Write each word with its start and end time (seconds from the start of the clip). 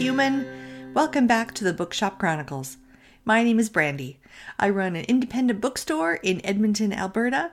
human. 0.00 0.94
Welcome 0.94 1.26
back 1.26 1.52
to 1.52 1.62
the 1.62 1.74
Bookshop 1.74 2.18
Chronicles. 2.18 2.78
My 3.26 3.44
name 3.44 3.60
is 3.60 3.68
Brandi. 3.68 4.16
I 4.58 4.70
run 4.70 4.96
an 4.96 5.04
independent 5.04 5.60
bookstore 5.60 6.14
in 6.22 6.40
Edmonton, 6.42 6.90
Alberta, 6.90 7.50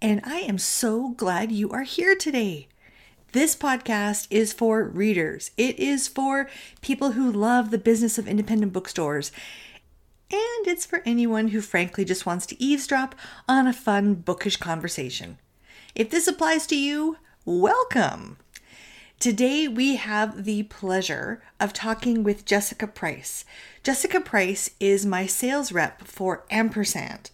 and 0.00 0.20
I 0.22 0.36
am 0.36 0.58
so 0.58 1.08
glad 1.08 1.50
you 1.50 1.72
are 1.72 1.82
here 1.82 2.14
today. 2.14 2.68
This 3.32 3.56
podcast 3.56 4.28
is 4.30 4.52
for 4.52 4.84
readers, 4.84 5.50
it 5.56 5.76
is 5.80 6.06
for 6.06 6.48
people 6.82 7.12
who 7.12 7.32
love 7.32 7.72
the 7.72 7.78
business 7.78 8.16
of 8.16 8.28
independent 8.28 8.72
bookstores, 8.72 9.32
and 10.30 10.68
it's 10.68 10.86
for 10.86 11.02
anyone 11.04 11.48
who 11.48 11.60
frankly 11.60 12.04
just 12.04 12.24
wants 12.24 12.46
to 12.46 12.62
eavesdrop 12.62 13.16
on 13.48 13.66
a 13.66 13.72
fun 13.72 14.14
bookish 14.14 14.58
conversation. 14.58 15.38
If 15.96 16.10
this 16.10 16.28
applies 16.28 16.64
to 16.68 16.76
you, 16.76 17.16
welcome. 17.44 18.36
Today, 19.20 19.66
we 19.66 19.96
have 19.96 20.44
the 20.44 20.62
pleasure 20.62 21.42
of 21.58 21.72
talking 21.72 22.22
with 22.22 22.44
Jessica 22.44 22.86
Price. 22.86 23.44
Jessica 23.82 24.20
Price 24.20 24.70
is 24.78 25.04
my 25.04 25.26
sales 25.26 25.72
rep 25.72 26.06
for 26.06 26.44
Ampersand. 26.52 27.32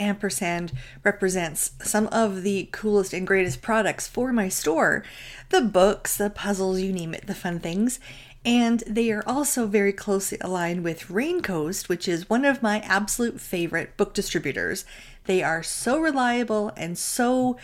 Ampersand 0.00 0.72
represents 1.04 1.72
some 1.80 2.08
of 2.08 2.42
the 2.42 2.68
coolest 2.72 3.12
and 3.12 3.24
greatest 3.24 3.62
products 3.62 4.08
for 4.08 4.32
my 4.32 4.48
store 4.48 5.04
the 5.50 5.60
books, 5.60 6.16
the 6.16 6.28
puzzles, 6.28 6.80
you 6.80 6.92
name 6.92 7.14
it, 7.14 7.28
the 7.28 7.36
fun 7.36 7.60
things. 7.60 8.00
And 8.44 8.82
they 8.86 9.12
are 9.12 9.22
also 9.26 9.66
very 9.66 9.92
closely 9.92 10.38
aligned 10.40 10.82
with 10.82 11.08
Raincoast, 11.08 11.88
which 11.88 12.08
is 12.08 12.28
one 12.28 12.44
of 12.44 12.62
my 12.62 12.80
absolute 12.80 13.40
favorite 13.40 13.96
book 13.96 14.12
distributors. 14.14 14.84
They 15.26 15.42
are 15.42 15.62
so 15.62 16.00
reliable 16.00 16.72
and 16.76 16.96
so 16.96 17.58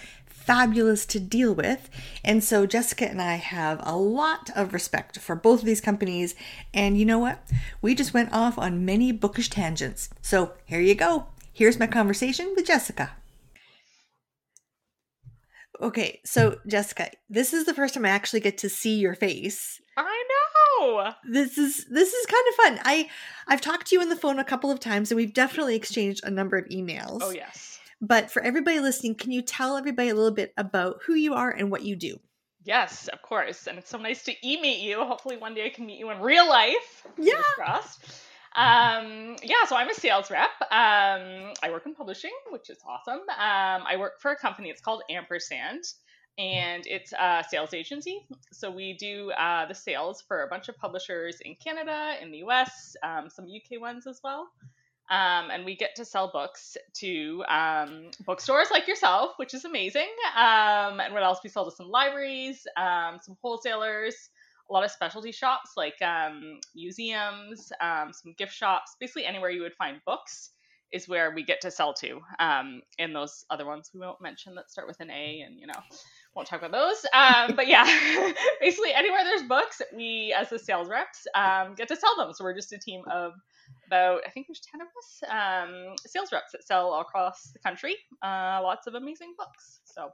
fabulous 0.46 1.04
to 1.06 1.20
deal 1.20 1.52
with. 1.52 1.90
And 2.24 2.42
so 2.42 2.66
Jessica 2.66 3.08
and 3.08 3.20
I 3.20 3.34
have 3.34 3.80
a 3.82 3.96
lot 3.96 4.50
of 4.54 4.72
respect 4.72 5.18
for 5.18 5.34
both 5.34 5.60
of 5.60 5.66
these 5.66 5.80
companies. 5.80 6.34
And 6.72 6.96
you 6.98 7.04
know 7.04 7.18
what? 7.18 7.42
We 7.82 7.94
just 7.94 8.14
went 8.14 8.32
off 8.32 8.56
on 8.56 8.84
many 8.84 9.12
bookish 9.12 9.50
tangents. 9.50 10.08
So 10.22 10.52
here 10.64 10.80
you 10.80 10.94
go. 10.94 11.26
Here's 11.52 11.78
my 11.78 11.86
conversation 11.86 12.52
with 12.54 12.66
Jessica. 12.66 13.12
Okay, 15.80 16.20
so 16.24 16.58
Jessica, 16.66 17.10
this 17.28 17.52
is 17.52 17.66
the 17.66 17.74
first 17.74 17.94
time 17.94 18.06
I 18.06 18.10
actually 18.10 18.40
get 18.40 18.58
to 18.58 18.68
see 18.68 18.98
your 18.98 19.14
face. 19.14 19.80
I 19.96 20.24
know. 20.80 21.12
This 21.28 21.58
is 21.58 21.86
this 21.90 22.12
is 22.12 22.26
kind 22.26 22.44
of 22.48 22.54
fun. 22.54 22.80
I 22.84 23.08
I've 23.46 23.60
talked 23.60 23.88
to 23.88 23.94
you 23.94 24.00
on 24.00 24.08
the 24.08 24.16
phone 24.16 24.38
a 24.38 24.44
couple 24.44 24.70
of 24.70 24.80
times 24.80 25.10
and 25.10 25.16
we've 25.16 25.34
definitely 25.34 25.76
exchanged 25.76 26.20
a 26.24 26.30
number 26.30 26.56
of 26.56 26.66
emails. 26.66 27.20
Oh 27.22 27.30
yes. 27.30 27.75
But 28.00 28.30
for 28.30 28.42
everybody 28.42 28.80
listening, 28.80 29.14
can 29.14 29.32
you 29.32 29.42
tell 29.42 29.76
everybody 29.76 30.10
a 30.10 30.14
little 30.14 30.34
bit 30.34 30.52
about 30.56 31.00
who 31.06 31.14
you 31.14 31.34
are 31.34 31.50
and 31.50 31.70
what 31.70 31.82
you 31.82 31.96
do? 31.96 32.18
Yes, 32.64 33.08
of 33.08 33.22
course. 33.22 33.66
And 33.66 33.78
it's 33.78 33.88
so 33.88 33.98
nice 33.98 34.24
to 34.24 34.32
e-meet 34.46 34.80
you. 34.80 35.02
Hopefully 35.04 35.36
one 35.36 35.54
day 35.54 35.66
I 35.66 35.70
can 35.70 35.86
meet 35.86 35.98
you 35.98 36.10
in 36.10 36.20
real 36.20 36.48
life. 36.48 37.06
Yeah. 37.16 37.40
Crossed. 37.54 38.04
Um, 38.56 39.36
yeah, 39.42 39.64
so 39.68 39.76
I'm 39.76 39.88
a 39.88 39.94
sales 39.94 40.30
rep. 40.30 40.50
Um, 40.62 41.52
I 41.62 41.70
work 41.70 41.84
in 41.84 41.94
publishing, 41.94 42.32
which 42.50 42.70
is 42.70 42.78
awesome. 42.86 43.20
Um, 43.20 43.84
I 43.86 43.96
work 43.98 44.18
for 44.18 44.30
a 44.30 44.36
company. 44.36 44.70
It's 44.70 44.80
called 44.80 45.02
Ampersand, 45.10 45.84
and 46.38 46.86
it's 46.86 47.12
a 47.12 47.44
sales 47.48 47.74
agency. 47.74 48.26
So 48.52 48.70
we 48.70 48.94
do 48.94 49.30
uh, 49.32 49.66
the 49.66 49.74
sales 49.74 50.24
for 50.26 50.42
a 50.42 50.48
bunch 50.48 50.70
of 50.70 50.76
publishers 50.78 51.38
in 51.42 51.54
Canada, 51.62 52.14
in 52.22 52.30
the 52.30 52.38
US, 52.38 52.96
um, 53.02 53.28
some 53.28 53.44
UK 53.44 53.78
ones 53.78 54.06
as 54.06 54.20
well. 54.24 54.48
Um, 55.08 55.50
and 55.50 55.64
we 55.64 55.76
get 55.76 55.94
to 55.96 56.04
sell 56.04 56.30
books 56.32 56.76
to 56.94 57.44
um, 57.48 58.10
bookstores 58.24 58.68
like 58.72 58.88
yourself, 58.88 59.32
which 59.36 59.54
is 59.54 59.64
amazing. 59.64 60.08
Um, 60.36 61.00
and 61.00 61.14
what 61.14 61.22
else? 61.22 61.38
We 61.44 61.50
sell 61.50 61.64
to 61.64 61.70
some 61.70 61.88
libraries, 61.88 62.66
um, 62.76 63.18
some 63.22 63.36
wholesalers, 63.40 64.30
a 64.68 64.72
lot 64.72 64.84
of 64.84 64.90
specialty 64.90 65.30
shops 65.30 65.72
like 65.76 66.00
um, 66.02 66.58
museums, 66.74 67.70
um, 67.80 68.12
some 68.12 68.34
gift 68.36 68.52
shops, 68.52 68.96
basically 68.98 69.26
anywhere 69.26 69.50
you 69.50 69.62
would 69.62 69.74
find 69.74 70.00
books 70.04 70.50
is 70.92 71.08
where 71.08 71.32
we 71.34 71.44
get 71.44 71.60
to 71.60 71.70
sell 71.70 71.92
to. 71.94 72.20
and 72.40 72.82
those 73.14 73.44
other 73.50 73.66
ones 73.66 73.90
we 73.94 74.00
won't 74.00 74.20
mention 74.20 74.54
that 74.56 74.70
start 74.70 74.88
with 74.88 74.98
an 75.00 75.10
A 75.10 75.42
and, 75.46 75.58
you 75.58 75.66
know, 75.66 75.80
won't 76.34 76.48
talk 76.48 76.62
about 76.62 76.72
those. 76.72 77.06
but 77.54 77.68
yeah, 77.68 77.84
basically 78.60 78.92
anywhere 78.92 79.22
there's 79.22 79.42
books, 79.44 79.82
we 79.94 80.34
as 80.36 80.50
the 80.50 80.58
sales 80.58 80.88
reps 80.88 81.26
get 81.76 81.88
to 81.88 81.96
sell 81.96 82.16
them. 82.16 82.32
So 82.32 82.42
we're 82.42 82.54
just 82.54 82.72
a 82.72 82.78
team 82.78 83.02
of 83.10 83.34
about 83.86 84.22
I 84.26 84.30
think 84.30 84.46
there's 84.48 84.60
ten 84.60 84.80
of 84.80 84.88
us 84.88 85.22
um, 85.30 85.94
sales 86.06 86.32
reps 86.32 86.52
that 86.52 86.66
sell 86.66 86.92
all 86.92 87.00
across 87.00 87.50
the 87.52 87.58
country. 87.58 87.96
Uh, 88.22 88.60
lots 88.62 88.86
of 88.86 88.94
amazing 88.94 89.34
books. 89.38 89.80
So 89.84 90.10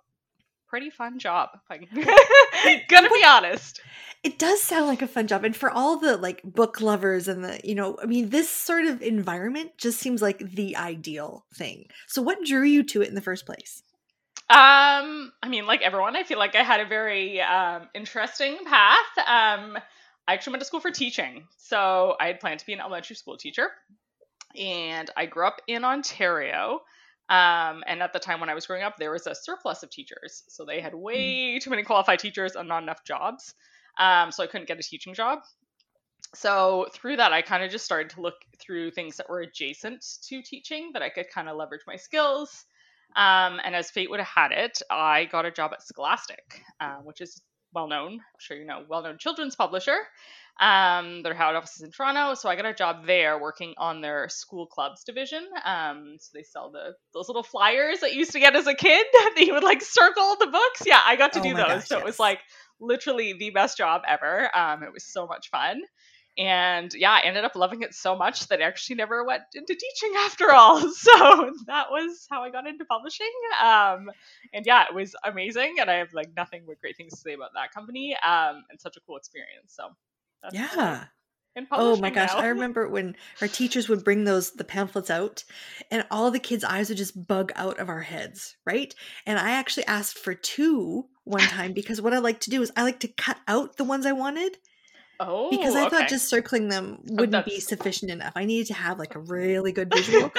pretty 0.72 0.88
fun 0.88 1.18
job. 1.18 1.50
I'm 1.70 1.86
gonna 2.88 3.10
be 3.10 3.24
honest. 3.26 3.80
It 4.22 4.38
does 4.38 4.62
sound 4.62 4.86
like 4.86 5.02
a 5.02 5.06
fun 5.06 5.26
job, 5.26 5.44
and 5.44 5.54
for 5.54 5.70
all 5.70 5.98
the 5.98 6.16
like 6.16 6.42
book 6.44 6.80
lovers 6.80 7.28
and 7.28 7.44
the 7.44 7.60
you 7.62 7.74
know, 7.74 7.98
I 8.02 8.06
mean, 8.06 8.30
this 8.30 8.48
sort 8.48 8.86
of 8.86 9.02
environment 9.02 9.72
just 9.76 9.98
seems 9.98 10.22
like 10.22 10.38
the 10.38 10.76
ideal 10.76 11.44
thing. 11.54 11.86
So, 12.08 12.22
what 12.22 12.44
drew 12.44 12.64
you 12.64 12.82
to 12.84 13.02
it 13.02 13.08
in 13.08 13.14
the 13.14 13.20
first 13.20 13.44
place? 13.44 13.82
Um, 14.48 15.32
I 15.42 15.48
mean, 15.48 15.66
like 15.66 15.82
everyone, 15.82 16.16
I 16.16 16.24
feel 16.24 16.38
like 16.38 16.54
I 16.54 16.62
had 16.62 16.80
a 16.80 16.86
very 16.86 17.40
um, 17.40 17.88
interesting 17.94 18.56
path. 18.64 19.18
Um, 19.26 19.78
I 20.26 20.34
actually 20.34 20.52
went 20.52 20.60
to 20.62 20.66
school 20.66 20.80
for 20.80 20.90
teaching. 20.90 21.46
So 21.58 22.16
I 22.20 22.26
had 22.26 22.40
planned 22.40 22.60
to 22.60 22.66
be 22.66 22.72
an 22.72 22.80
elementary 22.80 23.16
school 23.16 23.36
teacher. 23.36 23.68
And 24.58 25.10
I 25.16 25.26
grew 25.26 25.46
up 25.46 25.60
in 25.66 25.84
Ontario. 25.84 26.80
Um, 27.28 27.82
and 27.86 28.02
at 28.02 28.12
the 28.12 28.18
time 28.18 28.40
when 28.40 28.50
I 28.50 28.54
was 28.54 28.66
growing 28.66 28.82
up, 28.82 28.96
there 28.98 29.10
was 29.10 29.26
a 29.26 29.34
surplus 29.34 29.82
of 29.82 29.90
teachers. 29.90 30.44
So 30.48 30.64
they 30.64 30.80
had 30.80 30.94
way 30.94 31.58
too 31.58 31.70
many 31.70 31.82
qualified 31.82 32.18
teachers 32.18 32.56
and 32.56 32.68
not 32.68 32.82
enough 32.82 33.04
jobs. 33.04 33.54
Um, 33.98 34.30
so 34.30 34.42
I 34.42 34.46
couldn't 34.46 34.68
get 34.68 34.78
a 34.78 34.82
teaching 34.82 35.14
job. 35.14 35.40
So 36.34 36.86
through 36.92 37.16
that, 37.16 37.32
I 37.32 37.42
kind 37.42 37.62
of 37.62 37.70
just 37.70 37.84
started 37.84 38.10
to 38.10 38.22
look 38.22 38.34
through 38.58 38.92
things 38.92 39.16
that 39.16 39.28
were 39.28 39.40
adjacent 39.40 40.04
to 40.28 40.42
teaching 40.42 40.90
that 40.94 41.02
I 41.02 41.10
could 41.10 41.28
kind 41.30 41.48
of 41.48 41.56
leverage 41.56 41.82
my 41.86 41.96
skills. 41.96 42.64
Um, 43.16 43.60
and 43.62 43.74
as 43.74 43.90
fate 43.90 44.08
would 44.10 44.20
have 44.20 44.28
had 44.28 44.52
it, 44.52 44.80
I 44.90 45.26
got 45.26 45.44
a 45.44 45.50
job 45.50 45.72
at 45.74 45.82
Scholastic, 45.82 46.62
uh, 46.80 46.96
which 47.02 47.20
is 47.20 47.42
well 47.74 47.88
known, 47.88 48.12
I'm 48.12 48.38
sure 48.38 48.56
you 48.56 48.66
know, 48.66 48.84
well 48.88 49.02
known 49.02 49.18
children's 49.18 49.56
publisher. 49.56 49.96
Um, 50.60 51.22
their 51.22 51.34
head 51.34 51.56
office 51.56 51.76
is 51.76 51.82
in 51.82 51.90
Toronto, 51.90 52.34
so 52.34 52.48
I 52.48 52.56
got 52.56 52.66
a 52.66 52.74
job 52.74 53.06
there 53.06 53.40
working 53.40 53.74
on 53.78 54.00
their 54.00 54.28
school 54.28 54.66
clubs 54.66 55.02
division. 55.02 55.44
Um, 55.64 56.16
so 56.20 56.30
they 56.34 56.42
sell 56.42 56.70
the 56.70 56.94
those 57.14 57.28
little 57.28 57.42
flyers 57.42 58.00
that 58.00 58.12
you 58.12 58.18
used 58.18 58.32
to 58.32 58.40
get 58.40 58.54
as 58.54 58.66
a 58.66 58.74
kid 58.74 59.06
that 59.12 59.34
you 59.38 59.54
would 59.54 59.64
like 59.64 59.82
circle 59.82 60.36
the 60.38 60.46
books. 60.46 60.82
Yeah, 60.86 61.00
I 61.04 61.16
got 61.16 61.32
to 61.34 61.40
oh 61.40 61.42
do 61.42 61.54
those. 61.54 61.66
Gosh, 61.66 61.88
so 61.88 61.96
yes. 61.96 62.02
it 62.02 62.04
was 62.04 62.18
like 62.18 62.40
literally 62.80 63.34
the 63.38 63.50
best 63.50 63.78
job 63.78 64.02
ever. 64.06 64.54
Um, 64.54 64.82
it 64.82 64.92
was 64.92 65.04
so 65.10 65.26
much 65.26 65.48
fun. 65.50 65.80
And 66.38 66.92
yeah, 66.94 67.12
I 67.12 67.20
ended 67.20 67.44
up 67.44 67.54
loving 67.54 67.82
it 67.82 67.94
so 67.94 68.16
much 68.16 68.48
that 68.48 68.60
I 68.60 68.64
actually 68.64 68.96
never 68.96 69.22
went 69.22 69.42
into 69.54 69.74
teaching 69.74 70.12
after 70.24 70.52
all. 70.52 70.80
So 70.92 71.52
that 71.66 71.90
was 71.90 72.26
how 72.30 72.42
I 72.42 72.50
got 72.50 72.66
into 72.66 72.84
publishing. 72.84 73.30
Um, 73.62 74.10
and 74.54 74.64
yeah, 74.64 74.84
it 74.88 74.94
was 74.94 75.14
amazing. 75.24 75.76
And 75.80 75.90
I 75.90 75.94
have 75.94 76.14
like 76.14 76.30
nothing 76.36 76.62
but 76.66 76.80
great 76.80 76.96
things 76.96 77.12
to 77.12 77.18
say 77.18 77.34
about 77.34 77.50
that 77.54 77.72
company 77.72 78.16
um, 78.24 78.62
and 78.70 78.80
such 78.80 78.96
a 78.96 79.00
cool 79.00 79.16
experience. 79.16 79.74
So 79.74 79.88
yeah. 80.52 81.04
Oh 81.70 81.96
my 81.96 82.08
gosh, 82.10 82.32
now. 82.32 82.40
I 82.40 82.46
remember 82.48 82.88
when 82.88 83.14
our 83.42 83.48
teachers 83.48 83.88
would 83.88 84.04
bring 84.04 84.24
those 84.24 84.52
the 84.52 84.64
pamphlets 84.64 85.10
out 85.10 85.44
and 85.90 86.06
all 86.10 86.30
the 86.30 86.38
kids' 86.38 86.64
eyes 86.64 86.88
would 86.88 86.98
just 86.98 87.26
bug 87.26 87.52
out 87.56 87.78
of 87.78 87.90
our 87.90 88.00
heads, 88.00 88.56
right? 88.64 88.94
And 89.26 89.38
I 89.38 89.50
actually 89.50 89.86
asked 89.86 90.18
for 90.18 90.34
two 90.34 91.06
one 91.24 91.40
time 91.40 91.72
because 91.72 92.00
what 92.00 92.14
I 92.14 92.18
like 92.18 92.40
to 92.40 92.50
do 92.50 92.62
is 92.62 92.72
I 92.74 92.82
like 92.82 93.00
to 93.00 93.08
cut 93.08 93.38
out 93.46 93.76
the 93.76 93.84
ones 93.84 94.06
I 94.06 94.12
wanted 94.12 94.56
Oh, 95.28 95.50
because 95.50 95.74
I 95.74 95.86
okay. 95.86 95.90
thought 95.90 96.08
just 96.08 96.28
circling 96.28 96.68
them 96.68 96.98
oh, 97.10 97.14
wouldn't 97.16 97.34
oh, 97.34 97.42
be 97.42 97.60
sufficient 97.60 98.10
enough. 98.10 98.32
I 98.36 98.44
needed 98.44 98.68
to 98.68 98.74
have 98.74 98.98
like 98.98 99.14
a 99.14 99.18
really 99.20 99.72
good 99.72 99.92
visual. 99.92 100.32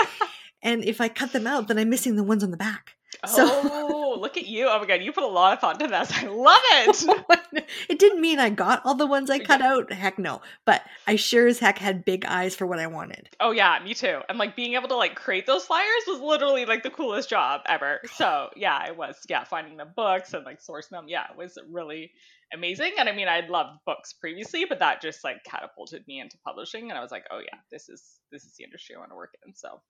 and 0.61 0.83
if 0.83 1.01
I 1.01 1.09
cut 1.09 1.33
them 1.33 1.47
out, 1.47 1.67
then 1.67 1.77
I'm 1.77 1.89
missing 1.89 2.15
the 2.15 2.23
ones 2.23 2.43
on 2.43 2.51
the 2.51 2.57
back. 2.57 2.95
So, 3.25 3.45
oh, 3.47 4.17
look 4.19 4.37
at 4.37 4.47
you! 4.47 4.67
Oh 4.67 4.79
my 4.79 4.85
god, 4.85 5.01
you 5.01 5.11
put 5.11 5.23
a 5.23 5.27
lot 5.27 5.53
of 5.53 5.59
thought 5.59 5.81
into 5.81 5.91
this. 5.91 6.11
I 6.11 6.27
love 6.27 6.61
it. 6.63 7.67
it 7.89 7.99
didn't 7.99 8.21
mean 8.21 8.39
I 8.39 8.49
got 8.49 8.81
all 8.85 8.95
the 8.95 9.07
ones 9.07 9.29
I 9.29 9.39
cut 9.39 9.61
yeah. 9.61 9.73
out. 9.73 9.91
Heck 9.91 10.19
no, 10.19 10.41
but 10.65 10.81
I 11.07 11.15
sure 11.15 11.47
as 11.47 11.59
heck 11.59 11.77
had 11.77 12.03
big 12.03 12.25
eyes 12.25 12.55
for 12.55 12.65
what 12.65 12.79
I 12.79 12.87
wanted. 12.87 13.29
Oh 13.39 13.51
yeah, 13.51 13.79
me 13.83 13.93
too. 13.93 14.19
And 14.27 14.37
like 14.37 14.55
being 14.55 14.73
able 14.73 14.89
to 14.89 14.95
like 14.95 15.15
create 15.15 15.45
those 15.45 15.65
flyers 15.65 16.03
was 16.07 16.19
literally 16.19 16.65
like 16.65 16.83
the 16.83 16.89
coolest 16.89 17.29
job 17.29 17.61
ever. 17.65 17.99
So 18.13 18.49
yeah, 18.55 18.85
it 18.87 18.95
was. 18.95 19.17
Yeah, 19.27 19.43
finding 19.43 19.75
the 19.75 19.85
books 19.85 20.33
and 20.33 20.45
like 20.45 20.59
sourcing 20.61 20.91
them. 20.91 21.05
Yeah, 21.07 21.25
it 21.31 21.37
was 21.37 21.57
really 21.69 22.11
amazing. 22.53 22.93
And 22.99 23.09
I 23.09 23.11
mean, 23.11 23.27
I'd 23.27 23.49
loved 23.49 23.79
books 23.85 24.13
previously, 24.13 24.65
but 24.65 24.79
that 24.79 25.01
just 25.01 25.23
like 25.23 25.43
catapulted 25.43 26.03
me 26.07 26.19
into 26.19 26.37
publishing. 26.45 26.89
And 26.89 26.97
I 26.97 27.01
was 27.01 27.11
like, 27.11 27.25
oh 27.31 27.39
yeah, 27.39 27.57
this 27.71 27.89
is 27.89 28.19
this 28.31 28.43
is 28.43 28.53
the 28.57 28.63
industry 28.63 28.95
I 28.95 28.99
want 28.99 29.11
to 29.11 29.15
work 29.15 29.33
in. 29.45 29.53
So 29.55 29.81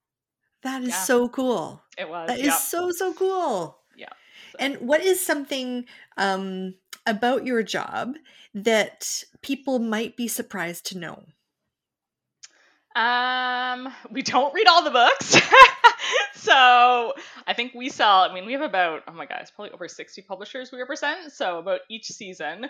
that 0.63 0.81
is 0.83 0.89
yeah. 0.89 1.04
so 1.04 1.30
cool. 1.30 1.81
It 1.98 2.10
was. 2.10 2.27
That 2.27 2.39
is 2.39 2.57
so 2.60 2.92
so 2.92 3.13
cool. 3.13 3.77
Yeah. 3.95 4.10
So. 4.51 4.57
And 4.60 4.77
what 4.77 5.01
is 5.04 5.25
something 5.25 5.86
um, 6.18 6.75
about 7.06 7.45
your 7.45 7.63
job 7.63 8.15
that 8.54 9.24
people 9.42 9.80
might 9.80 10.15
be 10.15 10.27
surprised 10.27 10.86
to 10.88 10.98
know? 10.98 11.24
Um, 12.95 13.92
we 14.12 14.21
don't 14.21 14.54
read 14.54 14.68
all 14.68 14.83
the 14.83 14.92
books. 14.92 15.36
so 16.36 17.13
I 17.48 17.54
think 17.56 17.74
we 17.74 17.89
sell, 17.89 18.19
I 18.19 18.33
mean, 18.33 18.45
we 18.45 18.54
have 18.54 18.62
about, 18.62 19.01
oh 19.07 19.13
my 19.13 19.25
gosh, 19.25 19.48
probably 19.56 19.71
over 19.71 19.88
60 19.88 20.21
publishers 20.24 20.71
we 20.71 20.80
represent. 20.80 21.31
So 21.31 21.57
about 21.57 21.80
each 21.89 22.06
season, 22.06 22.69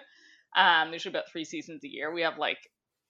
Um, 0.56 0.92
there's 0.92 1.06
about 1.06 1.30
three 1.32 1.46
seasons 1.46 1.84
a 1.84 1.90
year. 1.90 2.14
We 2.14 2.22
have 2.22 2.38
like 2.38 2.60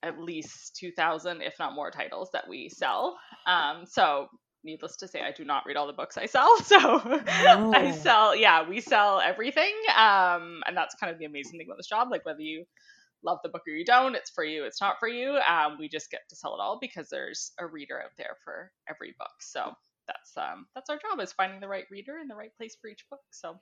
at 0.01 0.19
least 0.19 0.75
2,000, 0.77 1.41
if 1.41 1.53
not 1.59 1.75
more, 1.75 1.91
titles 1.91 2.29
that 2.33 2.47
we 2.47 2.69
sell. 2.69 3.17
Um, 3.45 3.85
so 3.85 4.27
needless 4.63 4.95
to 4.97 5.07
say, 5.07 5.21
I 5.21 5.31
do 5.31 5.43
not 5.43 5.63
read 5.65 5.77
all 5.77 5.87
the 5.87 5.93
books 5.93 6.17
I 6.17 6.25
sell. 6.25 6.57
So 6.63 6.77
no. 7.41 7.73
I 7.73 7.91
sell, 7.91 8.35
yeah, 8.35 8.67
we 8.67 8.81
sell 8.81 9.19
everything. 9.19 9.73
Um, 9.95 10.61
and 10.65 10.75
that's 10.75 10.95
kind 10.95 11.11
of 11.11 11.19
the 11.19 11.25
amazing 11.25 11.59
thing 11.59 11.67
about 11.67 11.77
this 11.77 11.87
job. 11.87 12.09
Like 12.11 12.25
whether 12.25 12.41
you 12.41 12.65
love 13.23 13.39
the 13.43 13.49
book 13.49 13.63
or 13.67 13.71
you 13.73 13.85
don't, 13.85 14.15
it's 14.15 14.31
for 14.31 14.43
you, 14.43 14.65
it's 14.65 14.81
not 14.81 14.97
for 14.99 15.07
you. 15.07 15.37
Um, 15.37 15.77
we 15.79 15.89
just 15.89 16.11
get 16.11 16.21
to 16.29 16.35
sell 16.35 16.53
it 16.55 16.59
all 16.61 16.77
because 16.79 17.09
there's 17.09 17.51
a 17.59 17.65
reader 17.67 18.01
out 18.01 18.11
there 18.17 18.35
for 18.43 18.71
every 18.89 19.15
book. 19.19 19.31
So 19.39 19.73
that's 20.07 20.35
um 20.37 20.65
that's 20.75 20.89
our 20.89 20.97
job 20.97 21.19
is 21.21 21.31
finding 21.31 21.61
the 21.61 21.67
right 21.67 21.85
reader 21.89 22.17
in 22.21 22.27
the 22.27 22.35
right 22.35 22.55
place 22.57 22.75
for 22.81 22.89
each 22.89 23.05
book. 23.09 23.21
So 23.31 23.59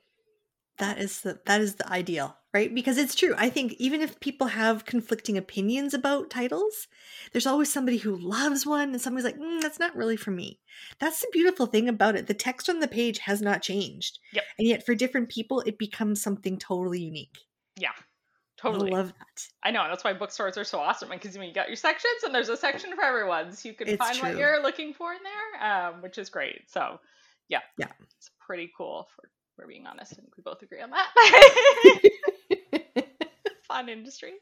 that 0.78 0.98
is 0.98 1.20
the 1.20 1.40
that 1.46 1.60
is 1.60 1.76
the 1.76 1.88
ideal 1.88 2.36
right? 2.54 2.74
Because 2.74 2.98
it's 2.98 3.14
true 3.14 3.34
i 3.38 3.48
think 3.48 3.74
even 3.78 4.00
if 4.00 4.20
people 4.20 4.48
have 4.48 4.84
conflicting 4.84 5.38
opinions 5.38 5.94
about 5.94 6.30
titles 6.30 6.88
there's 7.32 7.46
always 7.46 7.72
somebody 7.72 7.98
who 7.98 8.16
loves 8.16 8.66
one 8.66 8.90
and 8.90 9.00
somebody's 9.00 9.24
like 9.24 9.38
mm, 9.38 9.60
that's 9.60 9.78
not 9.78 9.96
really 9.96 10.16
for 10.16 10.30
me. 10.30 10.58
That's 10.98 11.20
the 11.20 11.28
beautiful 11.32 11.66
thing 11.66 11.88
about 11.88 12.16
it 12.16 12.26
the 12.26 12.34
text 12.34 12.68
on 12.68 12.80
the 12.80 12.88
page 12.88 13.18
has 13.20 13.40
not 13.40 13.62
changed 13.62 14.18
yep. 14.32 14.44
and 14.58 14.68
yet 14.68 14.84
for 14.84 14.94
different 14.94 15.28
people 15.28 15.60
it 15.60 15.78
becomes 15.78 16.22
something 16.22 16.58
totally 16.58 17.00
unique. 17.00 17.38
Yeah 17.76 17.92
totally. 18.62 18.92
I 18.92 18.96
love 18.96 19.08
that. 19.18 19.46
I 19.62 19.70
know 19.70 19.86
that's 19.88 20.04
why 20.04 20.12
bookstores 20.12 20.56
are 20.56 20.64
so 20.64 20.78
awesome 20.78 21.08
because 21.10 21.36
you 21.36 21.52
got 21.52 21.68
your 21.68 21.76
sections 21.76 22.22
and 22.24 22.34
there's 22.34 22.48
a 22.48 22.56
section 22.56 22.94
for 22.94 23.02
everyone 23.02 23.52
so 23.52 23.68
you 23.68 23.74
can 23.74 23.88
it's 23.88 23.96
find 23.96 24.16
true. 24.16 24.28
what 24.28 24.38
you're 24.38 24.62
looking 24.62 24.94
for 24.94 25.12
in 25.12 25.18
there 25.22 25.88
um, 25.88 26.02
which 26.02 26.18
is 26.18 26.30
great 26.30 26.70
so 26.70 27.00
yeah 27.48 27.60
yeah. 27.78 27.88
it's 28.16 28.30
pretty 28.44 28.70
cool 28.76 29.08
for 29.14 29.28
we're 29.58 29.66
being 29.66 29.86
honest. 29.86 30.12
I 30.12 30.16
think 30.16 30.36
we 30.36 30.42
both 30.42 30.62
agree 30.62 30.80
on 30.80 30.90
that. 30.90 31.08
Fun 33.68 33.88
industry. 33.88 34.34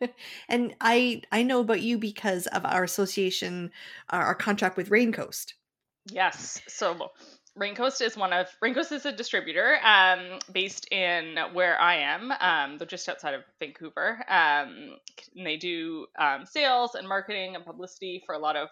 and 0.48 0.74
I 0.80 1.22
I 1.30 1.42
know 1.42 1.60
about 1.60 1.82
you 1.82 1.98
because 1.98 2.46
of 2.48 2.64
our 2.64 2.84
association, 2.84 3.70
our 4.10 4.34
contract 4.34 4.76
with 4.76 4.90
Raincoast. 4.90 5.54
Yes. 6.10 6.60
So 6.68 7.10
Raincoast 7.58 8.00
is 8.00 8.16
one 8.16 8.32
of 8.32 8.46
Raincoast 8.64 8.92
is 8.92 9.04
a 9.04 9.12
distributor 9.12 9.78
um, 9.84 10.38
based 10.52 10.90
in 10.92 11.36
where 11.52 11.78
I 11.80 11.96
am. 11.96 12.32
Um, 12.40 12.78
they're 12.78 12.86
just 12.86 13.08
outside 13.08 13.34
of 13.34 13.42
Vancouver. 13.58 14.24
Um, 14.28 14.96
and 15.36 15.46
they 15.46 15.56
do 15.56 16.06
um, 16.18 16.46
sales 16.46 16.94
and 16.94 17.08
marketing 17.08 17.56
and 17.56 17.64
publicity 17.64 18.22
for 18.24 18.34
a 18.34 18.38
lot 18.38 18.56
of 18.56 18.68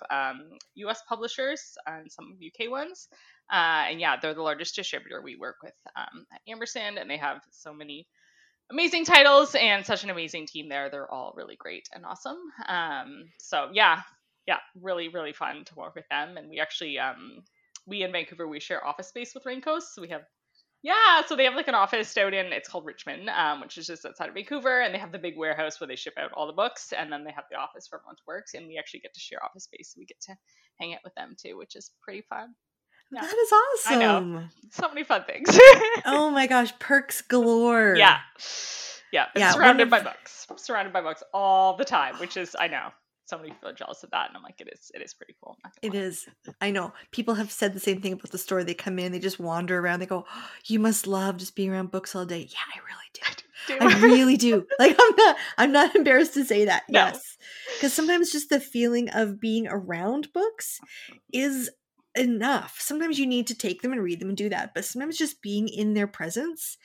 U.S. 0.77 0.99
Um, 0.99 1.05
publishers 1.09 1.77
and 1.87 2.11
some 2.11 2.37
UK 2.45 2.71
ones. 2.71 3.09
Uh, 3.53 3.85
and 3.91 4.01
yeah, 4.01 4.17
they're 4.21 4.35
the 4.35 4.43
largest 4.43 4.75
distributor 4.75 5.23
we 5.23 5.37
work 5.37 5.57
with 5.63 5.75
um, 5.97 6.27
at 6.33 6.41
Ampersand, 6.49 6.99
and 6.99 7.09
they 7.09 7.17
have 7.19 7.41
so 7.51 7.73
many 7.73 8.07
amazing 8.71 9.05
titles 9.05 9.55
and 9.55 9.87
such 9.87 10.03
an 10.05 10.11
amazing 10.11 10.47
team 10.47 10.69
there. 10.69 10.91
They're 10.91 11.11
all 11.13 11.35
really 11.37 11.57
great 11.57 11.89
and 11.95 12.05
awesome. 12.05 12.39
Um, 12.69 13.25
so 13.39 13.69
yeah, 13.73 14.01
yeah, 14.47 14.59
really, 14.81 15.09
really 15.09 15.33
fun 15.33 15.65
to 15.67 15.75
work 15.77 15.95
with 15.95 16.09
them. 16.11 16.37
And 16.37 16.49
we 16.49 16.61
actually, 16.61 16.99
um, 16.99 17.43
we 17.87 18.03
in 18.03 18.13
Vancouver, 18.13 18.49
we 18.49 18.61
share 18.61 18.85
office 18.85 19.09
space 19.09 19.35
with 19.35 19.45
Raincoast. 19.45 19.95
So 19.95 20.03
we 20.03 20.09
have, 20.09 20.23
yeah, 20.83 21.23
so 21.27 21.37
they 21.37 21.45
have 21.45 21.55
like 21.55 21.69
an 21.69 21.75
office 21.75 22.17
out 22.17 22.35
in, 22.35 22.47
it's 22.47 22.69
called 22.69 22.87
Richmond, 22.87 23.29
um, 23.31 23.61
which 23.61 23.79
is 23.79 23.87
just 23.87 24.05
outside 24.05 24.29
of 24.29 24.35
Vancouver. 24.35 24.81
And 24.81 24.95
they 24.95 24.99
have 24.99 25.13
the 25.13 25.19
big 25.19 25.37
warehouse 25.37 25.81
where 25.81 25.89
they 25.89 25.97
ship 25.97 26.15
out 26.19 26.33
all 26.33 26.47
the 26.47 26.53
books. 26.53 26.93
And 26.97 27.13
then 27.13 27.25
they 27.25 27.33
have 27.33 27.45
the 27.51 27.57
office 27.57 27.87
for 27.89 27.99
everyone 27.99 28.17
to 28.17 28.23
work. 28.27 28.47
And 28.55 28.67
we 28.67 28.79
actually 28.79 29.01
get 29.01 29.15
to 29.15 29.21
share 29.21 29.45
office 29.45 29.65
space. 29.65 29.93
So 29.95 29.99
we 29.99 30.07
get 30.07 30.21
to 30.23 30.37
hang 30.81 30.95
out 30.95 31.01
with 31.05 31.15
them 31.15 31.37
too, 31.41 31.57
which 31.57 31.77
is 31.77 31.91
pretty 32.03 32.23
fun. 32.29 32.55
Yeah. 33.13 33.21
That 33.21 33.35
is 33.35 33.53
awesome. 33.53 33.93
I 33.93 33.97
know. 34.01 34.45
So 34.71 34.89
many 34.89 35.05
fun 35.05 35.25
things. 35.25 35.49
oh 36.07 36.31
my 36.31 36.47
gosh, 36.47 36.77
perks 36.79 37.23
galore. 37.23 37.95
Yeah. 37.97 38.19
Yeah. 39.13 39.27
yeah 39.37 39.53
surrounded 39.53 39.91
by 39.91 40.01
books. 40.01 40.47
I'm 40.51 40.59
surrounded 40.59 40.93
by 40.93 41.01
books 41.01 41.23
all 41.33 41.77
the 41.77 41.85
time, 41.85 42.17
which 42.17 42.37
is 42.37 42.57
I 42.59 42.69
know. 42.69 42.89
So 43.27 43.37
many 43.37 43.51
people 43.51 43.71
are 43.71 43.75
jealous 43.75 44.05
of 44.05 44.11
that, 44.13 44.29
and 44.29 44.37
I'm 44.37 44.43
like, 44.45 44.61
it 44.61 44.69
is. 44.73 44.93
It 44.95 45.03
is 45.03 45.13
pretty 45.13 45.35
cool. 45.43 45.57
It 45.83 45.93
lie. 45.93 45.99
is. 45.99 46.29
I 46.61 46.71
know. 46.71 46.93
People 47.11 47.35
have 47.35 47.51
said 47.51 47.75
the 47.75 47.81
same 47.81 48.01
thing 48.01 48.13
about 48.13 48.31
the 48.31 48.39
store. 48.39 48.63
They 48.63 48.75
come 48.75 49.01
in, 49.01 49.11
they 49.11 49.19
just 49.19 49.41
wander 49.41 49.81
around. 49.81 49.99
They 49.99 50.07
go, 50.07 50.27
oh, 50.33 50.49
"You 50.67 50.79
must 50.79 51.09
love 51.09 51.37
just 51.37 51.57
being 51.57 51.71
around 51.71 51.91
books 51.91 52.15
all 52.15 52.25
day." 52.25 52.49
Yeah, 52.49 52.59
I 52.73 52.79
really 52.87 53.11
do. 53.15 53.21
I, 53.27 53.89
do. 53.91 53.97
I 53.99 54.01
really 54.01 54.37
do. 54.37 54.67
Like, 54.79 54.97
I'm 55.01 55.17
not. 55.17 55.37
I'm 55.59 55.73
not 55.73 55.97
embarrassed 55.97 56.35
to 56.35 56.45
say 56.45 56.67
that. 56.67 56.85
No. 56.89 57.01
Yes, 57.01 57.37
because 57.75 57.93
sometimes 57.93 58.31
just 58.31 58.49
the 58.49 58.61
feeling 58.61 59.09
of 59.11 59.41
being 59.41 59.67
around 59.67 60.33
books 60.33 60.79
is 61.33 61.69
enough. 62.17 62.77
Sometimes 62.81 63.19
you 63.19 63.27
need 63.27 63.47
to 63.49 63.55
take 63.55 63.83
them 63.83 63.93
and 63.93 64.03
read 64.03 64.21
them 64.21 64.29
and 64.29 64.37
do 64.37 64.49
that, 64.49 64.73
but 64.75 64.85
sometimes 64.85 65.19
just 65.19 65.43
being 65.43 65.69
in 65.69 65.95
their 65.95 66.07
presence 66.07 66.77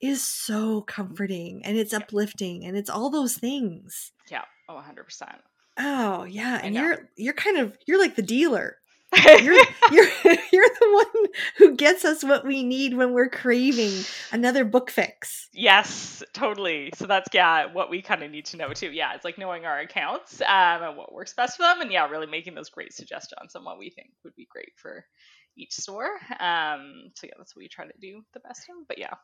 is 0.00 0.22
so 0.22 0.82
comforting 0.82 1.64
and 1.64 1.78
it's 1.78 1.94
uplifting 1.94 2.64
and 2.64 2.76
it's 2.76 2.90
all 2.90 3.10
those 3.10 3.36
things. 3.36 4.12
Yeah. 4.30 4.44
Oh, 4.68 4.74
100%. 4.74 5.38
Oh, 5.78 6.24
yeah. 6.24 6.60
And 6.62 6.74
you're 6.74 7.08
you're 7.16 7.34
kind 7.34 7.58
of 7.58 7.76
you're 7.86 8.00
like 8.00 8.16
the 8.16 8.22
dealer 8.22 8.78
you're 9.24 9.54
you're 9.92 10.08
you're 10.52 10.68
the 10.80 10.90
one 10.92 11.26
who 11.58 11.76
gets 11.76 12.04
us 12.04 12.22
what 12.22 12.44
we 12.44 12.62
need 12.62 12.94
when 12.94 13.12
we're 13.12 13.28
craving 13.28 14.04
another 14.32 14.64
book 14.64 14.90
fix. 14.90 15.48
Yes, 15.52 16.22
totally. 16.32 16.90
So 16.94 17.06
that's 17.06 17.28
yeah, 17.32 17.72
what 17.72 17.90
we 17.90 18.02
kind 18.02 18.22
of 18.22 18.30
need 18.30 18.46
to 18.46 18.56
know 18.56 18.72
too. 18.72 18.90
Yeah, 18.90 19.14
it's 19.14 19.24
like 19.24 19.38
knowing 19.38 19.64
our 19.64 19.78
accounts 19.80 20.40
um, 20.40 20.82
and 20.82 20.96
what 20.96 21.12
works 21.12 21.34
best 21.34 21.56
for 21.56 21.62
them, 21.62 21.80
and 21.80 21.92
yeah, 21.92 22.08
really 22.08 22.26
making 22.26 22.54
those 22.54 22.70
great 22.70 22.92
suggestions 22.92 23.54
on 23.54 23.64
what 23.64 23.78
we 23.78 23.90
think 23.90 24.10
would 24.24 24.34
be 24.34 24.48
great 24.50 24.72
for 24.76 25.04
each 25.56 25.72
store. 25.72 26.10
Um, 26.38 27.10
so 27.14 27.26
yeah, 27.26 27.34
that's 27.38 27.56
what 27.56 27.62
we 27.62 27.68
try 27.68 27.86
to 27.86 27.92
do 28.00 28.22
the 28.34 28.40
best 28.40 28.62
of. 28.68 28.86
But 28.88 28.98
yeah, 28.98 29.14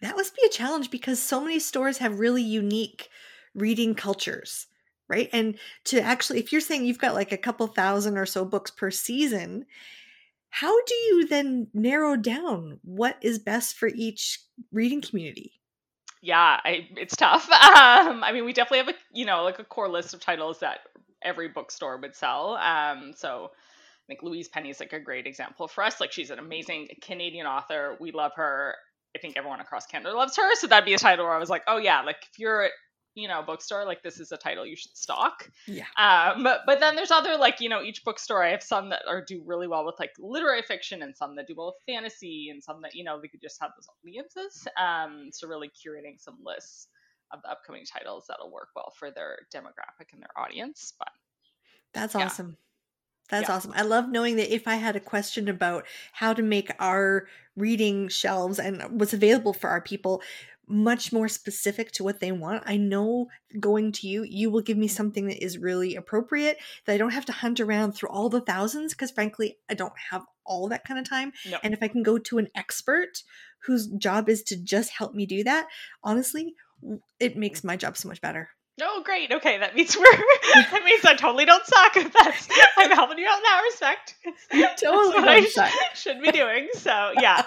that 0.00 0.16
must 0.16 0.34
be 0.34 0.42
a 0.46 0.50
challenge 0.50 0.90
because 0.90 1.22
so 1.22 1.40
many 1.40 1.58
stores 1.58 1.98
have 1.98 2.18
really 2.18 2.42
unique 2.42 3.08
reading 3.54 3.94
cultures 3.94 4.66
right? 5.08 5.28
And 5.32 5.58
to 5.84 6.00
actually, 6.00 6.38
if 6.38 6.52
you're 6.52 6.60
saying 6.60 6.84
you've 6.84 6.98
got 6.98 7.14
like 7.14 7.32
a 7.32 7.38
couple 7.38 7.66
thousand 7.66 8.18
or 8.18 8.26
so 8.26 8.44
books 8.44 8.70
per 8.70 8.90
season, 8.90 9.66
how 10.50 10.74
do 10.84 10.94
you 10.94 11.26
then 11.26 11.68
narrow 11.74 12.16
down 12.16 12.80
what 12.82 13.16
is 13.20 13.38
best 13.38 13.76
for 13.76 13.88
each 13.88 14.40
reading 14.72 15.00
community? 15.00 15.52
Yeah, 16.22 16.60
I, 16.64 16.88
it's 16.96 17.16
tough. 17.16 17.48
Um, 17.76 18.24
I 18.24 18.32
mean, 18.32 18.44
we 18.44 18.52
definitely 18.52 18.78
have 18.78 18.88
a 18.88 18.94
you 19.12 19.26
know 19.26 19.42
like 19.44 19.58
a 19.58 19.64
core 19.64 19.88
list 19.88 20.14
of 20.14 20.20
titles 20.20 20.60
that 20.60 20.80
every 21.22 21.48
bookstore 21.48 21.98
would 21.98 22.14
sell. 22.14 22.56
Um, 22.56 23.12
so 23.14 23.50
think 24.06 24.22
Louise 24.22 24.48
Penny 24.48 24.70
is 24.70 24.80
like 24.80 24.92
a 24.92 25.00
great 25.00 25.26
example 25.26 25.68
for 25.68 25.84
us. 25.84 26.00
Like 26.00 26.12
she's 26.12 26.30
an 26.30 26.38
amazing 26.38 26.88
Canadian 27.02 27.46
author. 27.46 27.96
We 28.00 28.12
love 28.12 28.32
her. 28.36 28.74
I 29.14 29.18
think 29.18 29.36
everyone 29.36 29.60
across 29.60 29.86
Canada 29.86 30.14
loves 30.14 30.36
her. 30.36 30.54
So 30.56 30.66
that'd 30.66 30.84
be 30.84 30.94
a 30.94 30.98
title 30.98 31.24
where 31.24 31.34
I 31.34 31.38
was 31.38 31.48
like, 31.48 31.62
oh 31.66 31.78
yeah, 31.78 32.02
like 32.02 32.18
if 32.30 32.38
you're 32.38 32.68
you 33.16 33.26
know 33.26 33.42
bookstore 33.42 33.84
like 33.84 34.02
this 34.02 34.20
is 34.20 34.30
a 34.30 34.36
title 34.36 34.64
you 34.64 34.76
should 34.76 34.94
stock 34.96 35.50
yeah 35.66 35.86
um 35.96 36.44
but, 36.44 36.60
but 36.66 36.78
then 36.78 36.94
there's 36.94 37.10
other 37.10 37.36
like 37.36 37.60
you 37.60 37.68
know 37.68 37.82
each 37.82 38.04
bookstore 38.04 38.44
i 38.44 38.50
have 38.50 38.62
some 38.62 38.90
that 38.90 39.02
are 39.08 39.24
do 39.24 39.42
really 39.44 39.66
well 39.66 39.84
with 39.84 39.96
like 39.98 40.12
literary 40.18 40.62
fiction 40.62 41.02
and 41.02 41.16
some 41.16 41.34
that 41.34 41.46
do 41.48 41.54
well 41.56 41.66
with 41.66 41.94
fantasy 41.94 42.50
and 42.50 42.62
some 42.62 42.80
that 42.82 42.94
you 42.94 43.02
know 43.02 43.18
we 43.20 43.26
could 43.26 43.40
just 43.40 43.60
have 43.60 43.70
those 43.76 43.88
audiences 44.04 44.68
um 44.78 45.30
so 45.32 45.48
really 45.48 45.68
curating 45.68 46.20
some 46.20 46.36
lists 46.44 46.88
of 47.32 47.40
the 47.42 47.50
upcoming 47.50 47.84
titles 47.84 48.26
that'll 48.28 48.52
work 48.52 48.68
well 48.76 48.92
for 48.96 49.10
their 49.10 49.38
demographic 49.52 50.12
and 50.12 50.20
their 50.20 50.38
audience 50.38 50.92
but 50.98 51.08
that's 51.94 52.14
yeah. 52.14 52.26
awesome 52.26 52.56
that's 53.28 53.48
yeah. 53.48 53.56
awesome. 53.56 53.72
I 53.74 53.82
love 53.82 54.08
knowing 54.08 54.36
that 54.36 54.54
if 54.54 54.68
I 54.68 54.76
had 54.76 54.94
a 54.94 55.00
question 55.00 55.48
about 55.48 55.84
how 56.12 56.32
to 56.32 56.42
make 56.42 56.70
our 56.78 57.26
reading 57.56 58.08
shelves 58.08 58.58
and 58.58 59.00
what's 59.00 59.14
available 59.14 59.52
for 59.52 59.68
our 59.68 59.80
people, 59.80 60.22
much 60.68 61.12
more 61.12 61.28
specific 61.28 61.92
to 61.92 62.04
what 62.04 62.20
they 62.20 62.32
want. 62.32 62.62
I 62.66 62.76
know 62.76 63.28
going 63.60 63.92
to 63.92 64.08
you, 64.08 64.24
you 64.24 64.50
will 64.50 64.62
give 64.62 64.76
me 64.76 64.88
something 64.88 65.26
that 65.26 65.42
is 65.42 65.58
really 65.58 65.94
appropriate 65.96 66.58
that 66.84 66.94
I 66.94 66.98
don't 66.98 67.12
have 67.12 67.26
to 67.26 67.32
hunt 67.32 67.60
around 67.60 67.92
through 67.92 68.08
all 68.08 68.28
the 68.28 68.40
thousands 68.40 68.92
because 68.92 69.10
frankly, 69.10 69.58
I 69.68 69.74
don't 69.74 69.92
have 70.10 70.24
all 70.44 70.68
that 70.68 70.84
kind 70.84 70.98
of 70.98 71.08
time. 71.08 71.32
No. 71.48 71.58
And 71.62 71.72
if 71.72 71.82
I 71.82 71.88
can 71.88 72.02
go 72.02 72.18
to 72.18 72.38
an 72.38 72.48
expert 72.54 73.22
whose 73.60 73.86
job 73.86 74.28
is 74.28 74.42
to 74.44 74.56
just 74.56 74.90
help 74.90 75.14
me 75.14 75.26
do 75.26 75.44
that, 75.44 75.66
honestly, 76.02 76.54
it 77.20 77.36
makes 77.36 77.64
my 77.64 77.76
job 77.76 77.96
so 77.96 78.08
much 78.08 78.20
better. 78.20 78.50
Oh, 78.80 79.02
great. 79.02 79.32
Okay, 79.32 79.58
that 79.58 79.74
means 79.74 79.96
we're 79.98 80.04
that 80.04 80.82
means 80.84 81.04
I 81.04 81.14
totally 81.14 81.46
don't 81.46 81.64
suck. 81.64 81.94
That's 81.94 82.48
I'm 82.76 82.90
helping 82.90 83.18
you 83.18 83.26
out 83.26 83.38
in 83.38 83.42
that 83.42 83.62
respect. 83.64 84.14
Totally 84.82 85.14
don't 85.14 85.58
I 85.58 85.70
sh- 85.94 85.98
should 85.98 86.20
be 86.20 86.30
doing. 86.30 86.68
So 86.74 87.12
yeah. 87.18 87.42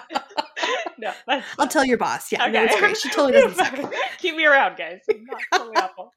No, 0.98 1.12
I'll 1.58 1.68
tell 1.68 1.84
your 1.84 1.96
boss. 1.96 2.30
Yeah, 2.30 2.42
okay. 2.44 2.52
no, 2.52 2.64
it's 2.64 2.78
great. 2.78 2.96
She 2.96 3.08
totally 3.08 3.32
doesn't 3.32 3.54
suck. 3.56 3.94
Keep 4.18 4.36
me 4.36 4.44
around, 4.44 4.76
guys. 4.76 5.00
I'm 5.08 5.24
not 5.24 5.40
totally 5.52 5.76
awful. 5.76 6.12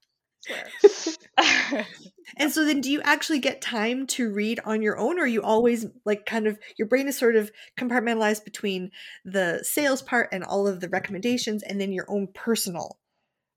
and 2.37 2.51
so 2.51 2.65
then 2.65 2.81
do 2.81 2.91
you 2.91 3.01
actually 3.03 3.39
get 3.39 3.61
time 3.61 4.05
to 4.05 4.29
read 4.29 4.59
on 4.65 4.81
your 4.81 4.97
own 4.97 5.17
or 5.19 5.25
you 5.25 5.41
always 5.41 5.85
like 6.03 6.25
kind 6.25 6.47
of 6.47 6.59
your 6.77 6.85
brain 6.85 7.07
is 7.07 7.17
sort 7.17 7.37
of 7.37 7.49
compartmentalized 7.79 8.43
between 8.43 8.91
the 9.23 9.63
sales 9.63 10.01
part 10.01 10.27
and 10.33 10.43
all 10.43 10.67
of 10.67 10.81
the 10.81 10.89
recommendations 10.89 11.63
and 11.63 11.79
then 11.79 11.93
your 11.93 12.05
own 12.09 12.27
personal 12.33 12.99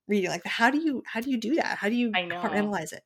reading 0.06 0.30
like 0.30 0.46
how 0.46 0.70
do 0.70 0.78
you 0.78 1.02
how 1.04 1.20
do 1.20 1.28
you 1.28 1.40
do 1.40 1.56
that 1.56 1.76
how 1.76 1.88
do 1.88 1.96
you 1.96 2.12
compartmentalize 2.12 2.92
it 2.92 3.02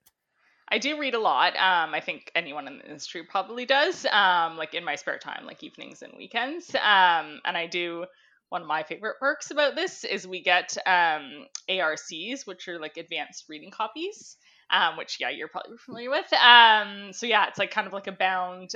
I 0.71 0.79
do 0.79 0.99
read 0.99 1.15
a 1.15 1.19
lot. 1.19 1.55
Um, 1.57 1.95
I 1.95 2.01
think 2.01 2.31
anyone 2.35 2.69
in 2.69 2.79
the 2.79 2.85
industry 2.85 3.25
probably 3.25 3.67
does. 3.67 4.07
Um, 4.07 4.57
like 4.57 4.75
in 4.75 4.85
my 4.85 4.97
spare 4.97 5.19
time, 5.19 5.45
like 5.47 5.63
evenings 5.63 6.03
and 6.03 6.13
weekends. 6.17 6.75
Um, 6.75 7.41
and 7.45 7.57
I 7.57 7.67
do 7.67 8.07
one 8.51 8.63
of 8.63 8.69
my 8.69 8.83
favorite 8.83 9.19
perks 9.19 9.51
about 9.51 9.75
this 9.75 10.05
is 10.05 10.27
we 10.27 10.43
get 10.43 10.77
um, 10.87 11.47
ARCs, 11.69 12.47
which 12.47 12.69
are 12.69 12.79
like 12.79 12.97
advanced 12.97 13.47
reading 13.49 13.71
copies 13.71 14.37
um, 14.71 14.97
which 14.97 15.19
yeah, 15.21 15.31
you're 15.31 15.49
probably 15.49 15.77
familiar 15.79 16.11
with. 16.11 16.33
Um, 16.33 17.13
so 17.13 17.27
yeah, 17.27 17.49
it's 17.49 17.59
like 17.59 17.71
kind 17.71 17.87
of 17.87 17.93
like 17.93 18.07
a 18.07 18.13
bound, 18.13 18.71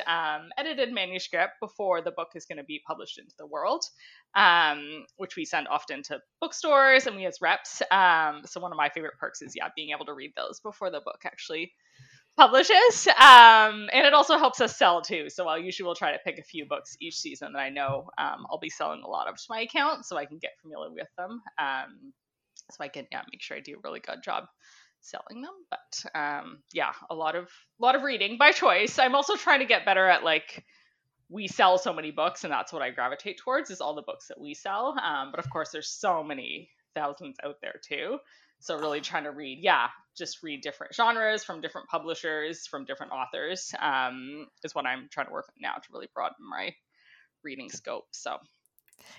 edited 0.58 0.92
manuscript 0.92 1.54
before 1.60 2.02
the 2.02 2.10
book 2.10 2.30
is 2.34 2.46
going 2.46 2.58
to 2.58 2.64
be 2.64 2.82
published 2.86 3.18
into 3.18 3.34
the 3.38 3.46
world, 3.46 3.84
um, 4.34 5.04
which 5.16 5.36
we 5.36 5.44
send 5.44 5.68
often 5.68 6.02
to 6.04 6.20
bookstores 6.40 7.06
and 7.06 7.16
we 7.16 7.26
as 7.26 7.38
reps. 7.40 7.82
Um, 7.90 8.42
so 8.44 8.60
one 8.60 8.72
of 8.72 8.76
my 8.76 8.88
favorite 8.88 9.14
perks 9.18 9.42
is 9.42 9.54
yeah, 9.56 9.68
being 9.76 9.90
able 9.90 10.06
to 10.06 10.14
read 10.14 10.32
those 10.36 10.60
before 10.60 10.90
the 10.90 11.00
book 11.00 11.20
actually 11.24 11.72
publishes. 12.36 13.06
Um, 13.08 13.88
and 13.92 14.06
it 14.06 14.12
also 14.12 14.38
helps 14.38 14.60
us 14.60 14.76
sell 14.76 15.02
too. 15.02 15.28
So 15.28 15.46
i 15.46 15.56
usually 15.58 15.86
will 15.86 15.94
try 15.94 16.12
to 16.12 16.18
pick 16.24 16.38
a 16.38 16.42
few 16.42 16.66
books 16.66 16.96
each 17.00 17.16
season 17.16 17.52
that 17.52 17.60
i 17.60 17.70
know 17.70 18.08
um, 18.18 18.46
i'll 18.50 18.58
be 18.58 18.70
selling 18.70 19.02
a 19.04 19.08
lot 19.08 19.28
of 19.28 19.36
to 19.36 19.44
my 19.48 19.60
account 19.60 20.04
so 20.04 20.16
i 20.16 20.26
can 20.26 20.38
get 20.38 20.50
familiar 20.62 20.90
with 20.90 21.08
them 21.16 21.40
um, 21.58 22.12
so 22.72 22.82
i 22.82 22.88
can 22.88 23.06
yeah, 23.12 23.22
make 23.30 23.40
sure 23.42 23.56
i 23.56 23.60
do 23.60 23.74
a 23.74 23.80
really 23.84 24.00
good 24.00 24.22
job 24.24 24.44
selling 25.04 25.42
them. 25.42 25.52
But 25.70 26.18
um 26.18 26.58
yeah 26.72 26.92
a 27.10 27.14
lot 27.14 27.36
of 27.36 27.44
a 27.44 27.84
lot 27.84 27.94
of 27.94 28.02
reading 28.02 28.36
by 28.38 28.52
choice. 28.52 28.98
I'm 28.98 29.14
also 29.14 29.36
trying 29.36 29.60
to 29.60 29.66
get 29.66 29.84
better 29.84 30.06
at 30.08 30.24
like 30.24 30.64
we 31.34 31.48
sell 31.48 31.76
so 31.76 31.92
many 31.92 32.12
books 32.12 32.44
and 32.44 32.52
that's 32.52 32.72
what 32.72 32.80
i 32.80 32.90
gravitate 32.90 33.38
towards 33.38 33.68
is 33.68 33.80
all 33.80 33.94
the 33.94 34.02
books 34.02 34.28
that 34.28 34.40
we 34.40 34.54
sell. 34.54 34.96
Um, 35.02 35.32
but 35.32 35.40
of 35.40 35.50
course 35.50 35.70
there's 35.70 35.90
so 35.90 36.22
many 36.22 36.70
thousands 36.94 37.36
out 37.44 37.56
there 37.60 37.80
too. 37.82 38.18
So 38.60 38.78
really 38.78 39.00
trying 39.00 39.24
to 39.24 39.32
read 39.32 39.58
yeah 39.60 39.88
just 40.16 40.44
read 40.44 40.62
different 40.62 40.94
genres 40.94 41.42
from 41.42 41.60
different 41.60 41.88
publishers 41.88 42.68
from 42.68 42.84
different 42.84 43.10
authors 43.12 43.74
um, 43.80 44.46
is 44.62 44.74
what 44.76 44.86
i'm 44.86 45.08
trying 45.10 45.26
to 45.26 45.32
work 45.32 45.46
on 45.48 45.60
now 45.60 45.74
to 45.74 45.88
really 45.92 46.08
broaden 46.14 46.48
my 46.48 46.72
reading 47.42 47.68
scope 47.68 48.06
so. 48.12 48.38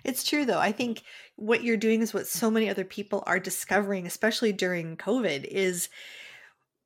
It's 0.05 0.23
true 0.23 0.45
though. 0.45 0.59
I 0.59 0.71
think 0.71 1.03
what 1.35 1.63
you're 1.63 1.77
doing 1.77 2.01
is 2.01 2.13
what 2.13 2.27
so 2.27 2.49
many 2.49 2.69
other 2.69 2.85
people 2.85 3.23
are 3.27 3.39
discovering, 3.39 4.07
especially 4.07 4.53
during 4.53 4.95
COVID, 4.95 5.43
is 5.43 5.89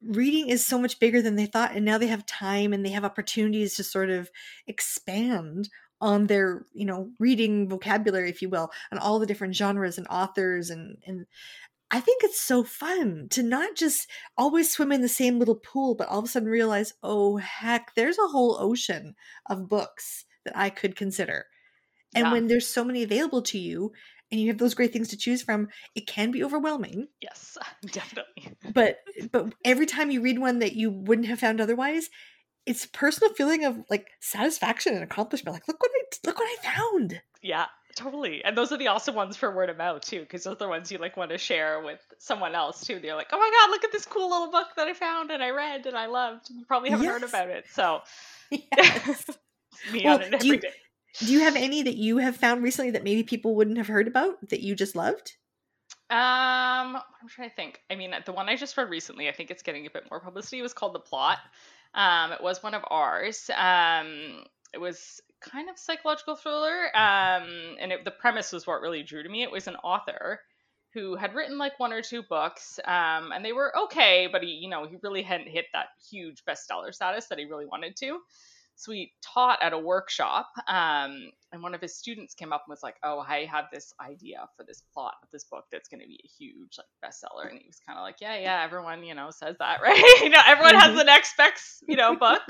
reading 0.04 0.50
is 0.50 0.66
so 0.66 0.80
much 0.80 1.00
bigger 1.00 1.22
than 1.22 1.36
they 1.36 1.46
thought 1.46 1.76
and 1.76 1.84
now 1.84 1.98
they 1.98 2.08
have 2.08 2.26
time 2.26 2.74
and 2.74 2.86
they 2.86 2.92
have 2.92 3.04
opportunities 3.04 3.76
to 3.76 3.84
sort 3.84 4.10
of 4.10 4.30
expand 4.68 5.70
on 6.02 6.28
their 6.28 6.66
you 6.74 6.86
know 6.86 7.10
reading 7.20 7.68
vocabulary 7.68 8.30
if 8.30 8.42
you 8.42 8.50
will 8.50 8.72
and 8.92 9.00
all 9.00 9.20
the 9.20 9.26
different 9.26 9.56
genres 9.56 9.98
and 9.98 10.08
authors 10.10 10.70
and 10.70 10.98
and 11.06 11.26
I 11.92 12.00
think 12.00 12.24
it's 12.24 12.40
so 12.40 12.64
fun 12.64 13.28
to 13.32 13.42
not 13.42 13.76
just 13.76 14.08
always 14.38 14.72
swim 14.72 14.92
in 14.92 15.02
the 15.02 15.10
same 15.10 15.40
little 15.40 15.56
pool, 15.56 15.96
but 15.96 16.08
all 16.08 16.20
of 16.20 16.26
a 16.26 16.28
sudden 16.28 16.48
realize, 16.48 16.94
oh, 17.02 17.38
heck, 17.38 17.96
there's 17.96 18.20
a 18.20 18.28
whole 18.28 18.58
ocean 18.60 19.16
of 19.50 19.68
books 19.68 20.26
that 20.46 20.56
I 20.56 20.70
could 20.70 20.96
consider. 20.96 21.48
And 22.14 22.28
yeah. 22.28 22.32
when 22.34 22.48
there's 22.48 22.68
so 22.68 22.84
many 22.84 23.02
available 23.02 23.42
to 23.44 23.58
you 23.58 23.92
and 24.32 24.40
you 24.40 24.48
have 24.48 24.58
those 24.58 24.74
great 24.74 24.94
things 24.94 25.10
to 25.10 25.18
choose 25.18 25.42
from, 25.42 25.70
it 25.96 26.08
can 26.08 26.32
be 26.32 26.44
overwhelming. 26.44 27.08
Yes, 27.22 27.58
definitely. 27.92 28.54
But 28.74 29.00
but 29.32 29.54
every 29.66 29.86
time 29.86 30.12
you 30.12 30.22
read 30.22 30.40
one 30.40 30.60
that 30.60 30.74
you 30.74 30.92
wouldn't 30.92 31.28
have 31.28 31.40
found 31.40 31.62
otherwise, 31.62 32.10
it's 32.66 32.86
a 32.86 32.90
personal 32.90 33.34
feeling 33.34 33.66
of 33.66 33.80
like 33.90 34.08
satisfaction 34.20 34.94
and 34.94 35.04
accomplishment. 35.04 35.54
Like, 35.54 35.68
look 35.68 35.82
what 35.82 35.92
I 35.94 36.28
look 36.28 36.40
what 36.40 36.48
I 36.48 36.76
found. 36.76 37.22
Yeah, 37.42 37.66
totally. 37.96 38.44
And 38.44 38.58
those 38.58 38.72
are 38.72 38.78
the 38.78 38.88
awesome 38.88 39.16
ones 39.16 39.38
for 39.38 39.54
word 39.56 39.70
of 39.70 39.78
mouth 39.78 40.02
too, 40.02 40.22
because 40.22 40.44
those 40.44 40.54
are 40.54 40.58
the 40.58 40.68
ones 40.68 40.92
you 40.92 40.98
like 40.98 41.18
want 41.18 41.32
to 41.32 41.38
share 41.38 41.82
with 41.84 42.00
someone 42.20 42.56
else 42.56 42.86
too. 42.86 43.00
They're 43.00 43.16
like, 43.16 43.30
oh 43.32 43.40
my 43.40 43.52
god, 43.52 43.72
look 43.72 43.84
at 43.84 43.92
this 43.92 44.06
cool 44.06 44.30
little 44.30 44.52
book 44.52 44.68
that 44.76 44.88
I 44.88 44.94
found 44.94 45.32
and 45.32 45.42
I 45.42 45.50
read 45.50 45.86
and 45.86 45.98
I 45.98 46.08
loved. 46.08 46.50
You 46.50 46.66
probably 46.66 46.90
haven't 46.92 47.06
yes. 47.06 47.14
heard 47.14 47.30
about 47.30 47.50
it, 47.50 47.66
so. 47.72 48.02
Yes. 48.52 49.26
me 49.94 50.02
well, 50.04 50.16
on 50.16 50.24
it 50.24 50.34
every 50.34 50.48
you, 50.48 50.58
day. 50.58 50.70
Do 51.18 51.32
you 51.32 51.40
have 51.42 51.56
any 51.56 51.84
that 51.84 51.96
you 51.96 52.18
have 52.18 52.38
found 52.38 52.64
recently 52.64 52.92
that 52.92 53.04
maybe 53.04 53.24
people 53.24 53.56
wouldn't 53.56 53.78
have 53.78 53.88
heard 53.88 54.08
about 54.08 54.50
that 54.50 54.62
you 54.62 54.76
just 54.76 54.96
loved? 54.96 55.34
Um, 56.12 56.96
I'm 56.96 57.28
trying 57.28 57.50
to 57.50 57.56
think. 57.56 57.82
I 57.90 57.96
mean, 57.96 58.14
the 58.26 58.32
one 58.32 58.50
I 58.50 58.56
just 58.56 58.78
read 58.78 58.90
recently, 58.90 59.30
I 59.30 59.32
think 59.32 59.52
it's 59.52 59.64
getting 59.64 59.86
a 59.86 59.92
bit 59.92 60.06
more 60.10 60.20
publicity. 60.20 60.62
was 60.62 60.74
called 60.74 60.96
The 60.96 61.00
Plot. 61.00 61.40
Um, 61.94 62.32
it 62.32 62.42
was 62.42 62.64
one 62.64 62.74
of 62.74 62.84
ours. 62.90 63.50
Um, 63.56 64.44
it 64.74 64.80
was 64.80 65.22
kind 65.42 65.70
of 65.70 65.78
psychological 65.78 66.36
thriller. 66.36 66.96
Um, 66.96 67.76
and 67.80 67.92
it, 67.92 68.06
the 68.06 68.12
premise 68.12 68.52
was 68.52 68.66
what 68.66 68.82
really 68.82 69.04
drew 69.04 69.24
to 69.24 69.30
me. 69.30 69.44
It 69.44 69.52
was 69.52 69.68
an 69.68 69.76
author 69.78 70.40
who 70.94 71.16
had 71.16 71.36
written 71.36 71.58
like 71.58 71.80
one 71.80 71.94
or 71.94 72.02
two 72.02 72.24
books, 72.24 72.80
um, 72.86 73.32
and 73.32 73.46
they 73.46 73.54
were 73.54 73.78
okay, 73.78 74.28
but 74.32 74.42
he, 74.42 74.50
you 74.50 74.70
know, 74.70 74.88
he 74.88 74.98
really 75.04 75.22
hadn't 75.22 75.48
hit 75.48 75.66
that 75.74 75.88
huge 76.10 76.44
bestseller 76.46 76.94
status 76.94 77.28
that 77.28 77.38
he 77.38 77.46
really 77.46 77.68
wanted 77.68 77.96
to. 77.98 78.20
So 78.80 78.94
he 78.94 79.12
taught 79.22 79.62
at 79.62 79.74
a 79.74 79.78
workshop, 79.78 80.48
um, 80.66 81.32
and 81.52 81.62
one 81.62 81.76
of 81.76 81.82
his 81.82 81.98
students 81.98 82.34
came 82.34 82.54
up 82.54 82.64
and 82.66 82.72
was 82.72 82.82
like, 82.82 82.96
"Oh, 83.04 83.20
I 83.20 83.44
have 83.44 83.66
this 83.74 83.94
idea 84.00 84.48
for 84.56 84.64
this 84.64 84.82
plot 84.94 85.16
of 85.22 85.30
this 85.32 85.44
book 85.44 85.66
that's 85.70 85.90
going 85.90 86.00
to 86.00 86.08
be 86.08 86.18
a 86.24 86.28
huge 86.40 86.78
like 86.78 86.88
bestseller." 87.04 87.50
And 87.50 87.60
he 87.60 87.68
was 87.68 87.82
kind 87.86 88.00
of 88.00 88.04
like, 88.04 88.22
"Yeah, 88.22 88.38
yeah, 88.40 88.64
everyone 88.64 89.04
you 89.04 89.16
know 89.16 89.32
says 89.32 89.58
that, 89.60 89.82
right? 89.84 90.22
you 90.24 90.30
know, 90.30 90.40
everyone 90.46 90.76
has 90.76 90.92
mm-hmm. 90.92 90.98
the 90.98 91.04
next 91.04 91.34
specs, 91.34 91.84
you 91.90 91.98
know, 91.98 92.16
book." 92.16 92.42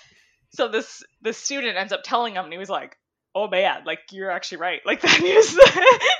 so 0.50 0.68
this 0.68 1.02
the 1.22 1.32
student 1.32 1.78
ends 1.78 1.94
up 1.94 2.02
telling 2.04 2.34
him, 2.34 2.44
and 2.44 2.52
he 2.52 2.58
was 2.58 2.68
like, 2.68 2.98
"Oh 3.34 3.48
man, 3.48 3.84
like 3.86 4.00
you're 4.10 4.30
actually 4.30 4.58
right. 4.58 4.82
Like 4.84 5.00
that 5.02 5.22
is 5.22 5.58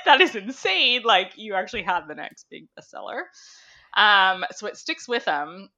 that 0.05 0.19
is 0.19 0.35
insane. 0.35 1.03
Like 1.05 1.33
you 1.35 1.53
actually 1.53 1.83
have 1.83 2.07
the 2.07 2.15
next 2.15 2.47
big 2.49 2.65
bestseller." 2.73 3.21
Um, 3.95 4.45
so 4.51 4.65
it 4.65 4.77
sticks 4.77 5.07
with 5.07 5.25
him 5.25 5.69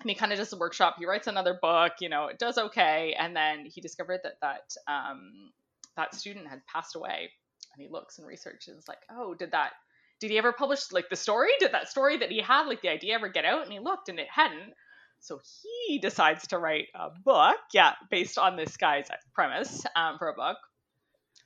and 0.00 0.10
he 0.10 0.16
kind 0.16 0.32
of 0.32 0.38
does 0.38 0.52
a 0.52 0.58
workshop. 0.58 0.96
He 0.98 1.06
writes 1.06 1.26
another 1.26 1.58
book, 1.60 1.92
you 2.00 2.08
know, 2.08 2.26
it 2.26 2.38
does 2.38 2.58
okay, 2.58 3.14
and 3.18 3.34
then 3.34 3.66
he 3.66 3.80
discovered 3.80 4.20
that 4.24 4.34
that 4.40 4.74
um, 4.92 5.50
that 5.96 6.14
student 6.14 6.48
had 6.48 6.60
passed 6.66 6.96
away. 6.96 7.30
And 7.72 7.82
he 7.82 7.88
looks 7.88 8.18
and 8.18 8.26
researches 8.26 8.84
like, 8.86 8.98
oh, 9.10 9.34
did 9.34 9.52
that? 9.52 9.72
Did 10.20 10.30
he 10.30 10.38
ever 10.38 10.52
publish 10.52 10.92
like 10.92 11.08
the 11.10 11.16
story? 11.16 11.50
Did 11.58 11.72
that 11.72 11.88
story 11.88 12.18
that 12.18 12.30
he 12.30 12.40
had, 12.40 12.66
like 12.66 12.82
the 12.82 12.88
idea, 12.88 13.14
ever 13.14 13.28
get 13.28 13.44
out? 13.44 13.64
And 13.64 13.72
he 13.72 13.80
looked, 13.80 14.08
and 14.08 14.18
it 14.18 14.28
hadn't. 14.32 14.72
So 15.20 15.40
he 15.62 15.98
decides 15.98 16.48
to 16.48 16.58
write 16.58 16.88
a 16.94 17.08
book, 17.24 17.56
yeah, 17.72 17.94
based 18.10 18.38
on 18.38 18.56
this 18.56 18.76
guy's 18.76 19.08
premise 19.32 19.84
um, 19.96 20.18
for 20.18 20.28
a 20.28 20.34
book. 20.34 20.58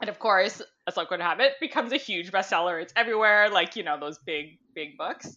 And 0.00 0.10
of 0.10 0.18
course, 0.18 0.60
as 0.86 0.96
luck 0.96 1.10
would 1.10 1.20
have 1.20 1.40
it, 1.40 1.52
becomes 1.60 1.92
a 1.92 1.96
huge 1.96 2.30
bestseller. 2.30 2.80
It's 2.80 2.92
everywhere, 2.96 3.50
like 3.50 3.76
you 3.76 3.82
know 3.84 3.98
those 3.98 4.18
big, 4.18 4.58
big 4.74 4.96
books. 4.96 5.36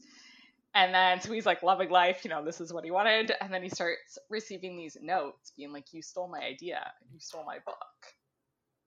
And 0.74 0.94
then 0.94 1.20
so 1.20 1.34
he's 1.34 1.46
like 1.46 1.64
loving 1.64 1.90
life, 1.90 2.22
you 2.24 2.30
know, 2.30 2.44
this 2.44 2.62
is 2.62 2.72
what 2.72 2.86
he 2.86 2.92
wanted. 2.92 3.34
And 3.42 3.54
then 3.54 3.62
he 3.62 3.70
starts 3.70 4.18
receiving 4.30 4.78
these 4.78 4.98
notes 5.02 5.52
being 5.58 5.74
like, 5.74 5.86
You 5.92 6.02
stole 6.02 6.30
my 6.30 6.40
idea. 6.40 6.82
You 7.12 7.20
stole 7.20 7.46
my 7.46 7.58
book. 7.66 7.76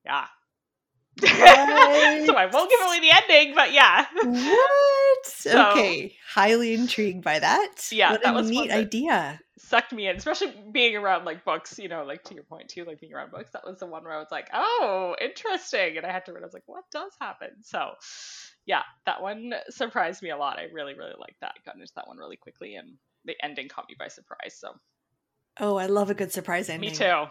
Yeah. 0.05 0.26
so 1.21 1.29
I 1.29 2.49
won't 2.53 2.71
give 2.71 2.81
away 2.85 3.00
the 3.00 3.11
ending, 3.12 3.55
but 3.55 3.73
yeah. 3.73 4.07
What? 4.23 5.19
So, 5.26 5.71
okay. 5.71 6.14
Highly 6.29 6.75
intrigued 6.75 7.25
by 7.25 7.38
that. 7.38 7.88
Yeah. 7.91 8.11
What 8.12 8.23
that 8.25 8.35
was 8.35 8.49
a 8.49 8.50
neat 8.50 8.71
idea. 8.71 9.41
Sucked 9.57 9.93
me 9.93 10.09
in, 10.09 10.17
especially 10.17 10.55
being 10.71 10.97
around 10.97 11.25
like 11.25 11.47
books, 11.47 11.79
you 11.79 11.88
know, 11.88 12.05
like 12.05 12.25
to 12.25 12.35
your 12.35 12.45
point 12.45 12.69
too, 12.69 12.85
like 12.85 13.00
being 13.00 13.14
around 13.14 13.31
books. 13.31 13.50
That 13.53 13.64
was 13.64 13.79
the 13.79 13.87
one 13.87 14.05
where 14.05 14.12
I 14.12 14.19
was 14.19 14.29
like, 14.31 14.50
oh, 14.53 15.17
interesting. 15.19 15.97
And 15.97 16.05
I 16.05 16.12
had 16.12 16.26
to 16.26 16.33
read, 16.35 16.43
I 16.43 16.47
was 16.47 16.53
like, 16.53 16.64
what 16.67 16.85
does 16.93 17.12
happen? 17.19 17.50
So 17.62 17.93
yeah, 18.66 18.83
that 19.06 19.21
one 19.23 19.52
surprised 19.71 20.23
me 20.23 20.30
a 20.30 20.37
lot. 20.37 20.59
I 20.59 20.64
really, 20.73 20.94
really 20.94 21.14
liked 21.18 21.40
that. 21.40 21.54
I 21.56 21.61
got 21.64 21.76
into 21.76 21.92
that 21.97 22.09
one 22.09 22.18
really 22.18 22.37
quickly, 22.37 22.76
and 22.76 22.94
the 23.25 23.35
ending 23.42 23.68
caught 23.68 23.87
me 23.88 23.97
by 23.99 24.09
surprise. 24.09 24.56
So, 24.59 24.75
oh, 25.61 25.76
I 25.76 25.87
love 25.87 26.11
a 26.11 26.14
good 26.14 26.33
surprise 26.33 26.68
ending. 26.68 26.90
Me 26.90 26.97
too. 26.97 27.25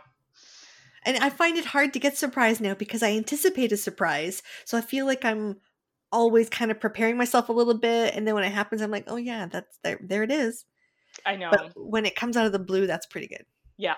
And 1.05 1.17
I 1.17 1.29
find 1.29 1.57
it 1.57 1.65
hard 1.65 1.93
to 1.93 1.99
get 1.99 2.17
surprised 2.17 2.61
now 2.61 2.75
because 2.75 3.03
I 3.03 3.11
anticipate 3.11 3.71
a 3.71 3.77
surprise. 3.77 4.41
So 4.63 4.77
I 4.77 4.81
feel 4.81 5.05
like 5.05 5.25
I'm 5.25 5.57
always 6.11 6.49
kind 6.49 6.71
of 6.71 6.79
preparing 6.79 7.17
myself 7.17 7.49
a 7.49 7.53
little 7.53 7.77
bit, 7.77 8.15
and 8.15 8.27
then 8.27 8.35
when 8.35 8.43
it 8.43 8.51
happens, 8.51 8.81
I'm 8.81 8.91
like, 8.91 9.05
oh 9.07 9.17
yeah, 9.17 9.47
that's 9.47 9.79
there. 9.83 9.99
There 10.01 10.23
it 10.23 10.31
is. 10.31 10.65
I 11.25 11.35
know. 11.35 11.49
But 11.51 11.73
when 11.75 12.05
it 12.05 12.15
comes 12.15 12.37
out 12.37 12.45
of 12.45 12.51
the 12.51 12.59
blue, 12.59 12.87
that's 12.87 13.07
pretty 13.07 13.27
good. 13.27 13.45
Yeah, 13.77 13.95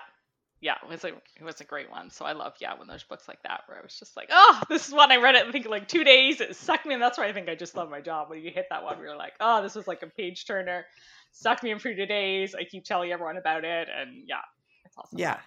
yeah, 0.60 0.76
it 0.82 0.88
was 0.88 1.04
a 1.04 1.08
it 1.08 1.44
was 1.44 1.60
a 1.60 1.64
great 1.64 1.90
one. 1.90 2.10
So 2.10 2.24
I 2.24 2.32
love 2.32 2.54
yeah 2.60 2.74
when 2.78 2.88
there's 2.88 3.02
books 3.02 3.28
like 3.28 3.42
that 3.42 3.62
where 3.66 3.78
I 3.78 3.82
was 3.82 3.98
just 3.98 4.16
like, 4.16 4.28
oh, 4.30 4.62
this 4.68 4.88
is 4.88 4.94
one 4.94 5.12
I 5.12 5.16
read 5.16 5.34
it 5.34 5.46
I 5.46 5.52
think 5.52 5.66
like 5.66 5.88
two 5.88 6.04
days. 6.04 6.40
It 6.40 6.56
sucked 6.56 6.86
me, 6.86 6.94
and 6.94 7.02
that's 7.02 7.18
why 7.18 7.26
I 7.26 7.32
think 7.32 7.48
I 7.48 7.54
just 7.54 7.76
love 7.76 7.90
my 7.90 8.00
job. 8.00 8.30
When 8.30 8.42
you 8.42 8.50
hit 8.50 8.66
that 8.70 8.82
one, 8.82 8.98
we 8.98 9.06
are 9.06 9.16
like, 9.16 9.34
oh, 9.40 9.62
this 9.62 9.74
was 9.74 9.86
like 9.86 10.02
a 10.02 10.06
page 10.06 10.46
turner, 10.46 10.86
sucked 11.32 11.62
me 11.62 11.70
in 11.70 11.78
for 11.78 11.92
two 11.92 12.06
days. 12.06 12.54
I 12.54 12.64
keep 12.64 12.84
telling 12.84 13.12
everyone 13.12 13.36
about 13.36 13.64
it, 13.64 13.88
and 13.94 14.24
yeah, 14.26 14.36
it's 14.84 14.96
awesome. 14.96 15.18
Yeah. 15.18 15.38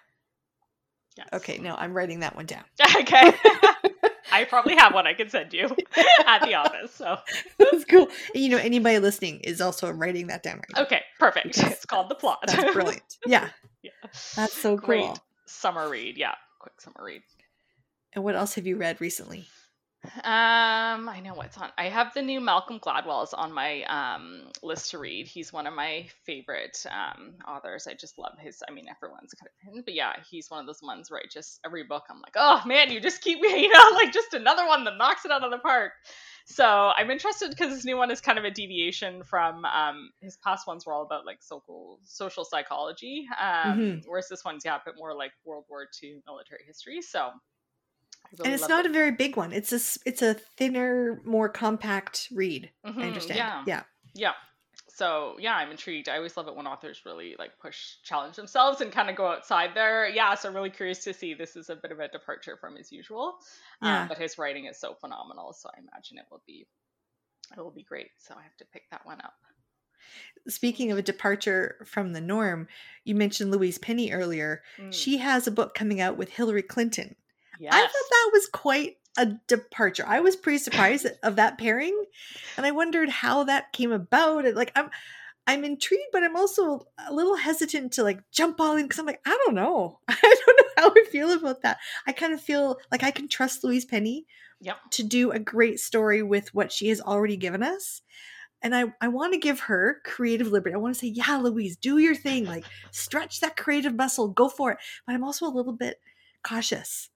Yes. 1.18 1.28
Okay, 1.34 1.58
no, 1.58 1.76
I'm 1.76 1.94
writing 1.94 2.22
that 2.22 2.36
one 2.36 2.46
down. 2.46 2.64
okay. 3.02 3.34
I 4.32 4.46
probably 4.46 4.76
have 4.76 4.94
one 4.94 5.08
I 5.08 5.14
can 5.14 5.30
send 5.30 5.54
you 5.54 5.66
at 6.26 6.40
the 6.44 6.54
office. 6.54 6.94
So 6.94 7.18
that's 7.58 7.84
cool. 7.86 8.08
And, 8.34 8.44
you 8.44 8.50
know, 8.50 8.58
anybody 8.58 9.00
listening 9.00 9.40
is 9.42 9.60
also 9.60 9.92
writing 9.92 10.28
that 10.28 10.44
down 10.44 10.58
right 10.58 10.66
now. 10.76 10.84
Okay, 10.84 11.02
perfect. 11.20 11.58
It's 11.58 11.86
called 11.86 12.10
the 12.10 12.16
plot. 12.16 12.40
That's 12.46 12.74
brilliant. 12.74 13.18
Yeah. 13.26 13.50
Yeah. 13.82 13.92
That's 14.36 14.54
so 14.54 14.78
cool. 14.78 14.86
Great 14.86 15.20
summer 15.46 15.90
read. 15.90 16.18
Yeah. 16.18 16.36
Quick 16.60 16.80
summer 16.80 17.04
read. 17.04 17.22
And 18.14 18.24
what 18.24 18.36
else 18.36 18.56
have 18.56 18.68
you 18.68 18.78
read 18.78 19.00
recently? 19.02 19.48
Um, 20.24 21.10
I 21.10 21.20
know 21.22 21.34
what's 21.34 21.58
on. 21.58 21.72
I 21.78 21.90
have 21.90 22.14
the 22.14 22.22
new 22.22 22.40
Malcolm 22.40 22.80
Gladwell's 22.80 23.34
on 23.34 23.52
my 23.52 23.84
um 23.84 24.50
list 24.64 24.92
to 24.92 24.98
read. 24.98 25.28
He's 25.28 25.52
one 25.52 25.68
of 25.68 25.74
my 25.74 26.08
favorite 26.26 26.86
um 26.90 27.34
authors. 27.46 27.86
I 27.86 27.96
just 27.96 28.18
love 28.18 28.38
his. 28.40 28.64
I 28.68 28.72
mean, 28.72 28.86
everyone's 28.90 29.34
kind 29.34 29.50
of 29.50 29.74
him, 29.76 29.84
but 29.86 29.94
yeah, 29.94 30.14
he's 30.30 30.50
one 30.50 30.62
of 30.62 30.68
those 30.68 30.82
ones 30.82 31.12
where 31.12 31.20
I 31.20 31.24
just 31.30 31.60
every 31.66 31.84
book 31.84 32.06
I'm 32.10 32.22
like, 32.22 32.36
oh 32.38 32.62
man, 32.66 32.92
you 32.92 33.02
just 33.02 33.22
keep 33.22 33.42
me, 33.42 33.62
you 33.62 33.68
know, 33.68 33.90
like 33.94 34.14
just 34.14 34.34
another 34.34 34.66
one 34.66 34.86
that 34.86 34.98
knocks 34.98 35.26
it 35.26 35.32
out 35.32 35.44
of 35.44 35.52
the 35.52 35.58
park. 35.58 35.92
So 36.52 36.66
I'm 36.66 37.12
interested 37.12 37.52
because 37.52 37.70
this 37.70 37.86
new 37.86 37.96
one 37.96 38.10
is 38.10 38.22
kind 38.22 38.40
of 38.40 38.44
a 38.44 38.50
deviation 38.50 39.24
from 39.24 39.66
um 39.66 40.10
his 40.20 40.36
past 40.38 40.66
ones 40.66 40.84
were 40.86 40.94
all 40.94 41.04
about 41.04 41.24
like 41.26 41.44
social 41.44 42.00
social 42.04 42.44
psychology, 42.44 43.28
um, 43.40 43.78
Mhm. 43.78 44.02
whereas 44.08 44.28
this 44.30 44.44
one's 44.44 44.66
yeah 44.66 44.78
a 44.78 44.82
bit 44.84 44.96
more 44.98 45.16
like 45.16 45.32
World 45.46 45.66
War 45.70 45.88
II 46.02 46.22
military 46.26 46.64
history. 46.66 47.02
So. 47.02 47.32
Really 48.38 48.46
and 48.46 48.54
it's 48.54 48.70
not 48.70 48.86
it. 48.86 48.86
a 48.86 48.90
very 48.90 49.12
big 49.12 49.36
one. 49.36 49.52
It's 49.52 49.72
a 49.74 49.80
it's 50.06 50.22
a 50.22 50.34
thinner, 50.34 51.22
more 51.26 51.50
compact 51.50 52.30
read. 52.32 52.72
I 53.02 53.08
Mhm, 53.08 53.08
understand. 53.08 53.38
Yeah. 53.38 53.66
yeah. 53.66 53.84
Yeah. 54.14 54.34
So 55.00 55.38
yeah, 55.40 55.56
I'm 55.56 55.72
intrigued. 55.72 56.10
I 56.10 56.18
always 56.18 56.36
love 56.36 56.48
it 56.50 56.56
when 56.56 56.68
authors 56.68 57.02
really 57.06 57.36
like 57.40 57.58
push, 57.58 57.96
challenge 58.04 58.36
themselves, 58.36 58.82
and 58.82 58.92
kind 58.92 59.10
of 59.10 59.16
go 59.16 59.28
outside 59.28 59.70
there. 59.74 60.10
Yeah, 60.10 60.36
so 60.36 60.50
I'm 60.50 60.56
really 60.56 60.70
curious 60.70 61.02
to 61.06 61.14
see. 61.14 61.34
This 61.34 61.56
is 61.56 61.70
a 61.70 61.76
bit 61.78 61.92
of 61.94 62.00
a 62.00 62.10
departure 62.10 62.58
from 62.60 62.76
his 62.76 62.92
usual, 62.92 63.38
Yeah. 63.82 64.02
um, 64.02 64.08
but 64.10 64.18
his 64.18 64.38
writing 64.38 64.66
is 64.66 64.78
so 64.78 64.94
phenomenal. 64.96 65.54
So 65.54 65.70
I 65.74 65.80
imagine 65.80 66.18
it 66.18 66.26
will 66.30 66.44
be, 66.46 66.68
it 67.58 67.62
will 67.62 67.72
be 67.72 67.84
great. 67.84 68.10
So 68.18 68.36
I 68.38 68.44
have 68.44 68.58
to 68.58 68.66
pick 68.74 68.90
that 68.92 69.06
one 69.06 69.22
up. 69.22 69.34
Speaking 70.48 70.92
of 70.92 70.98
a 70.98 71.02
departure 71.02 71.86
from 71.86 72.14
the 72.14 72.22
norm, 72.22 72.68
you 73.04 73.16
mentioned 73.16 73.52
Louise 73.52 73.78
Penny 73.78 74.12
earlier. 74.12 74.64
Mm, 74.78 74.94
She 74.94 75.18
has 75.18 75.48
a 75.48 75.52
book 75.52 75.74
coming 75.76 76.02
out 76.02 76.18
with 76.18 76.30
Hillary 76.30 76.64
Clinton. 76.64 77.16
yes. 77.60 77.74
I 77.74 77.80
thought 77.82 78.10
that 78.12 78.30
was 78.34 78.48
quite 78.48 78.98
a 79.18 79.26
departure. 79.48 80.06
I 80.08 80.20
was 80.20 80.36
pretty 80.36 80.60
surprised 80.60 81.08
of 81.24 81.36
that 81.38 81.58
pairing, 81.58 82.04
and 82.58 82.66
I 82.66 82.72
wondered 82.72 83.10
how 83.10 83.44
that 83.46 83.74
came 83.74 83.92
about. 83.92 84.46
And 84.46 84.56
like, 84.56 84.72
I'm, 84.76 84.90
I'm 85.48 85.64
intrigued, 85.66 86.12
but 86.12 86.24
I'm 86.24 86.36
also 86.36 86.88
a 87.08 87.14
little 87.14 87.36
hesitant 87.36 87.94
to 87.94 88.04
like 88.04 88.22
jump 88.32 88.60
all 88.62 88.76
in 88.78 88.84
because 88.86 89.00
I'm 89.00 89.06
like, 89.06 89.22
I 89.26 89.38
don't 89.46 89.56
know. 89.56 90.00
I 90.08 90.36
don't 90.46 90.58
know 90.58 90.70
how 90.78 90.90
I 90.92 91.06
feel 91.10 91.32
about 91.32 91.64
that. 91.64 91.80
I 92.06 92.12
kind 92.12 92.34
of 92.34 92.42
feel 92.42 92.78
like 92.92 93.04
I 93.04 93.12
can 93.12 93.28
trust 93.28 93.64
Louise 93.64 93.86
Penny 93.86 94.26
Yep. 94.62 94.78
to 94.92 95.04
do 95.04 95.32
a 95.32 95.40
great 95.40 95.80
story 95.80 96.22
with 96.22 96.54
what 96.54 96.72
she 96.72 96.90
has 96.90 97.00
already 97.00 97.38
given 97.38 97.64
us. 97.64 98.02
And 98.62 98.76
I, 98.76 98.94
I 99.00 99.08
want 99.08 99.32
to 99.34 99.40
give 99.40 99.62
her 99.62 100.02
creative 100.04 100.52
liberty. 100.52 100.76
I 100.76 100.80
want 100.80 100.94
to 100.94 101.00
say, 101.00 101.08
yeah, 101.08 101.38
Louise, 101.38 101.78
do 101.78 101.98
your 101.98 102.14
thing. 102.14 102.44
Like, 102.46 102.66
stretch 102.92 103.40
that 103.40 103.56
creative 103.56 103.96
muscle, 103.96 104.28
go 104.28 104.50
for 104.50 104.74
it. 104.74 104.78
But 105.08 105.16
I'm 105.16 105.24
also 105.24 105.46
a 105.46 105.50
little 105.56 105.72
bit 105.72 106.02
cautious. 106.44 107.10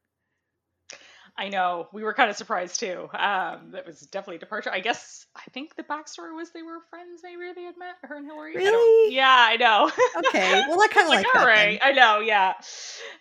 I 1.37 1.49
know. 1.49 1.87
We 1.91 2.03
were 2.03 2.13
kind 2.13 2.29
of 2.29 2.35
surprised 2.35 2.79
too. 2.79 3.09
Um, 3.13 3.71
that 3.71 3.85
was 3.87 4.01
definitely 4.01 4.35
a 4.35 4.39
departure. 4.39 4.71
I 4.71 4.79
guess 4.81 5.25
I 5.35 5.41
think 5.51 5.75
the 5.75 5.83
backstory 5.83 6.35
was 6.35 6.51
they 6.51 6.61
were 6.61 6.79
friends. 6.91 7.21
Maybe 7.23 7.51
they 7.55 7.63
had 7.63 7.75
met 7.77 7.95
her 8.03 8.15
and 8.17 8.25
Hillary. 8.25 8.53
I 8.55 8.59
Really? 8.59 9.15
yeah, 9.15 9.35
I 9.49 9.57
know. 9.57 9.91
Okay, 10.27 10.63
well, 10.69 10.79
I 10.81 10.87
kind 10.87 11.05
of 11.07 11.09
like, 11.13 11.25
like, 11.25 11.33
that. 11.33 11.55
then. 11.55 11.79
I 11.81 11.91
know, 11.93 12.19
yeah. 12.19 12.53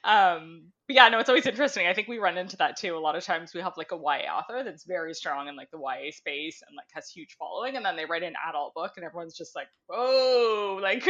Um, 0.05 0.65
yeah, 0.93 1.09
no, 1.09 1.19
it's 1.19 1.29
always 1.29 1.47
interesting. 1.47 1.87
I 1.87 1.95
think 1.95 2.09
we 2.09 2.19
run 2.19 2.39
into 2.39 2.57
that 2.59 2.77
too. 2.77 2.97
A 2.97 2.99
lot 2.99 3.17
of 3.17 3.25
times 3.25 3.53
we 3.55 3.61
have 3.61 3.73
like 3.77 3.93
a 3.93 3.97
YA 3.97 4.31
author 4.33 4.63
that's 4.65 4.85
very 4.85 5.15
strong 5.15 5.49
in 5.49 5.57
like 5.57 5.71
the 5.71 5.79
YA 5.79 6.11
space 6.13 6.63
and 6.67 6.77
like 6.77 6.87
has 6.93 7.09
huge 7.09 7.37
following, 7.39 7.77
and 7.77 7.85
then 7.85 7.97
they 7.97 8.05
write 8.05 8.23
an 8.23 8.35
adult 8.49 8.75
book, 8.75 8.93
and 8.97 9.05
everyone's 9.05 9.37
just 9.37 9.57
like, 9.57 9.69
whoa, 9.89 10.79
like, 10.81 11.05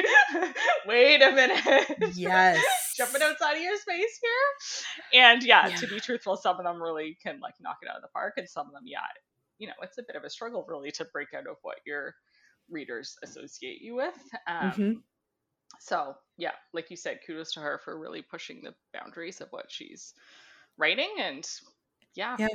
wait 0.86 1.22
a 1.22 1.32
minute, 1.32 2.14
Yes. 2.14 2.62
jumping 2.96 3.22
outside 3.22 3.56
of 3.56 3.62
your 3.62 3.76
space 3.78 4.18
here. 4.22 5.20
And 5.22 5.42
yeah, 5.42 5.68
Yeah. 5.68 5.76
to 5.76 5.86
be 5.86 6.00
truthful, 6.00 6.36
some 6.36 6.56
of 6.58 6.64
them 6.64 6.82
really 6.82 7.18
can 7.22 7.40
like 7.40 7.54
knock 7.60 7.78
it 7.82 7.88
out 7.88 7.96
of 7.96 8.02
the 8.02 8.08
park, 8.08 8.34
and 8.36 8.48
some 8.48 8.66
of 8.66 8.72
them, 8.72 8.84
yeah, 8.86 9.00
you 9.58 9.66
know, 9.66 9.74
it's 9.82 9.98
a 9.98 10.02
bit 10.06 10.16
of 10.16 10.24
a 10.24 10.30
struggle 10.30 10.64
really 10.68 10.90
to 10.92 11.04
break 11.12 11.28
out 11.34 11.46
of 11.46 11.56
what 11.62 11.76
your 11.86 12.14
readers 12.70 13.16
associate 13.22 13.80
you 13.82 13.94
with. 13.96 14.14
Um, 14.48 14.72
Mhm. 14.72 15.02
So 15.78 16.16
yeah, 16.36 16.52
like 16.72 16.90
you 16.90 16.96
said, 16.96 17.20
kudos 17.26 17.52
to 17.54 17.60
her 17.60 17.78
for 17.78 17.98
really 17.98 18.22
pushing 18.22 18.62
the 18.62 18.74
boundaries 18.92 19.40
of 19.40 19.48
what 19.50 19.70
she's 19.70 20.14
writing, 20.78 21.10
and 21.20 21.48
yeah, 22.14 22.38
Yeah. 22.38 22.48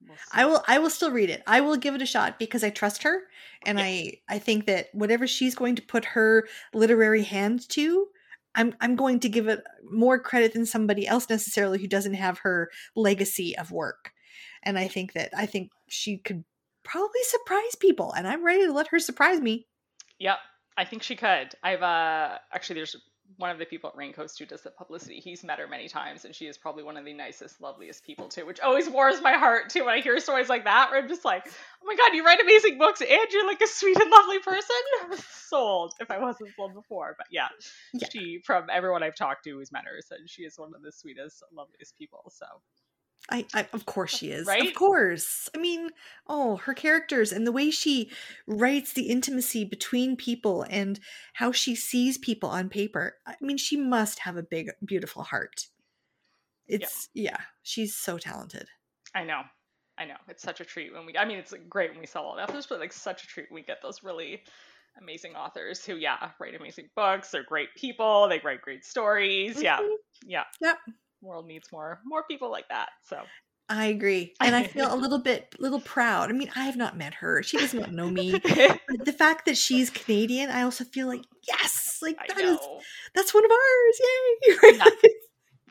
we'll. 0.00 0.20
I 0.32 0.46
will 0.46 0.64
I 0.68 0.78
will 0.78 0.90
still 0.90 1.10
read 1.12 1.30
it. 1.30 1.42
I 1.46 1.60
will 1.62 1.76
give 1.76 1.94
it 1.94 2.02
a 2.02 2.06
shot 2.06 2.38
because 2.38 2.64
I 2.64 2.70
trust 2.70 3.02
her 3.04 3.22
and 3.64 3.78
Yeah. 3.78 3.84
I 3.84 4.14
I 4.28 4.38
think 4.38 4.66
that 4.66 4.88
whatever 4.94 5.26
she's 5.26 5.54
going 5.54 5.76
to 5.76 5.82
put 5.82 6.04
her 6.06 6.48
literary 6.74 7.22
hand 7.24 7.68
to, 7.70 8.08
I'm 8.54 8.74
I'm 8.80 8.96
going 8.96 9.20
to 9.20 9.30
give 9.30 9.48
it 9.48 9.64
more 9.84 10.18
credit 10.20 10.54
than 10.54 10.66
somebody 10.66 11.06
else 11.06 11.30
necessarily 11.30 11.80
who 11.80 11.88
doesn't 11.88 12.14
have 12.14 12.38
her 12.40 12.70
legacy 12.96 13.56
of 13.58 13.72
work. 13.72 14.12
And 14.64 14.78
I 14.78 14.88
think 14.88 15.14
that 15.14 15.30
I 15.36 15.46
think 15.46 15.72
she 15.88 16.18
could 16.18 16.44
probably 16.84 17.22
surprise 17.24 17.76
people 17.76 18.12
and 18.12 18.28
I'm 18.28 18.44
ready 18.44 18.66
to 18.66 18.72
let 18.72 18.88
her 18.88 19.00
surprise 19.00 19.40
me. 19.40 19.68
Yep, 20.18 20.38
I 20.76 20.84
think 20.84 21.02
she 21.02 21.16
could. 21.16 21.54
I've 21.62 21.82
uh 21.82 22.38
actually 22.52 22.76
there's 22.76 22.96
one 23.36 23.50
of 23.50 23.58
the 23.58 23.64
people 23.64 23.88
at 23.90 23.96
Raincoast 23.96 24.38
who 24.38 24.44
does 24.46 24.62
the 24.62 24.70
publicity. 24.70 25.16
He's 25.20 25.42
met 25.42 25.58
her 25.58 25.66
many 25.66 25.88
times, 25.88 26.24
and 26.24 26.34
she 26.34 26.46
is 26.46 26.58
probably 26.58 26.82
one 26.82 26.96
of 26.96 27.04
the 27.04 27.14
nicest, 27.14 27.60
loveliest 27.62 28.04
people 28.04 28.28
too, 28.28 28.44
which 28.44 28.60
always 28.60 28.88
warms 28.90 29.22
my 29.22 29.32
heart 29.34 29.70
too 29.70 29.84
when 29.84 29.94
I 29.94 30.00
hear 30.00 30.18
stories 30.20 30.48
like 30.48 30.64
that. 30.64 30.90
Where 30.90 31.00
I'm 31.00 31.08
just 31.08 31.24
like, 31.24 31.44
oh 31.46 31.86
my 31.86 31.94
god, 31.94 32.14
you 32.14 32.24
write 32.24 32.40
amazing 32.40 32.78
books, 32.78 33.00
and 33.00 33.08
you're 33.30 33.46
like 33.46 33.60
a 33.62 33.66
sweet 33.66 33.98
and 33.98 34.10
lovely 34.10 34.38
person. 34.40 34.76
Sold. 35.48 35.94
If 36.00 36.10
I 36.10 36.18
wasn't 36.18 36.50
sold 36.56 36.74
before, 36.74 37.14
but 37.16 37.26
yeah, 37.30 37.48
Yeah. 37.94 38.08
she 38.12 38.40
from 38.44 38.66
everyone 38.72 39.02
I've 39.02 39.14
talked 39.16 39.44
to 39.44 39.50
who's 39.50 39.72
met 39.72 39.84
her 39.84 40.00
said 40.00 40.18
she 40.26 40.42
is 40.42 40.58
one 40.58 40.72
of 40.74 40.82
the 40.82 40.92
sweetest, 40.92 41.42
loveliest 41.52 41.96
people. 41.98 42.30
So 42.34 42.46
I, 43.30 43.46
I 43.54 43.68
of 43.72 43.86
course 43.86 44.16
she 44.16 44.30
is. 44.30 44.46
Right? 44.46 44.66
Of 44.66 44.74
course. 44.74 45.48
I 45.54 45.58
mean, 45.58 45.90
oh, 46.26 46.56
her 46.56 46.74
characters 46.74 47.32
and 47.32 47.46
the 47.46 47.52
way 47.52 47.70
she 47.70 48.10
writes 48.46 48.92
the 48.92 49.08
intimacy 49.08 49.64
between 49.64 50.16
people 50.16 50.64
and 50.68 50.98
how 51.34 51.52
she 51.52 51.74
sees 51.74 52.18
people 52.18 52.48
on 52.50 52.68
paper. 52.68 53.18
I 53.26 53.36
mean, 53.40 53.56
she 53.56 53.76
must 53.76 54.20
have 54.20 54.36
a 54.36 54.42
big 54.42 54.70
beautiful 54.84 55.22
heart. 55.22 55.68
It's 56.66 57.08
yeah, 57.14 57.38
she's 57.62 57.94
so 57.96 58.18
talented. 58.18 58.68
I 59.14 59.24
know. 59.24 59.42
I 59.98 60.04
know. 60.06 60.16
It's 60.28 60.42
such 60.42 60.60
a 60.60 60.64
treat 60.64 60.92
when 60.92 61.06
we 61.06 61.16
I 61.16 61.24
mean 61.24 61.38
it's 61.38 61.54
great 61.68 61.90
when 61.90 62.00
we 62.00 62.06
sell 62.06 62.24
all 62.24 62.36
the 62.36 62.42
authors, 62.42 62.66
but 62.66 62.80
like 62.80 62.92
such 62.92 63.24
a 63.24 63.26
treat 63.26 63.50
when 63.50 63.56
we 63.56 63.66
get 63.66 63.82
those 63.82 64.02
really 64.02 64.42
amazing 65.00 65.34
authors 65.36 65.84
who, 65.84 65.96
yeah, 65.96 66.32
write 66.38 66.54
amazing 66.54 66.90
books. 66.94 67.30
They're 67.30 67.44
great 67.44 67.74
people. 67.76 68.28
They 68.28 68.40
write 68.40 68.62
great 68.62 68.84
stories. 68.84 69.62
Yeah. 69.62 69.80
Mhm. 69.80 69.96
Yeah. 70.24 70.44
Yep. 70.60 70.78
World 71.22 71.46
needs 71.46 71.70
more 71.72 72.00
more 72.04 72.24
people 72.28 72.50
like 72.50 72.68
that. 72.68 72.90
So 73.08 73.22
I 73.68 73.86
agree. 73.86 74.34
And 74.40 74.54
I 74.54 74.64
feel 74.64 74.92
a 74.92 74.96
little 74.96 75.18
bit 75.18 75.54
little 75.58 75.80
proud. 75.80 76.28
I 76.28 76.32
mean, 76.32 76.50
I 76.54 76.64
have 76.64 76.76
not 76.76 76.96
met 76.96 77.14
her. 77.14 77.42
She 77.42 77.56
does 77.56 77.72
not 77.72 77.92
know 77.92 78.10
me. 78.10 78.32
But 78.88 79.06
the 79.06 79.12
fact 79.12 79.46
that 79.46 79.56
she's 79.56 79.88
Canadian, 79.88 80.50
I 80.50 80.62
also 80.62 80.84
feel 80.84 81.06
like, 81.06 81.22
yes, 81.48 81.98
like 82.02 82.18
that 82.28 82.38
is 82.38 82.58
that's 83.14 83.32
one 83.32 83.44
of 83.44 83.50
ours. 83.50 84.00
Yay. 84.00 84.76
Yeah. 84.76 84.84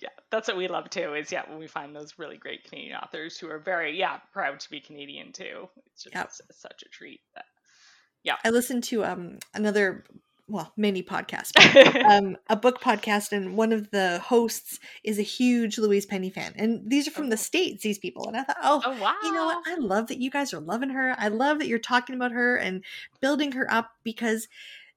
Yeah, 0.01 0.09
that's 0.31 0.47
what 0.47 0.57
we 0.57 0.67
love 0.67 0.89
too. 0.89 1.13
Is 1.13 1.31
yeah, 1.31 1.43
when 1.47 1.59
we 1.59 1.67
find 1.67 1.95
those 1.95 2.17
really 2.17 2.35
great 2.37 2.63
Canadian 2.63 2.95
authors 2.95 3.37
who 3.37 3.47
are 3.51 3.59
very 3.59 3.99
yeah 3.99 4.17
proud 4.33 4.59
to 4.61 4.69
be 4.71 4.79
Canadian 4.79 5.31
too. 5.31 5.69
It's 5.93 6.05
just 6.05 6.15
Yep. 6.15 6.31
such 6.53 6.81
a 6.83 6.89
treat. 6.89 7.19
Yeah. 8.23 8.37
I 8.43 8.49
listened 8.49 8.83
to 8.85 9.05
um 9.05 9.37
another 9.53 10.03
well, 10.51 10.73
many 10.75 11.01
podcasts, 11.01 11.53
That, 11.53 11.95
um, 12.11 12.37
a 12.49 12.55
book 12.55 12.81
podcast, 12.81 13.31
and 13.31 13.55
one 13.55 13.71
of 13.71 13.89
the 13.91 14.19
hosts 14.19 14.79
is 15.03 15.17
a 15.17 15.23
huge 15.23 15.77
Louise 15.77 16.05
Penny 16.05 16.29
fan, 16.29 16.53
and 16.57 16.81
these 16.89 17.07
are 17.07 17.11
from 17.11 17.27
Oh. 17.27 17.29
the 17.29 17.37
states. 17.37 17.83
These 17.83 17.99
people, 17.99 18.27
and 18.27 18.35
I 18.37 18.43
thought, 18.43 18.57
oh, 18.61 18.81
oh 18.85 19.01
wow. 19.01 19.15
you 19.23 19.31
know 19.31 19.45
what? 19.45 19.63
I 19.65 19.75
love 19.75 20.07
that 20.07 20.19
you 20.19 20.29
guys 20.29 20.53
are 20.53 20.59
loving 20.59 20.89
her. 20.89 21.15
I 21.17 21.29
love 21.29 21.59
that 21.59 21.67
you're 21.67 21.79
talking 21.79 22.15
about 22.15 22.31
her 22.33 22.55
and 22.57 22.83
building 23.21 23.53
her 23.53 23.71
up 23.71 23.91
because 24.03 24.47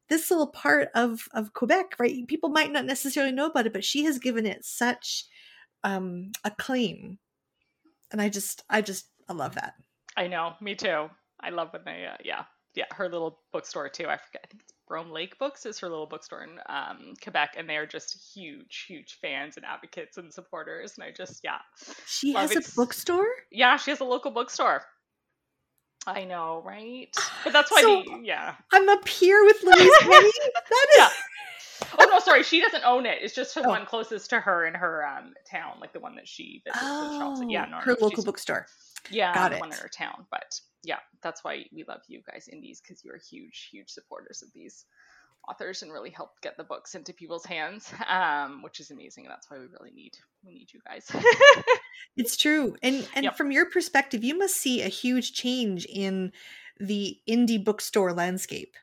this 0.09 0.31
little 0.31 0.49
part 0.49 0.89
of 0.95 1.29
of 1.33 1.53
Quebec, 1.55 1.95
right? 1.99 2.27
People 2.27 2.51
might 2.51 2.73
not 2.73 2.85
necessarily 2.85 3.33
know 3.33 3.47
about 3.47 3.67
it, 3.67 3.73
but 3.73 3.85
she 3.85 4.05
has 4.05 4.19
given 4.19 4.45
it 4.47 4.65
such 4.65 5.25
um 5.85 6.33
acclaim, 6.45 7.19
and 8.13 8.21
I 8.21 8.29
just, 8.29 8.63
I 8.69 8.81
just, 8.83 9.07
I 9.29 9.33
love 9.33 9.55
that. 9.55 9.75
I 10.17 10.27
know, 10.27 10.55
me 10.61 10.75
too. 10.75 11.09
I 11.41 11.51
love 11.51 11.69
when 11.73 11.83
they, 11.85 12.07
uh, 12.07 12.17
yeah, 12.25 12.45
yeah, 12.75 12.85
her 12.93 13.09
little 13.09 13.41
bookstore 13.53 13.89
too. 13.89 14.05
I 14.09 14.17
forget, 14.17 14.43
I 14.45 14.47
think 14.49 14.63
it's 14.63 14.74
Brome 14.87 15.11
Lake 15.11 15.39
Books 15.39 15.65
is 15.67 15.79
her 15.79 15.89
little 15.89 16.07
bookstore 16.07 16.43
in 16.45 16.61
um, 16.69 17.15
Quebec, 17.23 17.55
and 17.57 17.69
they 17.69 17.77
are 17.77 17.87
just 17.87 18.33
huge, 18.35 18.85
huge 18.87 19.19
fans 19.21 19.57
and 19.57 19.65
advocates 19.65 20.19
and 20.19 20.33
supporters. 20.33 20.95
And 20.97 21.05
I 21.05 21.11
just, 21.11 21.41
yeah, 21.43 21.59
She 22.07 22.33
has 22.35 22.51
it's- 22.51 22.73
a 22.73 22.75
bookstore. 22.77 23.27
yeah, 23.51 23.77
she 23.77 23.91
has 23.91 24.01
a 24.01 24.05
local 24.05 24.31
bookstore. 24.31 24.83
I 26.07 26.25
know, 26.25 26.61
right? 26.67 27.09
But 27.45 27.55
that's 27.55 27.71
why, 27.73 27.81
So- 27.81 28.03
the, 28.05 28.21
yeah. 28.25 28.57
I'm 28.73 28.89
up 28.91 29.09
here 29.09 29.43
with 29.45 29.63
Louise 29.63 29.91
Penny. 30.01 30.11
That 30.11 30.87
is. 30.91 30.97
Yeah. 30.99 31.09
Oh 31.99 32.05
no, 32.11 32.19
sorry, 32.19 32.43
she 32.43 32.61
doesn't 32.61 32.85
own 32.85 33.07
it. 33.07 33.19
It's 33.23 33.35
just 33.35 33.55
the 33.55 33.63
Oh. 33.65 33.69
one 33.69 33.87
closest 33.87 34.31
to 34.31 34.41
her 34.41 34.67
in 34.67 34.75
her 34.75 35.07
um 35.07 35.33
town, 35.51 35.79
like 35.81 35.93
the 35.93 36.01
one 36.01 36.15
that 36.17 36.29
she 36.29 36.63
visits 36.65 36.81
shops. 36.85 37.41
Yeah, 37.49 37.65
Oh, 37.67 37.71
no, 37.71 37.77
her 37.79 37.97
no, 37.99 38.07
local 38.07 38.23
bookstore. 38.23 38.67
Yeah, 39.11 39.35
Got 39.35 39.53
the 39.53 39.59
one 39.59 39.73
in 39.73 39.79
our 39.79 39.89
town. 39.89 40.27
But 40.31 40.61
yeah, 40.83 40.99
that's 41.23 41.45
why 41.45 41.65
we 41.73 41.85
love 41.85 42.01
you 42.09 42.23
guys 42.31 42.49
indies 42.49 42.81
because 42.81 43.05
you're 43.05 43.19
huge, 43.19 43.69
huge 43.71 43.91
supporters 43.91 44.43
of 44.43 44.53
these 44.55 44.85
authors 45.49 45.83
and 45.83 45.93
really 45.93 46.11
help 46.11 46.41
get 46.41 46.57
the 46.57 46.65
books 46.65 46.95
into 46.95 47.13
people's 47.13 47.45
hands, 47.45 47.93
um, 48.09 48.63
which 48.63 48.81
is 48.81 48.91
amazing. 48.91 49.25
And 49.25 49.33
that's 49.33 49.51
why 49.51 49.59
we 49.59 49.67
really 49.67 49.93
need 49.95 50.17
we 50.45 50.53
need 50.53 50.73
you 50.73 50.81
guys. 50.87 51.11
It's 52.17 52.37
true. 52.37 52.77
And 52.83 53.09
and 53.15 53.25
Yep. 53.25 53.37
from 53.37 53.51
your 53.51 53.67
perspective, 53.67 54.23
you 54.23 54.39
must 54.39 54.57
see 54.57 54.83
a 54.83 54.89
huge 54.89 55.33
change 55.33 55.85
in 55.87 56.33
the 56.79 57.19
indie 57.29 57.63
bookstore 57.63 58.13
landscape. 58.13 58.75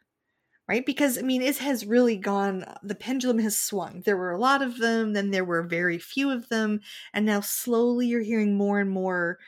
Right? 0.68 0.86
Because 0.86 1.18
I 1.18 1.22
mean, 1.22 1.42
it 1.42 1.58
has 1.58 1.86
really 1.86 2.16
gone 2.16 2.66
the 2.84 2.96
pendulum 2.96 3.40
has 3.40 3.58
swung. 3.58 4.04
There 4.06 4.16
were 4.18 4.32
a 4.32 4.40
lot 4.40 4.62
of 4.62 4.78
them, 4.78 5.14
then 5.14 5.32
there 5.32 5.44
were 5.46 5.64
very 5.64 5.98
few 5.98 6.30
of 6.30 6.50
them, 6.50 6.82
and 7.14 7.26
now 7.26 7.42
slowly 7.42 8.08
you're 8.08 8.22
hearing 8.22 8.56
more 8.56 8.80
and 8.80 8.90
more 8.90 9.40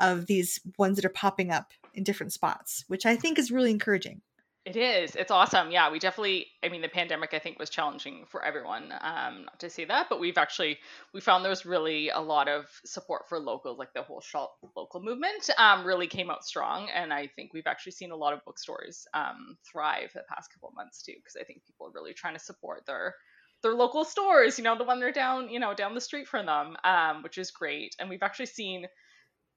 of 0.00 0.26
these 0.26 0.60
ones 0.78 0.96
that 0.96 1.04
are 1.04 1.10
popping 1.10 1.50
up 1.50 1.72
in 1.94 2.04
different 2.04 2.32
spots, 2.32 2.84
which 2.88 3.06
I 3.06 3.16
think 3.16 3.38
is 3.38 3.50
really 3.50 3.70
encouraging. 3.70 4.22
It 4.66 4.74
is. 4.74 5.14
It's 5.14 5.30
awesome. 5.30 5.70
Yeah, 5.70 5.92
we 5.92 6.00
definitely. 6.00 6.48
I 6.64 6.68
mean, 6.68 6.82
the 6.82 6.88
pandemic 6.88 7.32
I 7.32 7.38
think 7.38 7.56
was 7.56 7.70
challenging 7.70 8.24
for 8.26 8.44
everyone. 8.44 8.92
Um, 9.00 9.44
not 9.44 9.60
to 9.60 9.70
say 9.70 9.84
that, 9.84 10.08
but 10.10 10.18
we've 10.18 10.36
actually 10.36 10.78
we 11.14 11.20
found 11.20 11.44
there's 11.44 11.64
really 11.64 12.08
a 12.08 12.18
lot 12.18 12.48
of 12.48 12.66
support 12.84 13.28
for 13.28 13.38
locals, 13.38 13.78
like 13.78 13.92
the 13.94 14.02
whole 14.02 14.20
shop 14.20 14.56
local 14.74 15.00
movement. 15.00 15.48
Um, 15.56 15.86
really 15.86 16.08
came 16.08 16.30
out 16.30 16.44
strong, 16.44 16.88
and 16.92 17.12
I 17.12 17.28
think 17.28 17.54
we've 17.54 17.68
actually 17.68 17.92
seen 17.92 18.10
a 18.10 18.16
lot 18.16 18.32
of 18.32 18.44
bookstores 18.44 19.06
um, 19.14 19.56
thrive 19.70 20.10
the 20.12 20.24
past 20.28 20.52
couple 20.52 20.72
months 20.74 21.00
too, 21.00 21.14
because 21.14 21.36
I 21.40 21.44
think 21.44 21.64
people 21.64 21.86
are 21.86 21.92
really 21.94 22.12
trying 22.12 22.34
to 22.34 22.40
support 22.40 22.86
their 22.86 23.14
their 23.62 23.74
local 23.74 24.04
stores. 24.04 24.58
You 24.58 24.64
know, 24.64 24.76
the 24.76 24.82
one 24.82 24.98
they're 24.98 25.12
down, 25.12 25.48
you 25.48 25.60
know, 25.60 25.74
down 25.74 25.94
the 25.94 26.00
street 26.00 26.26
from 26.26 26.46
them, 26.46 26.76
um, 26.82 27.22
which 27.22 27.38
is 27.38 27.52
great. 27.52 27.94
And 28.00 28.08
we've 28.08 28.24
actually 28.24 28.46
seen 28.46 28.86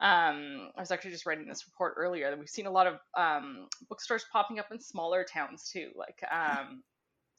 um, 0.01 0.71
I 0.77 0.81
was 0.81 0.91
actually 0.91 1.11
just 1.11 1.25
writing 1.25 1.47
this 1.47 1.65
report 1.67 1.95
earlier 1.97 2.29
that 2.29 2.39
we've 2.39 2.49
seen 2.49 2.67
a 2.67 2.71
lot 2.71 2.87
of 2.87 2.99
um, 3.17 3.67
bookstores 3.89 4.25
popping 4.31 4.59
up 4.59 4.67
in 4.71 4.79
smaller 4.79 5.25
towns 5.25 5.69
too. 5.71 5.91
Like, 5.95 6.21
um, 6.31 6.83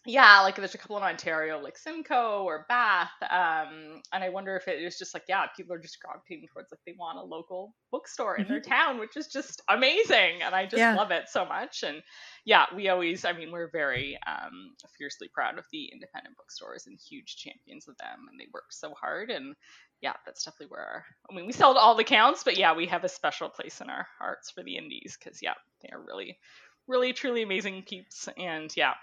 yeah, 0.06 0.40
like 0.40 0.56
there's 0.56 0.74
a 0.74 0.78
couple 0.78 0.96
in 0.96 1.02
Ontario, 1.02 1.58
like 1.60 1.76
Simcoe 1.76 2.42
or 2.44 2.64
Bath. 2.70 3.10
Um, 3.22 4.00
and 4.14 4.24
I 4.24 4.30
wonder 4.30 4.56
if 4.56 4.66
it 4.66 4.82
is 4.82 4.96
just 4.98 5.12
like, 5.12 5.24
yeah, 5.28 5.46
people 5.54 5.74
are 5.74 5.78
just 5.78 6.00
gravitating 6.00 6.48
towards 6.52 6.72
like 6.72 6.80
they 6.86 6.94
want 6.98 7.18
a 7.18 7.22
local 7.22 7.74
bookstore 7.92 8.38
in 8.38 8.48
their 8.48 8.62
town, 8.62 8.98
which 8.98 9.16
is 9.18 9.26
just 9.28 9.60
amazing. 9.68 10.40
And 10.42 10.54
I 10.54 10.64
just 10.64 10.90
Yeah. 10.90 10.96
love 10.96 11.10
it 11.10 11.28
so 11.28 11.44
much. 11.44 11.82
And 11.82 12.02
yeah, 12.46 12.64
we 12.74 12.88
always, 12.88 13.26
I 13.26 13.32
mean, 13.34 13.52
we're 13.52 13.70
very 13.70 14.18
um, 14.26 14.74
fiercely 14.98 15.28
proud 15.34 15.58
of 15.58 15.64
the 15.70 15.90
independent 15.92 16.36
bookstores 16.36 16.86
and 16.86 16.98
huge 16.98 17.36
champions 17.36 17.86
of 17.86 17.96
them. 17.98 18.26
And 18.30 18.40
they 18.40 18.46
work 18.54 18.72
so 18.72 18.94
hard. 18.98 19.30
And 19.30 19.54
yeah, 20.02 20.14
that's 20.24 20.44
definitely 20.44 20.68
where 20.68 20.80
our, 20.80 21.04
I 21.30 21.34
mean, 21.34 21.46
we 21.46 21.52
sell 21.52 21.74
to 21.74 21.80
all 21.80 21.94
the 21.94 22.04
counts, 22.04 22.42
but 22.42 22.56
yeah, 22.56 22.74
we 22.74 22.86
have 22.86 23.04
a 23.04 23.08
special 23.08 23.48
place 23.48 23.80
in 23.80 23.90
our 23.90 24.06
hearts 24.18 24.50
for 24.50 24.62
the 24.62 24.76
indies 24.76 25.18
because 25.18 25.42
yeah, 25.42 25.54
they 25.82 25.90
are 25.90 26.00
really, 26.00 26.38
really, 26.86 27.12
truly 27.12 27.42
amazing 27.42 27.82
peeps. 27.86 28.28
And 28.38 28.74
yeah, 28.76 28.94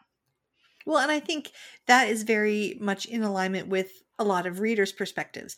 Well, 0.85 0.99
and 0.99 1.11
I 1.11 1.19
think 1.19 1.51
that 1.85 2.07
is 2.07 2.23
very 2.23 2.77
much 2.79 3.05
in 3.05 3.21
alignment 3.21 3.67
with 3.67 4.03
a 4.17 4.23
lot 4.23 4.47
of 4.47 4.59
readers' 4.61 4.93
perspectives. 4.93 5.57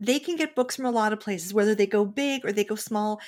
They 0.00 0.18
can 0.18 0.36
get 0.36 0.56
books 0.56 0.76
from 0.76 0.86
a 0.86 0.90
lot 0.90 1.12
of 1.12 1.20
places, 1.20 1.54
whether 1.54 1.74
they 1.74 1.86
go 1.86 2.04
big 2.04 2.44
or 2.44 2.52
they 2.52 2.64
go 2.64 2.74
small. 2.74 3.20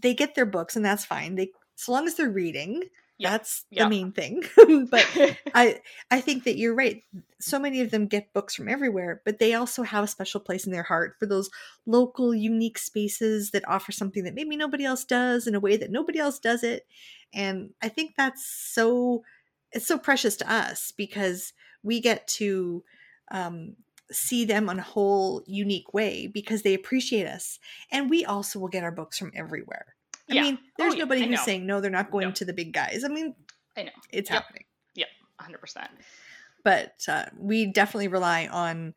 They 0.00 0.14
get 0.14 0.34
their 0.34 0.46
books, 0.46 0.74
and 0.74 0.84
that's 0.84 1.04
fine. 1.04 1.34
They, 1.34 1.50
so 1.76 1.92
long 1.92 2.06
as 2.06 2.14
they're 2.14 2.30
reading, 2.30 2.84
Yeah. 3.22 3.30
that's 3.30 3.64
Yeah. 3.70 3.84
the 3.84 3.90
main 3.90 4.12
thing. 4.12 4.44
but 4.90 5.06
I, 5.54 5.80
I 6.10 6.20
think 6.20 6.44
that 6.44 6.56
you're 6.56 6.74
right. 6.74 7.02
So 7.40 7.58
many 7.58 7.80
of 7.80 7.90
them 7.90 8.06
get 8.06 8.32
books 8.32 8.54
from 8.54 8.68
everywhere, 8.68 9.22
but 9.24 9.38
they 9.38 9.54
also 9.54 9.82
have 9.82 10.04
a 10.04 10.08
special 10.08 10.40
place 10.40 10.66
in 10.66 10.72
their 10.72 10.82
heart 10.82 11.16
for 11.18 11.26
those 11.26 11.50
local, 11.86 12.34
unique 12.34 12.78
spaces 12.78 13.50
that 13.52 13.66
offer 13.68 13.92
something 13.92 14.24
that 14.24 14.34
maybe 14.34 14.56
nobody 14.56 14.84
else 14.84 15.04
does 15.04 15.46
in 15.46 15.54
a 15.54 15.60
way 15.60 15.76
that 15.76 15.90
nobody 15.90 16.18
else 16.18 16.38
does 16.38 16.62
it. 16.62 16.86
And 17.32 17.70
I 17.82 17.88
think 17.88 18.14
that's 18.16 18.46
so 18.46 19.22
it's 19.72 19.86
so 19.86 19.98
precious 19.98 20.36
to 20.36 20.52
us 20.52 20.92
because 20.96 21.52
we 21.82 22.00
get 22.00 22.26
to 22.28 22.84
um, 23.30 23.76
see 24.10 24.44
them 24.44 24.68
in 24.68 24.78
a 24.78 24.82
whole 24.82 25.42
unique 25.46 25.94
way 25.94 26.26
because 26.26 26.62
they 26.62 26.74
appreciate 26.74 27.26
us 27.26 27.58
and 27.90 28.10
we 28.10 28.24
also 28.24 28.58
will 28.58 28.68
get 28.68 28.84
our 28.84 28.92
books 28.92 29.18
from 29.18 29.32
everywhere 29.34 29.94
i 30.30 30.34
Yeah. 30.34 30.42
mean 30.42 30.58
there's 30.78 30.94
Oh, 30.94 30.96
yeah, 30.96 31.04
nobody 31.04 31.22
I 31.22 31.26
who's 31.26 31.38
know. 31.38 31.44
saying 31.44 31.66
no 31.66 31.80
they're 31.80 31.90
not 31.90 32.10
going 32.10 32.28
No. 32.28 32.32
to 32.32 32.44
the 32.44 32.52
big 32.52 32.72
guys 32.72 33.02
i 33.04 33.08
mean 33.08 33.34
I 33.76 33.84
know. 33.84 33.90
it's 34.10 34.28
happening. 34.28 34.64
Yep. 34.94 35.08
happening 35.40 35.58
100%. 35.64 35.88
but 36.64 36.94
uh, 37.08 37.24
we 37.38 37.66
definitely 37.66 38.08
rely 38.08 38.46
on 38.46 38.94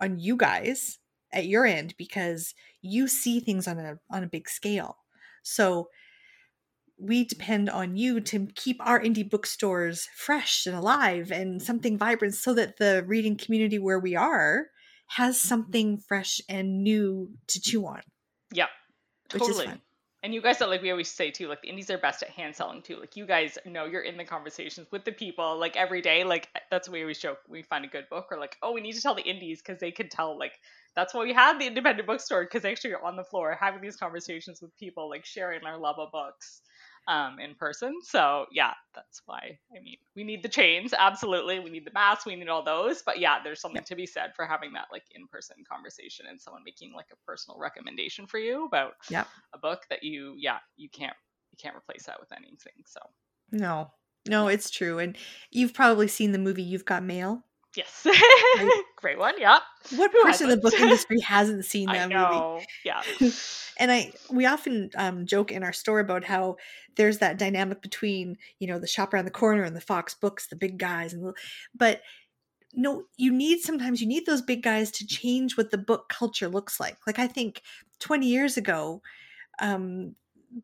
on 0.00 0.18
you 0.18 0.36
guys 0.36 0.98
at 1.32 1.46
your 1.46 1.64
end 1.66 1.94
because 1.98 2.54
you 2.80 3.08
see 3.08 3.40
things 3.40 3.66
on 3.68 3.78
a 3.78 3.98
on 4.10 4.22
a 4.22 4.26
big 4.28 4.48
scale 4.48 4.98
so 5.42 5.88
we 6.98 7.24
depend 7.24 7.68
on 7.68 7.96
you 7.96 8.20
to 8.20 8.46
keep 8.54 8.76
our 8.80 9.00
indie 9.00 9.28
bookstores 9.28 10.08
fresh 10.14 10.66
and 10.66 10.76
alive 10.76 11.32
and 11.32 11.60
something 11.60 11.98
vibrant 11.98 12.34
so 12.34 12.54
that 12.54 12.76
the 12.76 13.02
reading 13.06 13.36
community 13.36 13.78
where 13.78 13.98
we 13.98 14.14
are 14.14 14.66
has 15.08 15.40
something 15.40 15.98
fresh 15.98 16.40
and 16.48 16.82
new 16.84 17.30
to 17.48 17.60
chew 17.60 17.84
on 17.86 18.02
Yep. 18.54 18.68
Which 19.32 19.42
is 19.42 19.56
Totally. 19.56 19.80
And 20.22 20.32
you 20.32 20.40
guys 20.40 20.62
are 20.62 20.68
like 20.68 20.82
we 20.82 20.90
always 20.92 21.10
say 21.10 21.32
too, 21.32 21.48
like 21.48 21.62
the 21.62 21.68
indies 21.68 21.90
are 21.90 21.98
best 21.98 22.22
at 22.22 22.30
hand 22.30 22.54
selling 22.54 22.82
too. 22.82 22.96
Like 22.96 23.16
you 23.16 23.26
guys 23.26 23.58
know 23.66 23.86
you're 23.86 24.02
in 24.02 24.16
the 24.16 24.24
conversations 24.24 24.86
with 24.92 25.04
the 25.04 25.10
people 25.10 25.58
like 25.58 25.76
every 25.76 26.00
day. 26.00 26.22
Like 26.22 26.48
that's 26.70 26.88
what 26.88 26.94
we 26.94 27.02
always 27.02 27.18
joke. 27.18 27.38
We 27.48 27.62
find 27.62 27.84
a 27.84 27.88
good 27.88 28.08
book 28.08 28.28
or 28.30 28.38
like, 28.38 28.56
oh, 28.62 28.72
we 28.72 28.80
need 28.80 28.92
to 28.92 29.02
tell 29.02 29.16
the 29.16 29.22
indies 29.22 29.60
because 29.60 29.80
they 29.80 29.90
can 29.90 30.08
tell 30.08 30.38
like 30.38 30.52
that's 30.94 31.12
why 31.12 31.24
we 31.24 31.32
had 31.32 31.58
the 31.58 31.66
independent 31.66 32.06
bookstore 32.06 32.44
because 32.44 32.62
they 32.62 32.70
actually 32.70 32.94
are 32.94 33.04
on 33.04 33.16
the 33.16 33.24
floor 33.24 33.56
having 33.58 33.80
these 33.80 33.96
conversations 33.96 34.62
with 34.62 34.76
people, 34.78 35.08
like 35.10 35.24
sharing 35.24 35.60
their 35.64 35.76
love 35.76 35.98
of 35.98 36.12
books 36.12 36.62
um, 37.08 37.38
in 37.38 37.54
person. 37.54 37.98
So 38.02 38.46
yeah, 38.52 38.72
that's 38.94 39.22
why. 39.26 39.58
I 39.76 39.80
mean, 39.80 39.96
we 40.14 40.24
need 40.24 40.42
the 40.42 40.48
chains, 40.48 40.94
absolutely. 40.96 41.60
We 41.60 41.70
need 41.70 41.84
the 41.84 41.92
masks, 41.92 42.26
we 42.26 42.36
need 42.36 42.48
all 42.48 42.64
those. 42.64 43.02
But 43.02 43.18
yeah, 43.18 43.38
there's 43.42 43.60
something 43.60 43.84
to 43.84 43.94
be 43.96 44.06
said 44.06 44.32
for 44.36 44.46
having 44.46 44.72
that 44.74 44.86
like 44.92 45.04
in-person 45.14 45.64
conversation 45.70 46.26
and 46.28 46.40
someone 46.40 46.62
making 46.64 46.92
like 46.94 47.08
a 47.12 47.16
personal 47.26 47.58
recommendation 47.58 48.26
for 48.26 48.38
you 48.38 48.64
about 48.66 48.94
Yep. 49.08 49.28
a 49.54 49.58
book 49.58 49.82
that 49.90 50.02
you 50.02 50.34
yeah 50.38 50.58
you 50.76 50.88
can't 50.88 51.16
you 51.50 51.56
can't 51.60 51.76
replace 51.76 52.04
that 52.06 52.20
with 52.20 52.32
anything. 52.32 52.72
So 52.86 53.00
no 53.50 53.90
no 54.26 54.48
it's 54.48 54.70
true 54.70 54.98
and 54.98 55.16
you've 55.50 55.74
probably 55.74 56.08
seen 56.08 56.32
the 56.32 56.38
movie 56.38 56.62
you've 56.62 56.84
got 56.84 57.02
mail 57.02 57.44
yes, 57.76 58.06
great 58.96 59.18
one. 59.18 59.34
Yeah, 59.38 59.58
what 59.96 60.10
Who 60.12 60.22
person 60.22 60.50
in 60.50 60.56
the 60.56 60.62
book 60.62 60.78
industry 60.78 61.20
hasn't 61.20 61.64
seen 61.64 61.86
that 61.86 62.10
movie. 62.10 62.66
Yeah, 62.84 63.02
and 63.78 63.90
i 63.90 64.12
we 64.30 64.46
often 64.46 64.90
um, 64.96 65.26
joke 65.26 65.50
in 65.50 65.62
our 65.62 65.72
store 65.72 66.00
about 66.00 66.24
how 66.24 66.56
there's 66.96 67.18
that 67.18 67.38
dynamic 67.38 67.82
between 67.82 68.36
you 68.58 68.66
know 68.68 68.78
the 68.78 68.86
shop 68.86 69.12
around 69.12 69.24
the 69.24 69.30
corner 69.30 69.62
and 69.62 69.74
the 69.76 69.80
fox 69.80 70.14
books 70.14 70.46
the 70.46 70.56
big 70.56 70.78
guys 70.78 71.12
and 71.12 71.24
the, 71.24 71.32
but 71.74 72.02
no 72.74 73.04
you 73.16 73.32
need 73.32 73.60
sometimes 73.60 74.00
you 74.00 74.06
need 74.06 74.26
those 74.26 74.42
big 74.42 74.62
guys 74.62 74.90
to 74.90 75.06
change 75.06 75.56
what 75.56 75.70
the 75.70 75.78
book 75.78 76.08
culture 76.08 76.48
looks 76.48 76.80
like 76.80 76.96
like 77.06 77.18
i 77.18 77.26
think 77.26 77.62
20 77.98 78.26
years 78.26 78.56
ago 78.56 79.02
um, 79.58 80.14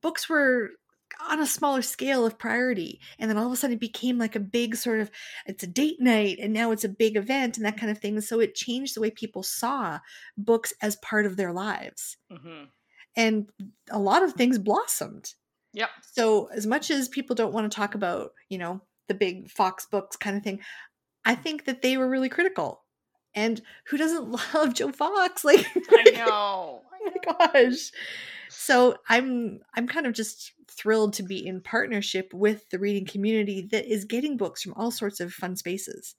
books 0.01 0.29
were 0.29 0.71
on 1.29 1.41
a 1.41 1.47
smaller 1.47 1.83
scale 1.83 2.25
of 2.25 2.39
priority 2.39 3.01
and 3.19 3.31
then 3.31 3.37
all 3.37 3.47
of 3.47 3.53
a 3.53 3.57
sudden 3.57 3.75
it 3.75 3.81
became 3.81 4.19
like 4.19 4.37
a 4.37 4.41
big 4.41 4.77
sort 4.77 5.01
of 5.01 5.11
it's 5.47 5.65
a 5.65 5.67
date 5.67 6.01
night 6.01 6.39
and 6.41 6.53
now 6.53 6.71
it's 6.71 6.85
a 6.85 6.89
big 6.89 7.17
event 7.17 7.57
and 7.57 7.67
that 7.67 7.77
kind 7.77 7.91
of 7.91 7.99
thing 7.99 8.21
so 8.21 8.41
it 8.41 8.55
changed 8.55 8.95
the 8.95 9.01
way 9.01 9.11
people 9.11 9.43
saw 9.43 9.99
books 10.37 10.73
as 10.81 10.97
part 10.97 11.27
of 11.27 11.37
their 11.37 11.53
lives 11.53 12.17
hmm 12.31 12.65
and 13.19 13.51
a 13.91 13.99
lot 13.99 14.23
of 14.23 14.33
things 14.35 14.59
blossomed. 14.59 15.35
Yep. 15.75 15.91
So 16.13 16.47
as 16.55 16.67
much 16.67 16.91
as 16.91 17.09
people 17.09 17.35
don't 17.35 17.53
want 17.53 17.71
to 17.71 17.77
talk 17.77 17.95
about, 17.95 18.31
you 18.49 18.59
know, 18.59 18.81
the 19.09 19.15
big 19.15 19.51
Fox 19.51 19.87
books 19.91 20.17
kind 20.17 20.37
of 20.37 20.43
thing, 20.45 20.61
I 21.25 21.35
think 21.35 21.65
that 21.65 21.83
they 21.83 21.97
were 21.97 22.09
really 22.09 22.29
critical. 22.29 22.85
And 23.35 23.61
who 23.89 23.97
doesn't 23.97 24.31
love 24.55 24.73
Joe 24.73 24.93
Fox? 24.93 25.45
Like 25.45 25.67
I 25.91 26.11
know. 26.15 26.27
oh 26.29 26.83
my 27.05 27.37
gosh. 27.53 27.91
So 28.49 28.97
I'm 29.09 29.61
I'm 29.75 29.87
kind 29.89 30.07
of 30.07 30.13
just 30.15 30.53
thrilled 30.69 31.15
to 31.15 31.23
be 31.23 31.47
in 31.47 31.61
partnership 31.61 32.33
with 32.33 32.69
the 32.71 32.79
reading 32.79 33.07
community 33.07 33.63
that 33.73 33.87
is 33.87 34.05
getting 34.05 34.37
books 34.37 34.63
from 34.63 34.75
all 34.75 34.91
sorts 34.91 35.21
of 35.21 35.33
fun 35.33 35.57
spaces. 35.57 36.15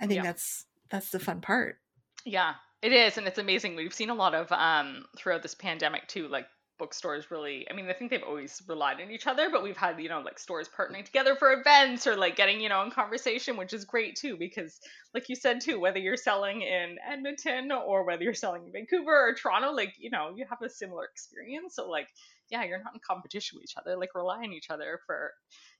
I 0.00 0.06
think 0.06 0.16
Yeah. 0.16 0.22
that's 0.22 0.66
that's 0.90 1.10
the 1.10 1.20
fun 1.20 1.40
part. 1.40 1.80
Yeah, 2.24 2.54
it 2.82 2.92
is, 2.92 3.18
and 3.18 3.26
it's 3.26 3.38
amazing. 3.38 3.76
We've 3.76 3.94
seen 3.94 4.10
a 4.10 4.14
lot 4.14 4.34
of 4.34 4.50
um 4.52 5.06
throughout 5.16 5.42
this 5.42 5.54
pandemic 5.54 6.08
too, 6.08 6.28
like 6.28 6.46
bookstores 6.78 7.30
really 7.30 7.66
I 7.70 7.74
mean, 7.74 7.88
I 7.88 7.92
think 7.92 8.10
they've 8.10 8.22
always 8.22 8.62
relied 8.66 9.00
on 9.00 9.10
each 9.10 9.26
other, 9.26 9.50
but 9.50 9.62
we've 9.62 9.76
had, 9.76 10.00
you 10.00 10.08
know, 10.08 10.20
like 10.20 10.38
stores 10.38 10.68
partnering 10.68 11.04
together 11.04 11.34
for 11.36 11.52
events 11.52 12.06
or 12.06 12.16
like 12.16 12.36
getting, 12.36 12.60
you 12.60 12.68
know, 12.68 12.82
in 12.82 12.90
conversation, 12.90 13.56
which 13.56 13.72
is 13.72 13.84
great 13.84 14.16
too, 14.16 14.36
because 14.36 14.80
like 15.14 15.28
you 15.28 15.36
said 15.36 15.60
too, 15.60 15.80
whether 15.80 15.98
you're 15.98 16.16
selling 16.16 16.62
in 16.62 16.96
Edmonton 17.10 17.70
or 17.72 18.04
whether 18.04 18.22
you're 18.22 18.34
selling 18.34 18.64
in 18.66 18.72
Vancouver 18.72 19.28
or 19.28 19.34
Toronto, 19.34 19.72
like, 19.72 19.94
you 19.98 20.10
know, 20.10 20.32
you 20.36 20.46
have 20.48 20.62
a 20.62 20.70
similar 20.70 21.04
experience. 21.04 21.74
So 21.74 21.88
like, 21.88 22.08
yeah, 22.50 22.64
you're 22.64 22.82
not 22.82 22.94
in 22.94 23.00
competition 23.06 23.56
with 23.56 23.64
each 23.64 23.76
other, 23.76 23.96
like 23.96 24.14
rely 24.14 24.38
on 24.38 24.52
each 24.52 24.70
other 24.70 25.00
for 25.06 25.32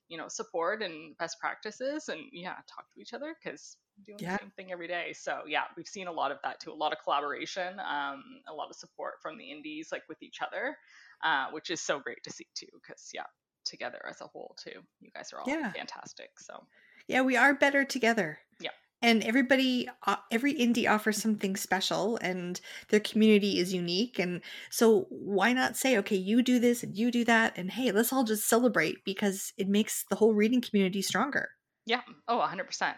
you 0.09 0.17
know 0.17 0.27
support 0.27 0.81
and 0.81 1.15
best 1.17 1.39
practices 1.39 2.09
and 2.09 2.19
yeah 2.33 2.55
talk 2.67 2.85
to 2.93 2.99
each 3.01 3.13
other 3.13 3.35
because 3.41 3.77
doing 4.05 4.17
Yeah. 4.21 4.33
the 4.33 4.43
same 4.43 4.51
thing 4.55 4.71
every 4.71 4.87
day 4.87 5.13
so 5.13 5.41
yeah 5.47 5.63
we've 5.77 5.87
seen 5.87 6.07
a 6.07 6.11
lot 6.11 6.31
of 6.31 6.37
that 6.43 6.59
too 6.59 6.71
a 6.71 6.73
lot 6.73 6.91
of 6.91 6.99
collaboration 7.03 7.79
um, 7.79 8.23
a 8.47 8.53
lot 8.53 8.69
of 8.69 8.75
support 8.75 9.15
from 9.21 9.37
the 9.37 9.51
indies 9.51 9.89
like 9.91 10.03
with 10.09 10.21
each 10.21 10.39
other 10.45 10.75
uh, 11.23 11.47
which 11.51 11.69
is 11.69 11.79
so 11.81 11.99
great 11.99 12.17
to 12.23 12.31
see 12.31 12.47
too 12.55 12.67
because 12.81 13.09
yeah 13.13 13.23
together 13.65 13.99
as 14.09 14.19
a 14.21 14.25
whole 14.27 14.55
too 14.63 14.79
you 14.99 15.09
guys 15.15 15.31
are 15.33 15.39
all 15.41 15.47
Yeah. 15.47 15.71
fantastic 15.71 16.29
so 16.39 16.63
Yeah, 17.07 17.21
we 17.21 17.35
are 17.37 17.53
better 17.53 17.83
together. 17.85 18.39
Yeah. 18.59 18.71
And 19.01 19.23
everybody 19.23 19.87
uh, 20.05 20.17
every 20.31 20.53
indie 20.53 20.89
offers 20.89 21.21
something 21.21 21.55
special 21.55 22.17
and 22.17 22.59
their 22.89 22.99
community 22.99 23.59
is 23.59 23.73
unique 23.73 24.19
and 24.19 24.41
so 24.69 25.07
why 25.09 25.53
not 25.53 25.77
say 25.77 25.97
okay 25.97 26.15
you 26.15 26.41
do 26.41 26.59
this 26.59 26.83
and 26.83 26.97
you 26.97 27.11
do 27.11 27.23
that 27.25 27.57
and 27.57 27.71
hey 27.71 27.91
let's 27.91 28.11
all 28.11 28.23
just 28.23 28.47
celebrate 28.47 29.03
because 29.05 29.53
it 29.57 29.67
makes 29.67 30.05
the 30.09 30.15
whole 30.15 30.33
reading 30.33 30.61
community 30.61 31.01
stronger. 31.01 31.49
Yeah. 31.85 32.01
Oh 32.27 32.39
100% 32.39 32.93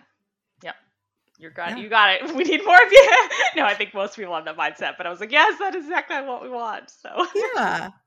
yep. 0.64 0.76
You're 1.38 1.52
got 1.52 1.72
yeah. 1.72 1.78
you 1.78 1.90
got 1.90 2.10
it. 2.10 2.36
We 2.36 2.44
need 2.44 2.66
more 2.66 2.76
of 2.76 2.92
you. 2.92 3.28
No 3.56 3.66
i 3.66 3.74
think 3.74 3.94
most 3.94 4.16
people 4.16 4.34
have 4.34 4.46
that 4.46 4.58
mindset 4.58 4.94
but 4.98 5.06
i 5.06 5.10
was 5.10 5.20
like 5.20 5.32
yes 5.32 5.60
that 5.60 5.76
is 5.76 5.86
exactly 5.86 6.22
what 6.22 6.42
we 6.42 6.50
want 6.50 6.90
so. 6.90 7.28
Yeah. 7.36 7.90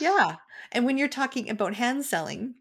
Yeah. 0.00 0.34
And 0.72 0.84
when 0.84 0.98
you're 0.98 1.06
talking 1.06 1.48
about 1.48 1.74
hand 1.74 2.04
selling 2.04 2.56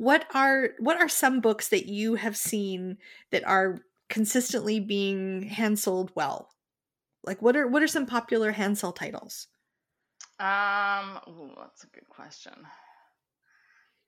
what 0.00 0.24
are 0.34 0.70
what 0.78 0.98
are 0.98 1.10
some 1.10 1.42
books 1.42 1.68
that 1.68 1.84
you 1.84 2.14
have 2.14 2.34
seen 2.34 2.96
that 3.32 3.46
are 3.46 3.80
consistently 4.08 4.80
being 4.80 5.42
hand 5.42 5.78
sold 5.78 6.10
well? 6.14 6.48
Like 7.22 7.42
what 7.42 7.54
are 7.54 7.68
what 7.68 7.82
are 7.82 7.86
some 7.86 8.06
popular 8.06 8.50
hand 8.50 8.78
sell 8.78 8.92
titles? 8.92 9.48
Um, 10.38 11.20
ooh, 11.28 11.52
that's 11.58 11.84
a 11.84 11.88
good 11.88 12.08
question. 12.08 12.54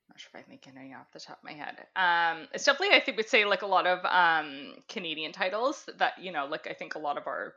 Not 0.09 0.19
sure 0.19 0.31
if 0.33 0.41
I 0.41 0.49
think 0.49 0.67
any 0.67 0.95
off 0.95 1.13
the 1.13 1.21
top 1.21 1.41
of 1.41 1.45
my 1.45 1.53
head. 1.53 1.77
Um, 1.95 2.49
it's 2.55 2.65
definitely 2.65 2.97
I 2.97 3.01
think 3.01 3.19
would 3.19 3.29
say 3.29 3.45
like 3.45 3.61
a 3.61 3.67
lot 3.67 3.87
of 3.87 3.99
um 4.07 4.77
Canadian 4.89 5.33
titles 5.33 5.87
that 5.99 6.15
you 6.19 6.33
know 6.33 6.47
like 6.47 6.67
I 6.67 6.73
think 6.73 6.95
a 6.95 7.01
lot 7.01 7.19
of 7.19 7.27
our 7.27 7.53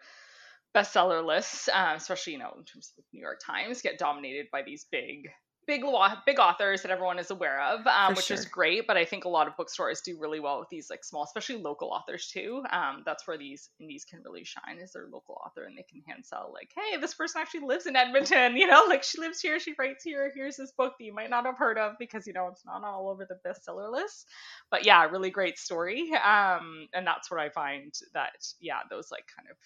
bestseller 0.75 1.25
lists, 1.25 1.69
uh, 1.69 1.93
especially 1.95 2.33
you 2.33 2.39
know 2.39 2.53
in 2.57 2.65
terms 2.65 2.91
of 2.97 3.05
New 3.13 3.21
York 3.21 3.39
Times, 3.41 3.81
get 3.81 3.97
dominated 3.97 4.47
by 4.51 4.61
these 4.61 4.85
big 4.91 5.29
big 5.67 5.83
big 6.25 6.39
authors 6.39 6.81
that 6.81 6.91
everyone 6.91 7.19
is 7.19 7.31
aware 7.31 7.61
of, 7.61 7.85
um, 7.87 8.13
which 8.13 8.25
sure. 8.25 8.37
is 8.37 8.45
great. 8.45 8.87
But 8.87 8.97
I 8.97 9.05
think 9.05 9.25
a 9.25 9.29
lot 9.29 9.47
of 9.47 9.55
bookstores 9.57 10.01
do 10.01 10.17
really 10.19 10.39
well 10.39 10.59
with 10.59 10.69
these 10.69 10.89
like 10.89 11.03
small, 11.03 11.23
especially 11.23 11.57
local 11.57 11.89
authors 11.89 12.27
too. 12.27 12.63
Um, 12.71 13.03
that's 13.05 13.27
where 13.27 13.37
these 13.37 13.69
indies 13.79 14.05
can 14.05 14.21
really 14.23 14.43
shine 14.43 14.79
is 14.81 14.93
their 14.93 15.07
local 15.11 15.39
author, 15.45 15.63
and 15.63 15.77
they 15.77 15.85
can 15.89 16.01
hand 16.07 16.25
sell 16.25 16.51
like, 16.53 16.71
hey, 16.75 16.97
this 16.97 17.13
person 17.13 17.41
actually 17.41 17.65
lives 17.67 17.85
in 17.85 17.95
Edmonton. 17.95 18.55
You 18.65 18.67
know, 18.67 18.85
like 18.87 19.03
she 19.03 19.19
lives 19.19 19.41
here, 19.41 19.59
she 19.59 19.75
writes 19.77 20.03
here. 20.03 20.31
Here's 20.33 20.55
this 20.55 20.71
book 20.71 20.93
that 20.97 21.05
you 21.05 21.13
might 21.13 21.29
not 21.29 21.45
have 21.45 21.57
heard 21.57 21.77
of 21.77 21.93
because 21.99 22.25
you 22.25 22.33
know 22.33 22.47
it's 22.47 22.65
not 22.65 22.83
all 22.83 23.09
over 23.09 23.27
the 23.27 23.37
bestseller 23.47 23.91
list. 23.91 24.27
But 24.71 24.85
yeah, 24.85 25.03
really 25.05 25.29
great 25.29 25.59
story. 25.59 26.11
Um, 26.13 26.87
and 26.93 27.05
that's 27.05 27.29
what 27.29 27.39
I 27.39 27.49
find 27.49 27.93
that 28.13 28.31
yeah, 28.59 28.79
those 28.89 29.11
like 29.11 29.25
kind 29.35 29.49
of 29.51 29.57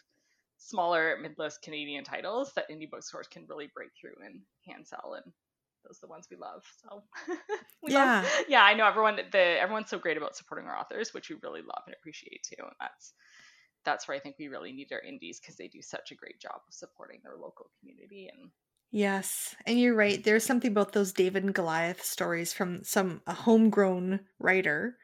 smaller 0.57 1.17
mid-list 1.21 1.61
Canadian 1.61 2.03
titles 2.03 2.51
that 2.55 2.69
indie 2.69 2.89
bookstores 2.89 3.27
can 3.27 3.45
really 3.47 3.69
break 3.73 3.89
through 3.99 4.25
and 4.25 4.41
hand 4.67 4.85
sell 4.85 5.13
and 5.15 5.31
those 5.89 5.97
are 5.97 6.07
the 6.07 6.11
ones 6.11 6.27
we 6.29 6.37
love. 6.37 6.63
So 6.83 7.03
we 7.83 7.91
yeah, 7.91 8.21
love, 8.21 8.31
yeah, 8.47 8.63
I 8.63 8.75
know 8.75 8.85
everyone. 8.85 9.17
The 9.31 9.37
everyone's 9.37 9.89
so 9.89 9.97
great 9.99 10.17
about 10.17 10.35
supporting 10.35 10.67
our 10.67 10.77
authors, 10.77 11.13
which 11.13 11.29
we 11.29 11.37
really 11.41 11.61
love 11.61 11.83
and 11.87 11.95
appreciate 11.99 12.43
too. 12.43 12.63
And 12.63 12.75
that's 12.79 13.13
that's 13.83 14.07
where 14.07 14.15
I 14.15 14.19
think 14.19 14.35
we 14.37 14.47
really 14.47 14.71
need 14.71 14.91
our 14.91 15.01
indies 15.01 15.39
because 15.39 15.55
they 15.55 15.67
do 15.67 15.81
such 15.81 16.11
a 16.11 16.15
great 16.15 16.39
job 16.39 16.61
of 16.67 16.73
supporting 16.73 17.19
their 17.23 17.35
local 17.35 17.71
community 17.79 18.29
and. 18.31 18.51
Yes, 18.91 19.55
and 19.67 19.79
you're 19.79 19.93
right. 19.93 20.23
There's 20.23 20.43
something 20.43 20.71
about 20.71 20.93
those 20.93 21.13
David 21.13 21.43
and 21.43 21.53
Goliath 21.53 22.03
stories 22.03 22.53
from 22.53 22.83
some 22.83 23.21
a 23.27 23.33
homegrown 23.33 24.21
writer 24.39 24.97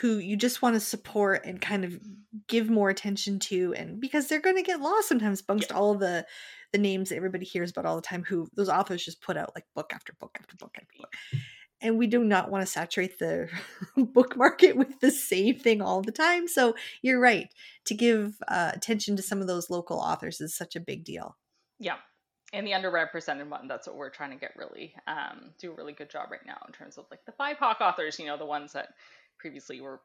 who 0.00 0.18
you 0.18 0.36
just 0.36 0.62
want 0.62 0.74
to 0.74 0.80
support 0.80 1.44
and 1.44 1.60
kind 1.60 1.84
of 1.84 1.98
give 2.48 2.68
more 2.68 2.90
attention 2.90 3.38
to 3.38 3.72
and 3.76 4.00
because 4.00 4.26
they're 4.26 4.40
going 4.40 4.56
to 4.56 4.62
get 4.62 4.80
lost 4.80 5.08
sometimes 5.08 5.42
amongst 5.48 5.70
yeah. 5.70 5.76
all 5.76 5.94
the 5.94 6.26
the 6.74 6.78
names 6.78 7.10
that 7.10 7.16
everybody 7.16 7.44
hears 7.44 7.70
about 7.70 7.86
all 7.86 7.94
the 7.94 8.02
time 8.02 8.24
who 8.24 8.48
those 8.56 8.68
authors 8.68 9.04
just 9.04 9.22
put 9.22 9.36
out 9.36 9.52
like 9.54 9.64
book 9.76 9.92
after 9.94 10.12
book 10.18 10.36
after 10.40 10.56
book 10.56 10.76
after 10.76 10.92
book. 10.98 11.14
And 11.80 11.96
we 11.96 12.08
do 12.08 12.24
not 12.24 12.50
want 12.50 12.62
to 12.62 12.66
saturate 12.66 13.20
the 13.20 13.48
book 13.96 14.36
market 14.36 14.76
with 14.76 14.98
the 14.98 15.12
same 15.12 15.56
thing 15.56 15.80
all 15.80 16.02
the 16.02 16.10
time. 16.10 16.48
So 16.48 16.74
you're 17.00 17.20
right 17.20 17.46
to 17.84 17.94
give 17.94 18.34
uh, 18.48 18.72
attention 18.74 19.14
to 19.14 19.22
some 19.22 19.40
of 19.40 19.46
those 19.46 19.70
local 19.70 20.00
authors 20.00 20.40
is 20.40 20.56
such 20.56 20.74
a 20.74 20.80
big 20.80 21.04
deal. 21.04 21.36
Yeah. 21.78 21.98
And 22.52 22.66
the 22.66 22.72
underrepresented 22.72 23.48
one 23.48 23.68
that's 23.68 23.86
what 23.86 23.94
we're 23.94 24.10
trying 24.10 24.30
to 24.30 24.36
get 24.36 24.56
really 24.56 24.96
um, 25.06 25.52
do 25.60 25.70
a 25.70 25.76
really 25.76 25.92
good 25.92 26.10
job 26.10 26.32
right 26.32 26.44
now 26.44 26.58
in 26.66 26.72
terms 26.72 26.98
of 26.98 27.04
like 27.08 27.24
the 27.24 27.32
bipoc 27.32 27.80
authors 27.80 28.18
you 28.18 28.26
know 28.26 28.36
the 28.36 28.46
ones 28.46 28.72
that 28.72 28.90
previously 29.44 29.82
were 29.82 30.00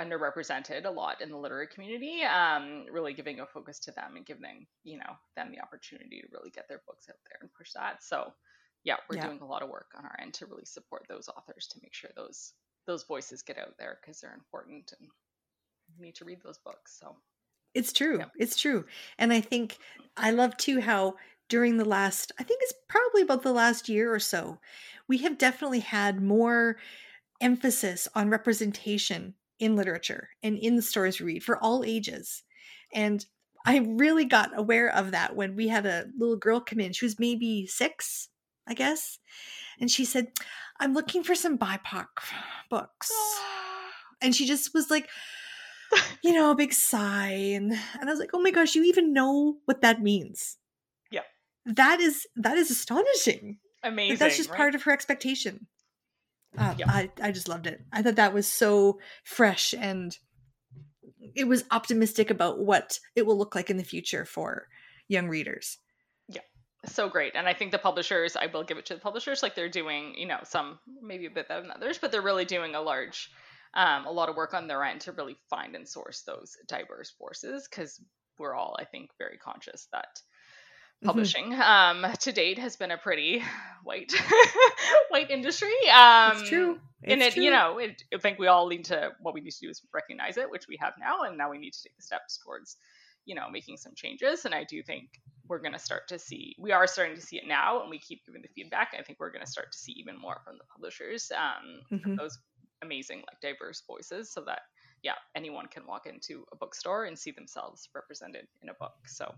underrepresented 0.00 0.86
a 0.86 0.90
lot 0.90 1.20
in 1.20 1.28
the 1.28 1.36
literary 1.36 1.66
community 1.66 2.22
um, 2.22 2.86
really 2.90 3.12
giving 3.12 3.40
a 3.40 3.46
focus 3.46 3.78
to 3.78 3.92
them 3.92 4.16
and 4.16 4.24
giving 4.24 4.66
you 4.82 4.96
know 4.96 5.12
them 5.36 5.50
the 5.52 5.60
opportunity 5.60 6.22
to 6.22 6.28
really 6.32 6.48
get 6.50 6.64
their 6.70 6.80
books 6.86 7.06
out 7.10 7.18
there 7.28 7.38
and 7.42 7.50
push 7.52 7.72
that 7.74 8.02
so 8.02 8.32
yeah 8.84 8.96
we're 9.10 9.16
yeah. 9.16 9.26
doing 9.26 9.40
a 9.42 9.46
lot 9.46 9.62
of 9.62 9.68
work 9.68 9.88
on 9.96 10.06
our 10.06 10.16
end 10.22 10.32
to 10.32 10.46
really 10.46 10.64
support 10.64 11.02
those 11.06 11.28
authors 11.36 11.66
to 11.66 11.78
make 11.82 11.92
sure 11.92 12.08
those 12.16 12.54
those 12.86 13.04
voices 13.04 13.42
get 13.42 13.58
out 13.58 13.74
there 13.78 13.98
because 14.00 14.20
they're 14.20 14.32
important 14.32 14.90
and 14.98 15.10
we 15.98 16.06
need 16.06 16.14
to 16.14 16.24
read 16.24 16.38
those 16.42 16.58
books 16.64 16.98
so 16.98 17.14
it's 17.74 17.92
true 17.92 18.18
yeah. 18.20 18.24
it's 18.38 18.56
true 18.56 18.86
and 19.18 19.34
i 19.34 19.40
think 19.40 19.76
i 20.16 20.30
love 20.30 20.56
too 20.56 20.80
how 20.80 21.14
during 21.50 21.76
the 21.76 21.84
last 21.84 22.32
i 22.40 22.42
think 22.42 22.58
it's 22.62 22.74
probably 22.88 23.20
about 23.20 23.42
the 23.42 23.52
last 23.52 23.86
year 23.86 24.12
or 24.12 24.18
so 24.18 24.58
we 25.08 25.18
have 25.18 25.36
definitely 25.36 25.80
had 25.80 26.22
more 26.22 26.78
emphasis 27.40 28.08
on 28.14 28.30
representation 28.30 29.34
in 29.58 29.76
literature 29.76 30.30
and 30.42 30.56
in 30.56 30.76
the 30.76 30.82
stories 30.82 31.20
we 31.20 31.26
read 31.26 31.42
for 31.42 31.62
all 31.62 31.84
ages. 31.84 32.42
And 32.92 33.24
I 33.66 33.78
really 33.78 34.24
got 34.24 34.56
aware 34.56 34.88
of 34.94 35.10
that 35.10 35.36
when 35.36 35.56
we 35.56 35.68
had 35.68 35.86
a 35.86 36.06
little 36.16 36.36
girl 36.36 36.60
come 36.60 36.80
in. 36.80 36.92
She 36.92 37.04
was 37.04 37.18
maybe 37.18 37.66
six, 37.66 38.28
I 38.66 38.74
guess. 38.74 39.18
And 39.80 39.90
she 39.90 40.04
said, 40.04 40.28
I'm 40.80 40.94
looking 40.94 41.22
for 41.22 41.34
some 41.34 41.58
BIPOC 41.58 42.06
books. 42.70 43.10
and 44.22 44.34
she 44.34 44.46
just 44.46 44.72
was 44.74 44.90
like, 44.90 45.08
you 46.22 46.32
know, 46.32 46.50
a 46.50 46.56
big 46.56 46.72
sigh. 46.72 47.30
And, 47.30 47.72
and 47.72 48.08
I 48.08 48.12
was 48.12 48.20
like, 48.20 48.30
oh 48.32 48.40
my 48.40 48.50
gosh, 48.50 48.74
you 48.74 48.84
even 48.84 49.12
know 49.12 49.56
what 49.64 49.82
that 49.82 50.02
means. 50.02 50.56
Yeah. 51.10 51.22
That 51.66 52.00
is 52.00 52.26
that 52.36 52.56
is 52.56 52.70
astonishing. 52.70 53.58
Amazing. 53.82 54.10
Like 54.10 54.18
that's 54.18 54.36
just 54.36 54.50
right? 54.50 54.56
part 54.56 54.74
of 54.74 54.82
her 54.84 54.92
expectation. 54.92 55.66
Uh, 56.56 56.74
yep. 56.78 56.88
I, 56.88 57.10
I 57.22 57.30
just 57.30 57.48
loved 57.48 57.66
it. 57.66 57.82
I 57.92 58.02
thought 58.02 58.16
that 58.16 58.34
was 58.34 58.46
so 58.46 58.98
fresh 59.24 59.74
and 59.74 60.16
it 61.34 61.46
was 61.46 61.64
optimistic 61.70 62.30
about 62.30 62.58
what 62.58 62.98
it 63.14 63.26
will 63.26 63.36
look 63.36 63.54
like 63.54 63.70
in 63.70 63.76
the 63.76 63.84
future 63.84 64.24
for 64.24 64.68
young 65.08 65.28
readers. 65.28 65.78
Yeah, 66.28 66.40
so 66.86 67.08
great. 67.08 67.34
And 67.34 67.46
I 67.46 67.54
think 67.54 67.70
the 67.70 67.78
publishers, 67.78 68.34
I 68.36 68.46
will 68.46 68.64
give 68.64 68.78
it 68.78 68.86
to 68.86 68.94
the 68.94 69.00
publishers, 69.00 69.42
like 69.42 69.54
they're 69.54 69.68
doing, 69.68 70.14
you 70.16 70.26
know, 70.26 70.40
some 70.44 70.78
maybe 71.02 71.26
a 71.26 71.30
bit 71.30 71.48
better 71.48 71.62
than 71.62 71.70
others, 71.70 71.98
but 71.98 72.10
they're 72.10 72.22
really 72.22 72.44
doing 72.44 72.74
a 72.74 72.80
large, 72.80 73.30
um, 73.74 74.06
a 74.06 74.10
lot 74.10 74.28
of 74.28 74.36
work 74.36 74.54
on 74.54 74.66
their 74.66 74.82
end 74.84 75.02
to 75.02 75.12
really 75.12 75.36
find 75.50 75.76
and 75.76 75.86
source 75.86 76.22
those 76.22 76.56
diverse 76.66 77.10
forces 77.10 77.68
because 77.68 78.00
we're 78.38 78.54
all, 78.54 78.76
I 78.78 78.84
think, 78.84 79.10
very 79.18 79.36
conscious 79.36 79.88
that. 79.92 80.20
Publishing 81.02 81.52
mm-hmm. 81.52 82.04
um, 82.04 82.12
to 82.20 82.32
date 82.32 82.58
has 82.58 82.76
been 82.76 82.90
a 82.90 82.98
pretty 82.98 83.42
white 83.84 84.12
white 85.10 85.30
industry. 85.30 85.74
Um, 85.92 86.38
it's 86.38 86.48
true. 86.48 86.78
It's 87.02 87.12
and 87.12 87.22
it, 87.22 87.34
true. 87.34 87.44
you 87.44 87.50
know, 87.50 87.78
it, 87.78 88.02
I 88.12 88.18
think 88.18 88.38
we 88.38 88.48
all 88.48 88.68
need 88.68 88.86
to. 88.86 89.12
What 89.20 89.34
we 89.34 89.40
need 89.40 89.52
to 89.52 89.60
do 89.60 89.70
is 89.70 89.82
recognize 89.94 90.36
it, 90.36 90.50
which 90.50 90.66
we 90.68 90.76
have 90.80 90.94
now, 90.98 91.22
and 91.22 91.38
now 91.38 91.50
we 91.50 91.58
need 91.58 91.72
to 91.72 91.82
take 91.82 91.96
the 91.96 92.02
steps 92.02 92.40
towards, 92.44 92.76
you 93.24 93.34
know, 93.34 93.48
making 93.50 93.76
some 93.76 93.92
changes. 93.94 94.44
And 94.44 94.54
I 94.54 94.64
do 94.64 94.82
think 94.82 95.08
we're 95.46 95.60
going 95.60 95.72
to 95.72 95.78
start 95.78 96.08
to 96.08 96.18
see. 96.18 96.56
We 96.58 96.72
are 96.72 96.86
starting 96.86 97.14
to 97.14 97.22
see 97.22 97.36
it 97.36 97.46
now, 97.46 97.82
and 97.82 97.90
we 97.90 97.98
keep 97.98 98.26
giving 98.26 98.42
the 98.42 98.48
feedback. 98.48 98.94
I 98.98 99.02
think 99.02 99.20
we're 99.20 99.30
going 99.30 99.44
to 99.44 99.50
start 99.50 99.72
to 99.72 99.78
see 99.78 99.92
even 99.92 100.18
more 100.18 100.40
from 100.44 100.58
the 100.58 100.64
publishers, 100.74 101.30
um, 101.36 101.98
mm-hmm. 101.98 102.16
those 102.16 102.38
amazing, 102.82 103.18
like, 103.18 103.40
diverse 103.40 103.82
voices, 103.86 104.32
so 104.32 104.42
that 104.42 104.62
yeah, 105.02 105.14
anyone 105.36 105.66
can 105.68 105.86
walk 105.86 106.06
into 106.06 106.44
a 106.52 106.56
bookstore 106.56 107.04
and 107.04 107.18
see 107.18 107.30
themselves 107.30 107.88
represented 107.94 108.46
in 108.62 108.68
a 108.68 108.74
book. 108.74 108.94
So 109.06 109.32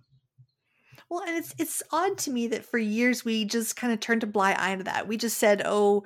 well, 1.09 1.23
and 1.27 1.37
it's 1.37 1.55
it's 1.59 1.83
odd 1.93 2.19
to 2.19 2.31
me 2.31 2.47
that 2.49 2.65
for 2.65 2.79
years 2.79 3.25
we 3.25 3.45
just 3.45 3.77
kind 3.77 3.93
of 3.93 4.01
turned 4.01 4.23
a 4.23 4.27
blind 4.27 4.59
eye 4.59 4.77
to 4.77 4.85
that. 4.85 5.09
We 5.09 5.17
just 5.17 5.39
said, 5.39 5.63
"Oh, 5.65 6.05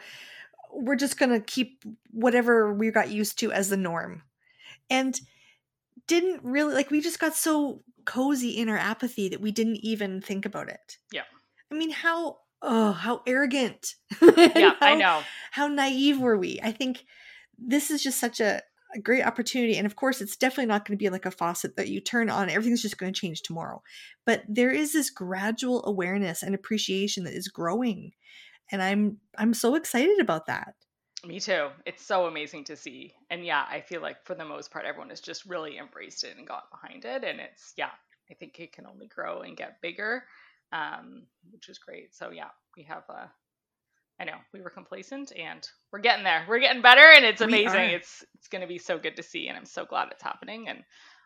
we're 0.72 0.96
just 0.96 1.18
going 1.18 1.30
to 1.30 1.40
keep 1.40 1.84
whatever 2.10 2.72
we 2.72 2.90
got 2.90 3.10
used 3.10 3.38
to 3.40 3.52
as 3.52 3.68
the 3.68 3.76
norm." 3.76 4.22
And 4.90 5.18
didn't 6.06 6.42
really 6.42 6.74
like 6.74 6.90
we 6.90 7.00
just 7.00 7.18
got 7.18 7.34
so 7.34 7.82
cozy 8.04 8.50
in 8.50 8.68
our 8.68 8.78
apathy 8.78 9.28
that 9.28 9.40
we 9.40 9.50
didn't 9.50 9.76
even 9.76 10.20
think 10.20 10.44
about 10.44 10.68
it. 10.68 10.98
Yeah. 11.12 11.22
I 11.70 11.74
mean, 11.74 11.90
how 11.90 12.38
oh, 12.62 12.92
how 12.92 13.22
arrogant. 13.26 13.94
yeah, 14.20 14.74
how, 14.80 14.86
I 14.86 14.94
know. 14.94 15.22
How 15.50 15.68
naive 15.68 16.20
were 16.20 16.36
we? 16.36 16.60
I 16.62 16.72
think 16.72 17.04
this 17.58 17.90
is 17.90 18.02
just 18.02 18.18
such 18.18 18.40
a 18.40 18.62
a 18.94 19.00
great 19.00 19.24
opportunity. 19.24 19.76
And 19.76 19.86
of 19.86 19.96
course, 19.96 20.20
it's 20.20 20.36
definitely 20.36 20.66
not 20.66 20.84
going 20.84 20.96
to 20.96 21.02
be 21.02 21.10
like 21.10 21.26
a 21.26 21.30
faucet 21.30 21.76
that 21.76 21.88
you 21.88 22.00
turn 22.00 22.30
on, 22.30 22.48
everything's 22.48 22.82
just 22.82 22.98
going 22.98 23.12
to 23.12 23.20
change 23.20 23.42
tomorrow. 23.42 23.82
But 24.24 24.42
there 24.48 24.70
is 24.70 24.92
this 24.92 25.10
gradual 25.10 25.84
awareness 25.86 26.42
and 26.42 26.54
appreciation 26.54 27.24
that 27.24 27.34
is 27.34 27.48
growing. 27.48 28.12
And 28.70 28.82
I'm 28.82 29.18
I'm 29.36 29.54
so 29.54 29.74
excited 29.74 30.20
about 30.20 30.46
that. 30.46 30.74
Me 31.26 31.40
too. 31.40 31.68
It's 31.86 32.04
so 32.04 32.26
amazing 32.26 32.64
to 32.64 32.76
see. 32.76 33.14
And 33.30 33.44
yeah, 33.44 33.64
I 33.68 33.80
feel 33.80 34.00
like 34.00 34.24
for 34.24 34.34
the 34.34 34.44
most 34.44 34.70
part 34.70 34.84
everyone 34.84 35.10
has 35.10 35.20
just 35.20 35.46
really 35.46 35.78
embraced 35.78 36.24
it 36.24 36.36
and 36.36 36.46
got 36.46 36.70
behind 36.70 37.04
it. 37.04 37.24
And 37.24 37.40
it's 37.40 37.72
yeah, 37.76 37.90
I 38.30 38.34
think 38.34 38.58
it 38.58 38.72
can 38.72 38.86
only 38.86 39.06
grow 39.06 39.40
and 39.42 39.56
get 39.56 39.80
bigger. 39.80 40.24
Um, 40.72 41.26
which 41.50 41.68
is 41.68 41.78
great. 41.78 42.14
So 42.14 42.30
yeah, 42.30 42.48
we 42.76 42.82
have 42.84 43.04
a 43.08 43.30
I 44.20 44.24
know 44.24 44.36
we 44.52 44.60
were 44.60 44.70
complacent 44.70 45.32
and 45.36 45.66
we're 45.92 46.00
getting 46.00 46.24
there. 46.24 46.44
We're 46.48 46.60
getting 46.60 46.82
better 46.82 47.12
and 47.14 47.24
it's 47.24 47.40
amazing. 47.40 47.90
It's 47.90 48.24
it's 48.34 48.48
going 48.48 48.62
to 48.62 48.68
be 48.68 48.78
so 48.78 48.98
good 48.98 49.16
to 49.16 49.22
see 49.22 49.48
and 49.48 49.56
I'm 49.56 49.64
so 49.64 49.84
glad 49.84 50.08
it's 50.10 50.22
happening 50.22 50.68
and 50.68 50.82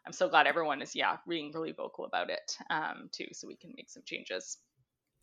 I'm 0.06 0.12
so 0.12 0.28
glad 0.28 0.46
everyone 0.46 0.80
is 0.80 0.94
yeah 0.94 1.16
being 1.28 1.52
really 1.52 1.72
vocal 1.72 2.06
about 2.06 2.30
it 2.30 2.56
um 2.70 3.10
too 3.12 3.26
so 3.32 3.46
we 3.46 3.56
can 3.56 3.74
make 3.76 3.90
some 3.90 4.02
changes. 4.06 4.58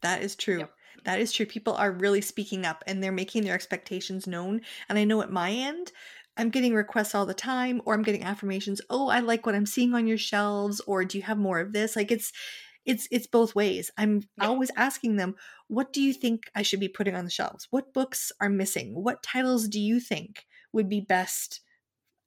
That 0.02 0.22
is 0.22 0.36
true. 0.36 0.60
Yep. 0.60 0.72
That 1.06 1.20
is 1.20 1.32
true. 1.32 1.46
People 1.48 1.74
are 1.74 1.92
really 1.92 2.22
speaking 2.22 2.66
up 2.66 2.84
and 2.86 3.02
they're 3.02 3.12
making 3.12 3.44
their 3.44 3.56
expectations 3.56 4.28
known. 4.28 4.62
And 4.88 5.00
I 5.00 5.04
know 5.04 5.22
at 5.22 5.32
my 5.32 5.52
end, 5.52 5.92
I'm 6.38 6.50
getting 6.50 6.76
requests 6.76 7.16
all 7.16 7.26
the 7.26 7.34
time, 7.34 7.82
or 7.86 7.94
I'm 7.94 8.04
getting 8.04 8.24
affirmations. 8.24 8.82
Oh, 8.90 9.08
I 9.08 9.22
like 9.22 9.46
what 9.46 9.56
I'm 9.56 9.66
seeing 9.66 9.94
on 9.96 10.06
your 10.06 10.18
shelves, 10.18 10.82
or 10.82 11.06
do 11.06 11.18
you 11.18 11.24
have 11.24 11.38
more 11.38 11.60
of 11.60 11.72
this? 11.72 11.96
Like 11.96 12.12
it's, 12.12 12.34
it's, 12.86 13.08
it's 13.12 13.28
both 13.28 13.56
ways. 13.56 13.92
I'm 13.98 14.22
Yeah. 14.38 14.48
always 14.48 14.72
asking 14.78 15.16
them, 15.16 15.36
what 15.68 15.92
do 15.94 16.02
you 16.02 16.14
think 16.14 16.50
I 16.56 16.62
should 16.62 16.80
be 16.80 16.88
putting 16.88 17.16
on 17.16 17.26
the 17.26 17.32
shelves? 17.32 17.68
What 17.72 17.94
books 17.94 18.32
are 18.40 18.50
missing? 18.50 18.94
What 18.94 19.24
titles 19.24 19.68
do 19.68 19.80
you 19.80 20.00
think 20.00 20.46
would 20.72 20.88
be 20.90 21.02
best 21.02 21.62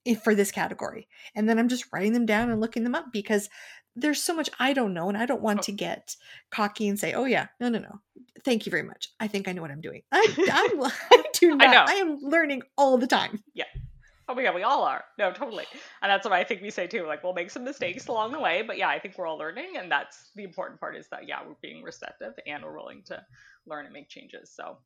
if, 0.05 0.23
for 0.23 0.35
this 0.35 0.51
category? 0.51 1.09
And 1.35 1.49
then 1.49 1.59
I'm 1.59 1.68
just 1.68 1.87
writing 1.92 2.12
them 2.12 2.27
down 2.27 2.51
and 2.51 2.61
looking 2.61 2.83
them 2.85 2.94
up 2.94 3.07
because 3.12 3.49
there's 3.97 4.23
so 4.23 4.35
much 4.35 4.49
I 4.61 4.73
don't 4.75 4.94
know, 4.94 5.09
and 5.09 5.18
I 5.18 5.27
don't 5.27 5.42
want 5.42 5.61
Oh. 5.61 5.62
to 5.62 5.73
get 5.73 6.14
cocky 6.51 6.87
and 6.87 6.97
say, 6.99 7.14
"Oh 7.14 7.25
yeah, 7.25 7.49
no, 7.59 7.68
no, 7.68 7.81
no, 7.81 8.01
thank 8.44 8.64
you 8.64 8.71
very 8.71 8.85
much. 8.85 9.09
I 9.18 9.27
think 9.27 9.49
I 9.49 9.53
know 9.53 9.62
what 9.62 9.73
I'm 9.73 9.81
doing." 9.81 10.03
I, 10.12 10.25
I'm, 10.53 10.83
I 11.12 11.25
do 11.33 11.57
not. 11.57 11.71
know. 11.73 11.85
I 11.88 11.94
am 11.97 12.18
learning 12.21 12.62
all 12.77 12.97
the 12.99 13.09
time. 13.09 13.42
Oh 14.29 14.35
my 14.35 14.43
god, 14.43 14.55
we 14.55 14.62
all 14.62 14.83
are. 14.85 15.05
No, 15.19 15.33
totally. 15.33 15.64
And 16.03 16.11
that's 16.11 16.25
what 16.25 16.35
I 16.35 16.45
think 16.45 16.61
we 16.61 16.71
say 16.71 16.87
too. 16.87 17.07
Like 17.07 17.25
we'll 17.25 17.33
make 17.33 17.51
some 17.51 17.64
mistakes 17.64 18.09
along 18.09 18.33
the 18.33 18.41
way, 18.41 18.62
but 18.62 18.77
yeah, 18.77 18.88
I 18.88 18.99
think 18.99 19.17
we're 19.17 19.27
all 19.27 19.38
learning 19.38 19.77
and 19.79 19.91
that's 19.91 20.31
the 20.37 20.45
important 20.45 20.79
part 20.79 20.97
is 20.97 21.09
that 21.09 21.27
yeah, 21.27 21.38
we're 21.47 21.55
being 21.62 21.83
receptive 21.83 22.35
and 22.47 22.62
we're 22.62 22.77
willing 22.77 23.03
to 23.07 23.25
learn 23.67 23.87
and 23.87 23.95
make 23.95 24.09
changes. 24.11 24.51
So 24.55 24.79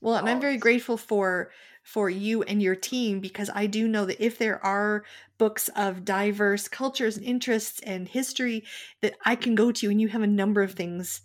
Well, 0.00 0.14
and 0.16 0.28
I'm 0.28 0.40
very 0.40 0.58
grateful 0.58 0.96
for 0.96 1.50
for 1.82 2.08
you 2.08 2.44
and 2.44 2.62
your 2.62 2.76
team 2.76 3.18
because 3.20 3.50
I 3.52 3.66
do 3.66 3.88
know 3.88 4.06
that 4.06 4.24
if 4.24 4.38
there 4.38 4.64
are 4.64 5.04
books 5.38 5.68
of 5.74 6.04
diverse 6.04 6.68
cultures 6.68 7.16
and 7.16 7.26
interests 7.26 7.80
and 7.80 8.06
history 8.06 8.64
that 9.00 9.16
I 9.24 9.34
can 9.34 9.56
go 9.56 9.72
to 9.72 9.90
and 9.90 10.00
you 10.00 10.08
have 10.08 10.22
a 10.22 10.26
number 10.28 10.62
of 10.62 10.74
things 10.74 11.22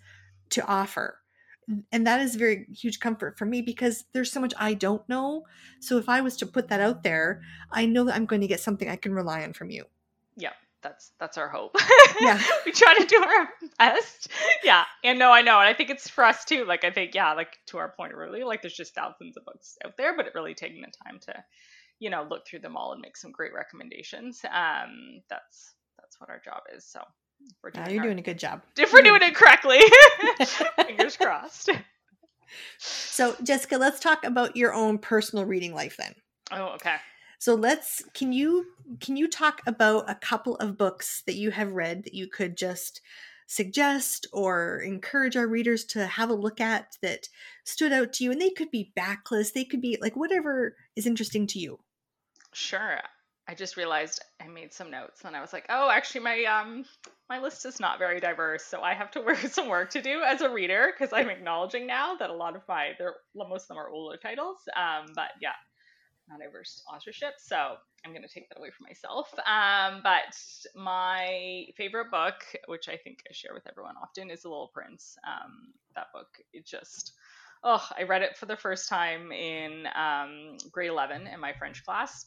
to 0.50 0.66
offer. 0.66 1.20
And 1.92 2.08
that 2.08 2.22
is 2.22 2.36
very 2.36 2.66
huge 2.74 3.00
comfort 3.00 3.38
for 3.38 3.46
me 3.46 3.62
because 3.62 4.06
there's 4.14 4.32
so 4.32 4.40
much 4.40 4.54
I 4.58 4.74
don't 4.74 5.08
know. 5.10 5.46
So 5.80 5.98
if 5.98 6.08
I 6.08 6.22
was 6.22 6.38
to 6.38 6.46
put 6.46 6.70
that 6.70 6.80
out 6.80 7.04
there, 7.04 7.42
I 7.72 7.86
know 7.86 8.06
that 8.06 8.16
I'm 8.16 8.26
going 8.26 8.42
to 8.42 8.48
get 8.48 8.60
something 8.62 8.90
I 8.90 8.96
can 8.96 9.14
rely 9.14 9.44
on 9.44 9.54
from 9.54 9.70
you. 9.70 9.86
yeah, 10.38 10.54
that's 10.82 11.12
that's 11.20 11.38
our 11.38 11.50
hope. 11.50 11.76
Yeah. 12.22 12.42
we 12.66 12.72
try 12.72 12.96
to 12.98 13.06
do 13.06 13.24
our 13.24 13.50
best. 13.78 14.30
Yeah. 14.64 14.86
And 15.04 15.20
no, 15.20 15.32
I 15.32 15.42
know. 15.42 15.60
And 15.60 15.68
I 15.68 15.74
think 15.74 15.90
it's 15.90 16.10
for 16.10 16.24
us 16.24 16.46
too. 16.46 16.66
Like 16.66 16.84
I 16.84 16.92
think, 16.92 17.14
yeah, 17.16 17.34
like 17.34 17.58
to 17.68 17.78
our 17.78 17.90
point 17.90 18.14
really, 18.16 18.44
like 18.44 18.62
there's 18.62 18.74
just 18.74 18.96
thousands 18.96 19.38
of 19.38 19.46
books 19.46 19.78
out 19.86 19.98
there, 19.98 20.16
but 20.16 20.26
it 20.26 20.36
really 20.36 20.56
taking 20.56 20.82
the 20.82 20.92
time 21.06 21.20
to, 21.24 21.44
you 22.00 22.10
know, 22.10 22.26
look 22.30 22.48
through 22.48 22.60
them 22.60 22.78
all 22.78 22.94
and 22.94 23.02
make 23.02 23.18
some 23.18 23.32
great 23.32 23.54
recommendations. 23.54 24.42
Um, 24.46 25.22
that's 25.30 25.74
that's 26.00 26.20
what 26.20 26.30
our 26.30 26.40
job 26.44 26.62
is. 26.76 26.86
So 26.86 27.02
we're 27.64 27.72
doing 27.72 27.90
you're 27.92 28.00
our- 28.00 28.06
doing 28.06 28.20
a 28.20 28.24
good 28.24 28.40
job. 28.40 28.62
if 28.78 28.92
we're 28.94 29.02
doing 29.02 29.22
it 29.22 29.36
correctly. 29.36 29.80
Fingers 30.86 31.18
crossed. 31.18 31.70
So, 32.80 33.36
Jessica, 33.44 33.78
let's 33.78 34.00
talk 34.00 34.24
about 34.24 34.56
your 34.56 34.74
own 34.74 34.98
personal 35.00 35.46
reading 35.46 35.74
life 35.74 35.98
then. 35.98 36.14
Oh, 36.52 36.68
okay. 36.76 36.96
So 37.40 37.54
let's 37.54 38.04
can 38.14 38.34
you 38.34 38.66
can 39.00 39.16
you 39.16 39.28
talk 39.28 39.62
about 39.68 40.10
a 40.10 40.16
couple 40.16 40.56
of 40.56 40.78
books 40.78 41.22
that 41.28 41.36
you 41.36 41.52
have 41.52 41.72
read 41.74 42.04
that 42.06 42.16
you 42.16 42.28
could 42.28 42.58
just 42.58 43.02
suggest 43.46 44.26
or 44.34 44.80
encourage 44.80 45.38
our 45.38 45.48
readers 45.48 45.86
to 45.86 46.08
have 46.08 46.30
a 46.30 46.34
look 46.34 46.60
at 46.60 46.98
that 47.02 47.30
stood 47.64 47.94
out 47.94 48.12
to 48.14 48.24
you 48.24 48.32
and 48.32 48.42
they 48.42 48.50
could 48.50 48.72
be 48.72 48.92
backlist 48.98 49.54
they 49.54 49.64
could 49.64 49.82
be 49.82 49.98
like 50.02 50.16
whatever 50.16 50.76
is 50.96 51.06
interesting 51.06 51.46
to 51.48 51.60
you 51.60 51.80
Sure. 52.54 53.00
I 53.48 53.54
just 53.54 53.78
realized 53.78 54.22
I 54.42 54.48
made 54.48 54.74
some 54.74 54.92
notes 54.92 55.22
and 55.24 55.36
I 55.36 55.42
was 55.42 55.54
like, 55.54 55.66
oh, 55.70 55.90
actually 55.90 56.22
my 56.22 56.44
um 56.44 56.84
my 57.30 57.40
list 57.40 57.66
is 57.66 57.80
not 57.80 58.00
very 58.00 58.20
diverse, 58.20 58.64
so 58.64 58.82
I 58.82 58.94
have 58.94 59.12
to 59.12 59.22
work 59.26 59.38
some 59.38 59.70
work 59.70 59.92
to 59.92 60.02
do 60.02 60.22
as 60.22 60.42
a 60.42 60.50
reader 60.50 60.92
because 60.92 61.14
I'm 61.14 61.30
acknowledging 61.30 61.88
now 61.88 62.16
that 62.16 62.30
a 62.30 62.34
lot 62.34 62.56
of 62.56 62.62
my 62.68 62.92
they're 62.98 63.16
most 63.36 63.64
of 63.64 63.68
them 63.70 63.78
are 63.78 63.90
older 63.90 64.18
titles. 64.18 64.58
Um, 64.76 65.08
but 65.16 65.30
yeah, 65.42 65.56
not 66.30 66.40
diverse 66.40 66.84
authorship, 66.94 67.36
so 67.38 67.76
I'm 68.06 68.14
gonna 68.14 68.28
take 68.28 68.50
that 68.50 68.58
away 68.58 68.70
from 68.78 68.88
myself. 68.88 69.34
Um, 69.46 70.02
but 70.04 70.36
my 70.76 71.68
favorite 71.78 72.12
book, 72.12 72.36
which 72.66 72.90
I 72.90 72.98
think 72.98 73.20
I 73.30 73.34
share 73.34 73.54
with 73.54 73.68
everyone 73.70 73.96
often, 74.02 74.30
is 74.30 74.42
The 74.42 74.50
Little 74.50 74.72
Prince. 74.74 75.16
Um, 75.26 75.74
that 75.96 76.08
book, 76.14 76.28
it 76.52 76.66
just 76.66 77.14
oh, 77.64 77.84
I 77.98 78.04
read 78.04 78.22
it 78.22 78.38
for 78.38 78.46
the 78.46 78.58
first 78.58 78.88
time 78.88 79.32
in 79.32 79.88
um, 79.96 80.58
grade 80.72 80.90
11 80.90 81.28
in 81.28 81.40
my 81.40 81.54
French 81.54 81.84
class 81.84 82.26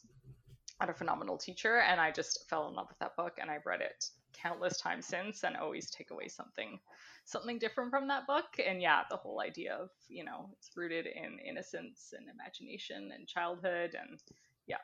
a 0.88 0.94
phenomenal 0.94 1.36
teacher 1.36 1.78
and 1.78 2.00
I 2.00 2.10
just 2.10 2.48
fell 2.48 2.68
in 2.68 2.74
love 2.74 2.88
with 2.88 2.98
that 3.00 3.16
book 3.16 3.34
and 3.40 3.50
I've 3.50 3.66
read 3.66 3.80
it 3.80 4.06
countless 4.32 4.78
times 4.78 5.06
since 5.06 5.42
and 5.44 5.56
always 5.56 5.90
take 5.90 6.10
away 6.10 6.28
something 6.28 6.78
something 7.24 7.58
different 7.58 7.90
from 7.90 8.08
that 8.08 8.26
book. 8.26 8.46
And 8.64 8.80
yeah 8.80 9.02
the 9.10 9.16
whole 9.16 9.40
idea 9.40 9.74
of 9.74 9.90
you 10.08 10.24
know 10.24 10.48
it's 10.58 10.70
rooted 10.76 11.06
in 11.06 11.38
innocence 11.38 12.14
and 12.16 12.26
imagination 12.28 13.10
and 13.14 13.26
childhood 13.26 13.94
and 14.00 14.18
yeah 14.66 14.78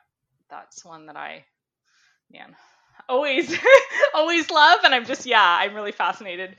that's 0.49 0.85
one 0.85 1.07
that 1.07 1.15
I 1.17 1.45
man 2.31 2.55
always 3.09 3.55
always 4.13 4.49
love. 4.51 4.79
And 4.83 4.93
I'm 4.93 5.05
just 5.05 5.25
yeah 5.25 5.57
I'm 5.61 5.73
really 5.73 5.91
fascinated 5.91 6.55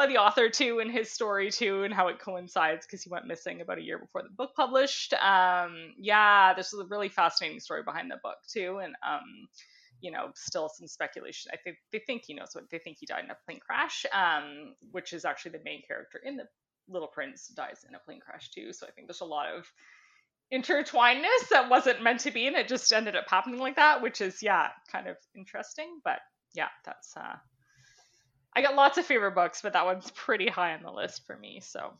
by 0.00 0.06
the 0.06 0.16
author 0.16 0.48
too 0.48 0.78
and 0.78 0.90
his 0.90 1.10
story 1.10 1.50
too 1.50 1.82
and 1.82 1.92
how 1.92 2.08
it 2.08 2.18
coincides 2.18 2.86
because 2.86 3.02
he 3.02 3.10
went 3.10 3.26
missing 3.26 3.60
about 3.60 3.76
a 3.76 3.82
year 3.82 3.98
before 3.98 4.22
the 4.22 4.30
book 4.30 4.52
published. 4.56 5.12
Um 5.12 5.92
yeah 5.98 6.58
is 6.58 6.72
a 6.72 6.86
really 6.86 7.10
fascinating 7.10 7.60
story 7.60 7.82
behind 7.82 8.10
the 8.10 8.16
book 8.22 8.38
too 8.50 8.80
and 8.82 8.94
um 9.06 9.46
you 10.00 10.10
know 10.10 10.30
still 10.34 10.70
some 10.70 10.88
speculation. 10.88 11.50
I 11.52 11.58
think 11.58 11.76
they 11.92 11.98
think 11.98 12.22
he 12.26 12.32
knows 12.32 12.48
what 12.54 12.64
they 12.70 12.78
think 12.78 12.96
he 12.98 13.04
died 13.04 13.24
in 13.24 13.30
a 13.30 13.36
plane 13.44 13.60
crash 13.60 14.06
um 14.14 14.74
which 14.90 15.12
is 15.12 15.26
actually 15.26 15.50
the 15.50 15.64
main 15.66 15.82
character 15.86 16.18
in 16.24 16.38
the 16.38 16.44
little 16.88 17.08
prince 17.08 17.48
dies 17.48 17.84
in 17.86 17.94
a 17.94 17.98
plane 17.98 18.20
crash 18.20 18.48
too. 18.48 18.72
So 18.72 18.86
i 18.86 18.90
think 18.92 19.06
there's 19.06 19.20
a 19.20 19.26
lot 19.26 19.48
of 19.54 19.66
intertwinedness 20.50 21.50
that 21.50 21.68
wasn't 21.68 22.02
meant 22.02 22.20
to 22.20 22.30
be 22.30 22.46
and 22.46 22.56
it 22.56 22.68
just 22.68 22.90
ended 22.90 23.16
up 23.16 23.28
happening 23.28 23.60
like 23.60 23.76
that 23.76 24.00
which 24.00 24.22
is 24.22 24.42
yeah 24.42 24.68
kind 24.90 25.08
of 25.08 25.16
interesting. 25.36 26.00
But 26.02 26.20
yeah 26.54 26.68
that's 26.86 27.14
uh 27.18 27.36
I 28.54 28.62
got 28.62 28.74
lots 28.74 28.98
of 28.98 29.06
favorite 29.06 29.34
books, 29.34 29.60
but 29.62 29.72
that 29.74 29.84
one's 29.84 30.10
pretty 30.10 30.48
high 30.48 30.74
on 30.74 30.82
the 30.82 30.90
list 30.90 31.22
for 31.26 31.36
me. 31.36 31.60
So, 31.62 31.92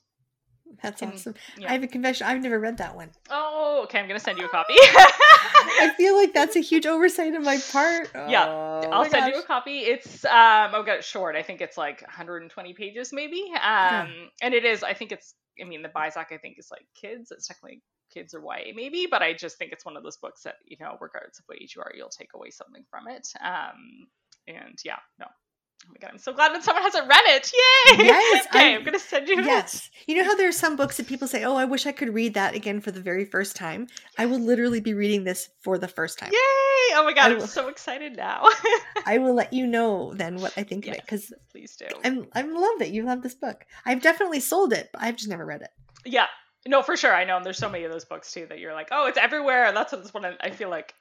that's 0.82 1.02
And- 1.02 1.14
awesome 1.14 1.34
yeah. 1.58 1.68
i 1.68 1.72
have 1.72 1.82
a 1.82 1.88
confession 1.88 2.28
i've 2.28 2.40
never 2.40 2.60
read 2.60 2.78
that 2.78 2.94
one 2.94 3.10
oh, 3.28 3.80
okay, 3.84 3.98
I'm 3.98 4.06
gonna 4.06 4.20
send 4.20 4.38
you 4.38 4.44
a 4.44 4.48
copy. 4.48 4.74
i 4.78 5.92
feel 5.96 6.14
like 6.16 6.32
that's 6.32 6.54
a 6.54 6.60
huge 6.60 6.86
oversight 6.86 7.34
on 7.34 7.42
my 7.42 7.58
part 7.72 8.08
Yeah, 8.14 8.46
Oh 8.46 8.80
I'll 8.92 9.02
my 9.02 9.08
send 9.08 9.34
you 9.34 9.40
a 9.40 9.44
copy. 9.44 9.80
It's 9.80 10.24
um, 10.24 10.74
I've 10.74 10.86
got 10.86 10.98
it 10.98 11.04
short. 11.04 11.34
I 11.36 11.42
think 11.42 11.60
it's 11.60 11.76
like 11.76 12.02
120 12.02 12.72
pages, 12.74 13.12
maybe. 13.12 13.52
Um, 13.60 14.30
and 14.42 14.54
it 14.54 14.64
is. 14.64 14.82
I 14.82 14.94
think 14.94 15.12
it's. 15.12 15.34
I 15.60 15.64
mean, 15.64 15.82
the 15.82 15.88
BISAC 15.88 16.26
I 16.32 16.38
think 16.38 16.56
is 16.58 16.68
like 16.70 16.86
kids. 16.94 17.30
It's 17.30 17.46
technically 17.46 17.82
kids 18.12 18.32
or 18.34 18.40
YA 18.40 18.72
maybe, 18.74 19.06
but 19.10 19.22
I 19.22 19.32
just 19.34 19.58
think 19.58 19.72
it's 19.72 19.84
one 19.84 19.96
of 19.96 20.02
those 20.02 20.16
books 20.16 20.42
that 20.44 20.54
you 20.64 20.76
know, 20.80 20.96
regardless 21.00 21.38
of 21.38 21.44
what 21.46 21.60
age 21.60 21.74
you 21.76 21.82
are, 21.82 21.92
you'll 21.94 22.08
take 22.08 22.30
away 22.34 22.50
something 22.50 22.84
from 22.90 23.08
it. 23.08 23.28
Um, 23.42 24.06
and 24.48 24.78
yeah, 24.84 24.98
no. 25.18 25.26
Oh 25.86 25.88
my 25.92 25.96
god, 26.00 26.10
I'm 26.12 26.18
so 26.18 26.32
glad 26.32 26.52
that 26.54 26.62
someone 26.62 26.82
hasn't 26.82 27.08
read 27.08 27.22
it. 27.26 27.52
Yay! 27.52 28.04
Yes, 28.06 28.46
okay, 28.46 28.58
I'm- 28.72 28.78
I'm 28.78 28.84
gonna 28.84 28.98
send 28.98 29.28
you. 29.28 29.42
Yes. 29.42 29.90
You 30.06 30.16
know 30.16 30.24
how 30.24 30.34
there 30.36 30.48
are 30.48 30.52
some 30.52 30.76
books 30.76 30.96
that 30.98 31.06
people 31.06 31.26
say, 31.28 31.44
"Oh, 31.44 31.56
I 31.56 31.64
wish 31.64 31.86
I 31.86 31.92
could 31.92 32.12
read 32.14 32.34
that 32.34 32.54
again 32.54 32.80
for 32.80 32.90
the 32.90 33.00
very 33.00 33.24
first 33.24 33.56
time." 33.56 33.86
I 34.18 34.26
will 34.26 34.38
literally 34.40 34.80
be 34.80 34.94
reading 34.94 35.24
this 35.24 35.48
for 35.60 35.78
the 35.78 35.88
first 35.88 36.18
time. 36.18 36.30
Yay! 36.32 36.38
Oh 36.96 37.02
my 37.04 37.12
god, 37.12 37.30
I 37.30 37.34
I'm 37.34 37.38
will- 37.38 37.46
so 37.46 37.68
excited 37.68 38.16
now. 38.16 38.44
I 39.06 39.18
will 39.18 39.34
let 39.34 39.52
you 39.52 39.66
know 39.66 40.12
then 40.14 40.36
what 40.36 40.52
I 40.56 40.62
think 40.64 40.86
of 40.86 40.94
it 40.94 41.00
because 41.02 41.32
please 41.50 41.76
do. 41.76 41.86
I'm 42.04 42.26
I'm 42.34 42.54
love 42.54 42.78
that 42.80 42.90
you 42.90 43.02
love 43.04 43.22
this 43.22 43.34
book. 43.34 43.64
I've 43.86 44.02
definitely 44.02 44.40
sold 44.40 44.72
it, 44.72 44.90
but 44.92 45.02
I've 45.02 45.16
just 45.16 45.28
never 45.30 45.44
read 45.46 45.62
it. 45.62 45.70
Yeah. 46.04 46.26
No, 46.68 46.82
for 46.82 46.94
sure. 46.96 47.14
I 47.14 47.24
know. 47.24 47.36
And 47.38 47.46
there's 47.46 47.56
so 47.56 47.70
many 47.70 47.84
of 47.84 47.92
those 47.92 48.04
books 48.04 48.32
too 48.32 48.44
that 48.50 48.58
you're 48.58 48.74
like, 48.74 48.88
oh, 48.92 49.06
it's 49.06 49.16
everywhere. 49.16 49.64
And 49.64 49.74
that's 49.76 49.92
what's 49.92 50.12
one 50.12 50.26
of, 50.26 50.34
I 50.42 50.50
feel 50.50 50.68
like 50.68 50.94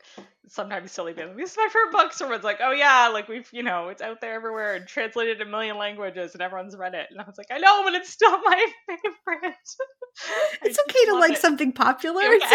sometimes 0.47 0.91
silly 0.91 1.11
being 1.11 1.27
like, 1.29 1.37
this 1.37 1.51
is 1.51 1.57
my 1.57 1.67
favorite 1.67 1.91
book. 1.91 2.13
Someone's 2.13 2.45
like, 2.45 2.59
oh 2.63 2.71
yeah, 2.71 3.09
like 3.09 3.27
we've, 3.27 3.49
you 3.51 3.61
know, 3.63 3.89
it's 3.89 4.01
out 4.01 4.21
there 4.21 4.33
everywhere 4.33 4.75
and 4.75 4.87
translated 4.87 5.41
in 5.41 5.47
a 5.47 5.51
million 5.51 5.77
languages 5.77 6.31
and 6.33 6.41
everyone's 6.41 6.77
read 6.77 6.93
it. 6.93 7.07
And 7.11 7.19
I 7.19 7.25
was 7.25 7.37
like, 7.37 7.47
I 7.51 7.57
know, 7.57 7.83
but 7.83 7.93
it's 7.93 8.09
still 8.09 8.31
my 8.41 8.65
favorite. 8.87 9.55
It's 10.63 10.77
okay 10.79 11.05
to 11.05 11.13
like 11.15 11.33
it. 11.33 11.37
something 11.37 11.71
popular. 11.71 12.21
Okay. 12.23 12.35
It's 12.35 12.53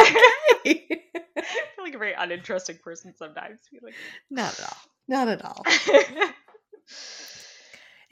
okay. 0.66 1.02
I 1.36 1.40
feel 1.76 1.84
like 1.84 1.94
a 1.94 1.98
very 1.98 2.12
uninteresting 2.12 2.78
person 2.82 3.14
sometimes. 3.16 3.60
Like, 3.82 3.94
Not 4.30 4.58
at 4.58 4.66
all. 4.66 4.76
Not 5.08 5.28
at 5.28 5.44
all. 5.44 5.64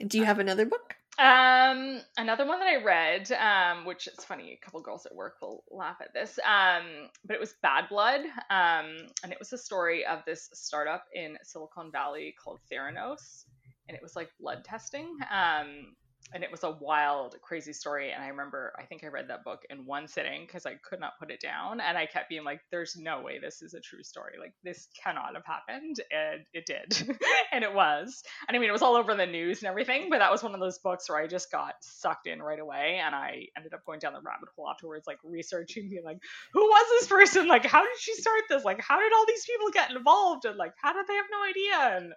Do 0.07 0.17
you 0.17 0.23
have 0.25 0.39
another 0.39 0.65
book? 0.65 0.95
Um, 1.19 2.01
another 2.17 2.45
one 2.45 2.59
that 2.59 2.67
I 2.67 2.83
read, 2.83 3.31
um, 3.33 3.85
which 3.85 4.07
it's 4.07 4.25
funny, 4.25 4.53
a 4.59 4.65
couple 4.65 4.81
girls 4.81 5.05
at 5.05 5.13
work 5.13 5.35
will 5.41 5.63
laugh 5.69 5.97
at 6.01 6.13
this. 6.13 6.39
Um, 6.39 7.09
but 7.25 7.35
it 7.35 7.39
was 7.39 7.53
Bad 7.61 7.87
Blood. 7.89 8.21
Um, 8.49 9.07
and 9.23 9.31
it 9.31 9.37
was 9.37 9.49
the 9.49 9.57
story 9.57 10.05
of 10.05 10.23
this 10.25 10.49
startup 10.53 11.05
in 11.13 11.37
Silicon 11.43 11.91
Valley 11.91 12.33
called 12.43 12.59
Theranos. 12.71 13.45
And 13.87 13.95
it 13.95 14.01
was 14.01 14.15
like 14.15 14.29
blood 14.39 14.63
testing. 14.63 15.17
Um, 15.31 15.95
and 16.33 16.43
it 16.43 16.51
was 16.51 16.63
a 16.63 16.71
wild, 16.71 17.35
crazy 17.41 17.73
story. 17.73 18.11
And 18.11 18.23
I 18.23 18.27
remember, 18.27 18.73
I 18.77 18.83
think 18.83 19.03
I 19.03 19.07
read 19.07 19.27
that 19.29 19.43
book 19.43 19.61
in 19.69 19.85
one 19.85 20.07
sitting 20.07 20.45
because 20.45 20.65
I 20.65 20.75
could 20.83 20.99
not 20.99 21.13
put 21.19 21.29
it 21.29 21.39
down. 21.39 21.79
And 21.79 21.97
I 21.97 22.05
kept 22.05 22.29
being 22.29 22.43
like, 22.43 22.61
there's 22.71 22.95
no 22.97 23.21
way 23.21 23.39
this 23.39 23.61
is 23.61 23.73
a 23.73 23.79
true 23.79 24.03
story. 24.03 24.33
Like, 24.39 24.53
this 24.63 24.87
cannot 25.01 25.35
have 25.35 25.45
happened. 25.45 25.97
And 26.11 26.41
it 26.53 26.65
did. 26.65 27.17
and 27.51 27.63
it 27.63 27.73
was. 27.73 28.23
And 28.47 28.57
I 28.57 28.59
mean, 28.59 28.69
it 28.69 28.73
was 28.73 28.81
all 28.81 28.95
over 28.95 29.13
the 29.13 29.27
news 29.27 29.61
and 29.61 29.69
everything, 29.69 30.09
but 30.09 30.19
that 30.19 30.31
was 30.31 30.41
one 30.41 30.53
of 30.53 30.59
those 30.59 30.79
books 30.79 31.09
where 31.09 31.19
I 31.19 31.27
just 31.27 31.51
got 31.51 31.75
sucked 31.81 32.27
in 32.27 32.41
right 32.41 32.59
away. 32.59 32.99
And 33.03 33.13
I 33.13 33.47
ended 33.55 33.73
up 33.73 33.85
going 33.85 33.99
down 33.99 34.13
the 34.13 34.21
rabbit 34.21 34.49
hole 34.55 34.69
afterwards, 34.69 35.05
like 35.05 35.19
researching, 35.23 35.89
being 35.89 36.03
like, 36.03 36.17
who 36.53 36.61
was 36.61 36.85
this 36.99 37.07
person? 37.07 37.47
Like, 37.47 37.65
how 37.65 37.81
did 37.81 37.99
she 37.99 38.15
start 38.15 38.41
this? 38.49 38.63
Like, 38.63 38.81
how 38.81 38.99
did 38.99 39.13
all 39.13 39.25
these 39.27 39.45
people 39.45 39.67
get 39.71 39.91
involved? 39.91 40.45
And 40.45 40.57
like, 40.57 40.73
how 40.81 40.93
did 40.93 41.05
they 41.07 41.15
have 41.15 41.25
no 41.31 41.43
idea? 41.43 41.97
And 41.97 42.13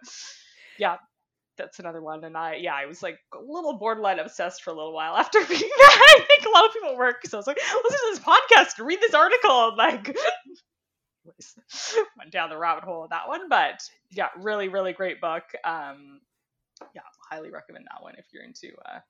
yeah, 0.79 0.97
that's 1.57 1.79
another 1.79 2.01
one. 2.01 2.25
And 2.25 2.37
I, 2.37 2.57
yeah, 2.57 2.75
I 2.75 2.87
was 2.87 3.03
like 3.03 3.19
a 3.35 3.39
little 3.39 3.75
borderline 3.79 4.19
obsessed 4.19 4.63
for 4.63 4.71
a 4.71 4.75
little 4.75 4.93
while 4.93 5.17
after 5.17 5.39
reading 5.51 5.71
that. 5.79 6.17
I 6.19 6.25
think 6.27 6.47
a 6.47 6.51
lot 6.51 6.67
of 6.67 6.73
people 6.73 6.97
were 6.97 7.13
because 7.13 7.35
I 7.35 7.37
was 7.37 7.47
like, 7.47 7.59
listen 7.59 7.99
to 7.99 8.11
this 8.11 8.21
podcast, 8.21 8.85
read 8.85 9.01
this 9.01 9.15
article, 9.15 9.69
and 9.69 9.77
like 9.77 10.07
went 12.19 12.31
down 12.31 12.51
the 12.51 12.59
rabbit 12.59 12.85
hole 12.85 13.05
of 13.05 13.11
that 13.11 13.29
one. 13.29 13.49
But 13.49 13.83
yeah, 14.11 14.29
really, 14.39 14.69
really 14.69 14.93
great 14.93 15.21
book. 15.21 15.45
Um, 15.65 16.21
yeah, 16.95 17.03
highly 17.31 17.51
recommend 17.51 17.87
that 17.91 18.03
one 18.03 18.15
if 18.19 18.27
you're 18.33 18.45
into 18.45 18.73
uh, 18.87 19.01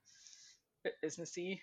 businessy 1.04 1.60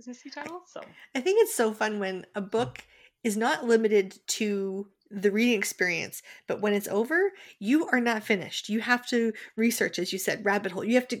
businessy 0.00 0.32
titles. 0.32 0.62
So 0.72 0.80
I 1.14 1.20
think 1.20 1.42
it's 1.42 1.54
so 1.54 1.72
fun 1.72 1.98
when 1.98 2.26
a 2.34 2.40
book 2.40 2.84
is 3.22 3.36
not 3.36 3.64
limited 3.64 4.18
to 4.26 4.88
the 5.12 5.30
reading 5.30 5.58
experience 5.58 6.22
but 6.46 6.60
when 6.60 6.72
it's 6.72 6.88
over 6.88 7.32
you 7.58 7.86
are 7.88 8.00
not 8.00 8.22
finished. 8.22 8.68
You 8.68 8.80
have 8.80 9.06
to 9.08 9.32
research 9.56 9.98
as 9.98 10.12
you 10.12 10.18
said 10.18 10.44
rabbit 10.44 10.72
hole. 10.72 10.84
You 10.84 10.94
have 10.94 11.08
to 11.08 11.20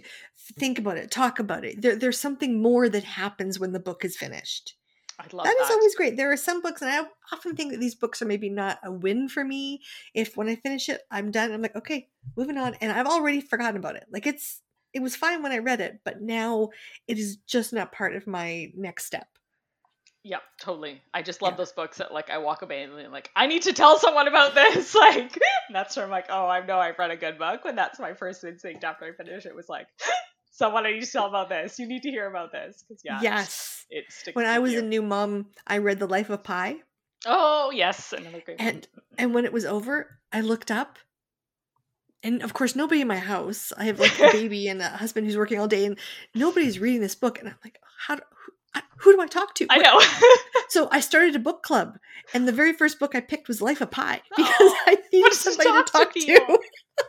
think 0.58 0.78
about 0.78 0.96
it 0.96 1.10
talk 1.10 1.38
about 1.38 1.64
it. 1.64 1.80
There, 1.82 1.96
there's 1.96 2.18
something 2.18 2.62
more 2.62 2.88
that 2.88 3.04
happens 3.04 3.58
when 3.58 3.72
the 3.72 3.80
book 3.80 4.04
is 4.04 4.16
finished. 4.16 4.74
I 5.18 5.24
love 5.32 5.44
that 5.44 5.54
that. 5.58 5.64
is 5.64 5.70
always 5.70 5.94
great. 5.94 6.16
There 6.16 6.32
are 6.32 6.36
some 6.36 6.62
books 6.62 6.82
and 6.82 6.90
i 6.90 7.04
often 7.32 7.54
think 7.54 7.72
that 7.72 7.80
these 7.80 7.94
books 7.94 8.22
are 8.22 8.26
maybe 8.26 8.48
not 8.48 8.78
a 8.82 8.90
win 8.90 9.28
for 9.28 9.44
me. 9.44 9.80
If 10.14 10.36
when 10.36 10.48
i 10.48 10.56
finish 10.56 10.88
it 10.88 11.02
i'm 11.10 11.30
done 11.30 11.52
i'm 11.52 11.62
like 11.62 11.76
okay 11.76 12.08
moving 12.36 12.58
on 12.58 12.74
and 12.80 12.90
i've 12.90 13.06
already 13.06 13.40
forgotten 13.40 13.76
about 13.76 13.96
it. 13.96 14.06
Like 14.10 14.26
it's 14.26 14.62
it 14.92 15.02
was 15.02 15.16
fine 15.16 15.42
when 15.42 15.52
i 15.52 15.58
read 15.58 15.80
it 15.80 16.00
but 16.04 16.20
now 16.20 16.68
it 17.08 17.18
is 17.18 17.36
just 17.46 17.72
not 17.72 17.92
part 17.92 18.14
of 18.14 18.26
my 18.26 18.70
next 18.76 19.06
step 19.06 19.26
Yeah, 20.24 20.38
totally. 20.60 21.02
I 21.12 21.22
just 21.22 21.42
love 21.42 21.54
Yeah. 21.54 21.56
those 21.58 21.72
books 21.72 21.98
that 21.98 22.12
like 22.12 22.30
I 22.30 22.38
walk 22.38 22.62
away 22.62 22.82
and 22.84 23.12
like 23.12 23.30
I 23.34 23.46
need 23.46 23.62
to 23.62 23.72
tell 23.72 23.98
someone 23.98 24.28
about 24.28 24.54
this. 24.54 24.94
Like 24.98 25.36
that's 25.72 25.96
where 25.96 26.04
I'm 26.04 26.10
like, 26.10 26.26
oh, 26.30 26.46
I 26.46 26.64
know 26.64 26.78
I've 26.78 26.98
read 26.98 27.10
a 27.10 27.16
good 27.16 27.38
book. 27.38 27.64
When 27.64 27.74
that's 27.74 27.98
my 27.98 28.14
first 28.14 28.44
instinct 28.44 28.84
after 28.84 29.04
I 29.04 29.12
finish 29.12 29.46
it 29.46 29.54
was 29.54 29.68
like, 29.68 29.88
someone 30.52 30.86
I 30.86 30.92
need 30.92 31.02
to 31.04 31.10
tell 31.10 31.26
about 31.26 31.48
this. 31.48 31.78
You 31.78 31.86
need 31.86 32.02
to 32.02 32.10
hear 32.10 32.28
about 32.28 32.52
this 32.52 32.84
because 32.86 33.02
yeah, 33.04 33.20
yes 33.20 33.84
it 33.90 34.04
sticks. 34.10 34.36
when 34.36 34.46
i 34.46 34.58
was 34.58 34.72
you. 34.72 34.78
a 34.78 34.82
new 34.82 35.02
mom 35.02 35.46
i 35.66 35.76
read 35.78 35.98
the 35.98 36.06
life 36.06 36.30
of 36.30 36.42
pi 36.44 36.76
oh 37.26 37.70
yes, 37.74 38.12
another 38.12 38.40
great 38.44 38.58
one. 38.58 38.68
And 38.68 38.88
and 39.18 39.34
when 39.34 39.44
it 39.44 39.52
was 39.52 39.64
over, 39.64 40.18
I 40.32 40.40
looked 40.40 40.70
up, 40.70 40.98
and 42.22 42.42
of 42.42 42.54
course, 42.54 42.74
nobody 42.76 43.00
in 43.00 43.08
my 43.08 43.18
house. 43.18 43.72
I 43.76 43.84
have 43.84 43.98
like 44.00 44.18
a 44.20 44.30
baby 44.32 44.68
and 44.68 44.80
a 44.80 44.88
husband 44.88 45.26
who's 45.26 45.36
working 45.36 45.58
all 45.60 45.68
day, 45.68 45.84
and 45.84 45.98
nobody's 46.34 46.78
reading 46.78 47.00
this 47.00 47.14
book. 47.16 47.38
And 47.40 47.48
I'm 47.48 47.56
like, 47.64 47.78
how 48.06 48.14
do 48.16 48.22
I- 48.74 48.82
who 48.98 49.12
do 49.12 49.20
I 49.20 49.26
talk 49.26 49.54
to? 49.56 49.66
I 49.70 49.78
know. 49.78 50.00
So 50.68 50.88
I 50.90 51.00
started 51.00 51.36
a 51.36 51.38
book 51.38 51.62
club, 51.62 51.98
and 52.32 52.48
the 52.48 52.52
very 52.52 52.72
first 52.72 52.98
book 52.98 53.14
I 53.14 53.20
picked 53.20 53.46
was 53.46 53.60
Life 53.60 53.82
of 53.82 53.90
Pi 53.90 54.22
oh, 54.24 54.34
because 54.36 54.54
Oh, 54.58 54.76
I 54.86 54.96
needed 55.12 55.34
somebody 55.34 55.68
to 55.70 55.82
talk 55.82 56.14
to 56.14 56.20
to. 56.20 56.58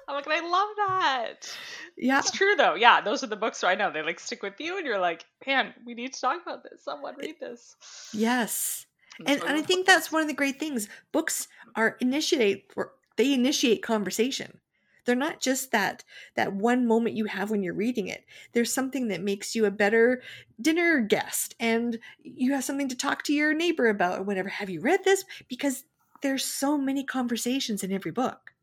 I'm 0.09 0.15
like, 0.15 0.27
I 0.27 0.41
love 0.41 0.67
that. 0.75 1.57
Yeah, 1.97 2.19
It's 2.19 2.29
true 2.31 2.55
though. 2.57 2.75
Yeah, 2.75 2.99
those 2.99 3.23
are 3.23 3.27
the 3.27 3.37
books 3.37 3.63
where 3.63 3.71
I 3.71 3.75
know 3.75 3.89
they 3.89 4.01
like 4.01 4.19
stick 4.19 4.43
with 4.43 4.55
you, 4.59 4.77
and 4.77 4.85
you're 4.85 4.99
like, 4.99 5.23
man, 5.47 5.73
we 5.85 5.93
need 5.93 6.11
to 6.11 6.19
talk 6.19 6.41
about 6.45 6.63
this. 6.63 6.83
Someone 6.83 7.15
read 7.17 7.35
this. 7.39 7.77
yes, 8.13 8.85
that's 9.19 9.31
and 9.41 9.49
and 9.49 9.57
I 9.57 9.61
think 9.61 9.87
that's 9.87 10.11
one 10.11 10.21
of 10.21 10.27
the 10.27 10.33
great 10.33 10.59
things. 10.59 10.89
Books 11.13 11.47
are 11.77 11.95
initiate 12.01 12.65
or 12.75 12.91
they 13.15 13.33
initiate 13.33 13.81
conversation. 13.81 14.59
They're 15.05 15.15
not 15.15 15.39
just 15.39 15.71
that 15.71 16.03
that 16.35 16.53
one 16.53 16.85
moment 16.87 17.15
you 17.15 17.25
have 17.25 17.51
when 17.51 17.63
you're 17.63 17.73
reading 17.73 18.07
it. 18.07 18.25
There's 18.53 18.73
something 18.73 19.07
that 19.09 19.21
makes 19.21 19.55
you 19.55 19.65
a 19.65 19.71
better 19.71 20.21
dinner 20.61 21.01
guest 21.01 21.55
and 21.59 21.99
you 22.23 22.53
have 22.53 22.63
something 22.63 22.89
to 22.89 22.95
talk 22.95 23.23
to 23.23 23.33
your 23.33 23.53
neighbor 23.53 23.87
about 23.87 24.19
or 24.19 24.23
whatever. 24.23 24.49
Have 24.49 24.69
you 24.69 24.81
read 24.81 25.03
this? 25.03 25.25
Because 25.47 25.83
there's 26.21 26.45
so 26.45 26.77
many 26.77 27.03
conversations 27.03 27.83
in 27.83 27.91
every 27.91 28.11
book. 28.11 28.53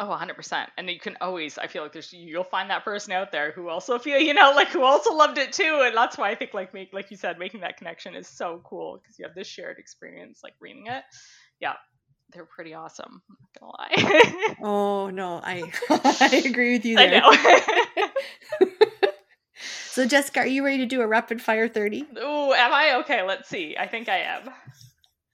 Oh, 0.00 0.08
100%. 0.08 0.66
And 0.76 0.90
you 0.90 0.98
can 0.98 1.16
always, 1.20 1.56
I 1.56 1.68
feel 1.68 1.84
like 1.84 1.92
there's, 1.92 2.12
you'll 2.12 2.42
find 2.42 2.68
that 2.70 2.84
person 2.84 3.12
out 3.12 3.30
there 3.30 3.52
who 3.52 3.68
also 3.68 3.96
feel, 3.96 4.18
you 4.18 4.34
know, 4.34 4.52
like 4.56 4.68
who 4.68 4.82
also 4.82 5.14
loved 5.14 5.38
it 5.38 5.52
too. 5.52 5.82
And 5.84 5.96
that's 5.96 6.18
why 6.18 6.30
I 6.30 6.34
think, 6.34 6.52
like, 6.52 6.74
make, 6.74 6.92
like 6.92 7.12
you 7.12 7.16
said, 7.16 7.38
making 7.38 7.60
that 7.60 7.76
connection 7.76 8.16
is 8.16 8.26
so 8.26 8.60
cool 8.64 8.98
because 9.00 9.20
you 9.20 9.24
have 9.24 9.36
this 9.36 9.46
shared 9.46 9.78
experience, 9.78 10.40
like 10.42 10.54
reading 10.58 10.88
it. 10.88 11.04
Yeah, 11.60 11.74
they're 12.34 12.44
pretty 12.44 12.74
awesome. 12.74 13.22
I'm 13.30 13.36
not 13.40 13.60
gonna 13.60 14.08
lie. 14.08 14.54
Oh 14.62 15.10
no, 15.10 15.40
I 15.42 15.62
I 16.20 16.42
agree 16.44 16.72
with 16.74 16.84
you 16.84 16.98
I 16.98 17.06
there. 17.06 17.20
know. 17.20 18.08
So 19.90 20.04
Jessica, 20.04 20.40
are 20.40 20.46
you 20.46 20.64
ready 20.64 20.78
to 20.78 20.86
do 20.86 21.02
a 21.02 21.06
rapid 21.06 21.40
fire 21.40 21.68
30? 21.68 22.04
Oh, 22.16 22.52
am 22.52 22.72
I? 22.72 22.94
Okay, 23.02 23.22
let's 23.22 23.48
see. 23.48 23.76
I 23.78 23.86
think 23.86 24.08
I 24.08 24.18
am. 24.18 24.50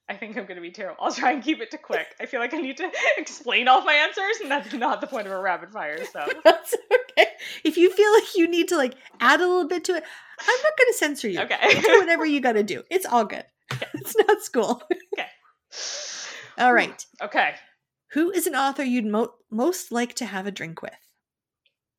I 0.06 0.14
think 0.16 0.36
I'm 0.36 0.44
going 0.44 0.56
to 0.56 0.60
be 0.60 0.70
terrible. 0.70 0.98
I'll 1.02 1.14
try 1.14 1.32
and 1.32 1.42
keep 1.42 1.62
it 1.62 1.70
to 1.70 1.78
quick. 1.78 2.08
I 2.20 2.26
feel 2.26 2.40
like 2.40 2.52
I 2.52 2.58
need 2.58 2.76
to 2.76 2.90
explain 3.16 3.68
all 3.68 3.82
my 3.82 3.94
answers, 3.94 4.36
and 4.42 4.50
that's 4.50 4.74
not 4.74 5.00
the 5.00 5.06
point 5.06 5.26
of 5.26 5.32
a 5.32 5.40
rapid 5.40 5.70
fire. 5.72 6.04
So, 6.04 6.26
That's 6.44 6.74
okay. 6.74 7.28
If 7.64 7.78
you 7.78 7.90
feel 7.90 8.12
like 8.12 8.36
you 8.36 8.48
need 8.48 8.68
to 8.68 8.76
like 8.76 8.96
add 9.18 9.40
a 9.40 9.46
little 9.46 9.66
bit 9.66 9.82
to 9.84 9.92
it, 9.94 10.04
I'm 10.40 10.62
not 10.62 10.76
going 10.76 10.92
to 10.92 10.98
censor 10.98 11.28
you. 11.30 11.40
okay. 11.40 11.80
do 11.80 11.98
whatever 11.98 12.26
you 12.26 12.40
got 12.42 12.52
to 12.52 12.62
do. 12.62 12.82
It's 12.90 13.06
all 13.06 13.24
good. 13.24 13.44
It's 13.94 14.14
not 14.14 14.42
school. 14.42 14.82
Okay. 15.14 15.28
All 16.60 16.72
right. 16.72 17.04
Okay. 17.20 17.56
Who 18.10 18.30
is 18.30 18.46
an 18.46 18.54
author 18.54 18.84
you'd 18.84 19.06
mo- 19.06 19.36
most 19.48 19.90
like 19.90 20.12
to 20.16 20.26
have 20.26 20.46
a 20.46 20.50
drink 20.50 20.82
with? 20.82 21.14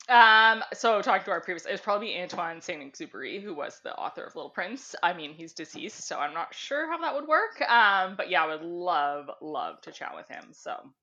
Um, 0.10 0.64
so 0.74 1.02
talking 1.02 1.24
to 1.26 1.32
our 1.32 1.42
previous, 1.42 1.66
it 1.66 1.72
was 1.72 1.80
probably 1.82 2.20
Antoine 2.20 2.60
Saint-Exupéry, 2.62 3.42
who 3.42 3.54
was 3.54 3.80
the 3.80 3.96
author 3.96 4.24
of 4.26 4.36
Little 4.36 4.50
Prince. 4.50 4.94
I 5.04 5.14
mean, 5.14 5.34
he's 5.34 5.54
deceased, 5.54 6.06
so 6.06 6.20
I'm 6.20 6.34
not 6.34 6.54
sure 6.54 6.88
how 6.92 6.98
that 7.00 7.14
would 7.16 7.28
work. 7.28 7.62
Um, 7.62 8.16
but 8.16 8.30
yeah, 8.30 8.44
I 8.44 8.48
would 8.48 8.62
love, 8.64 9.30
love 9.42 9.80
to 9.82 9.92
chat 9.92 10.14
with 10.16 10.28
him. 10.28 10.54
So, 10.54 10.94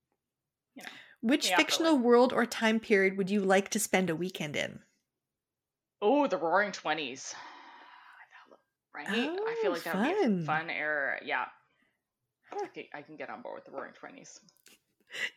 Which 1.21 1.51
Yeah, 1.51 1.55
fictional 1.55 1.97
world 1.97 2.33
or 2.33 2.45
time 2.45 2.81
period 2.81 3.17
would 3.19 3.31
you 3.31 3.41
like 3.41 3.69
to 3.69 3.79
spend 3.79 4.11
a 4.11 4.17
weekend 4.17 4.57
in? 4.57 4.83
oh, 6.03 6.27
the 6.27 6.37
Roaring 6.37 6.73
Twenties, 6.73 7.35
right? 8.95 9.31
I 9.47 9.55
feel 9.55 9.71
Oh, 9.71 9.73
like 9.73 9.85
that 9.85 9.95
would 9.95 10.03
be 10.03 10.13
a 10.13 10.21
fun 10.45 10.71
era. 10.71 11.21
Yeah, 11.25 11.47
I 12.53 12.67
can, 12.73 12.85
I 12.95 13.03
can 13.03 13.17
get 13.17 13.31
on 13.31 13.43
board 13.43 13.57
with 13.57 13.65
the 13.65 13.71
Roaring 13.73 13.93
Twenties. 13.93 14.41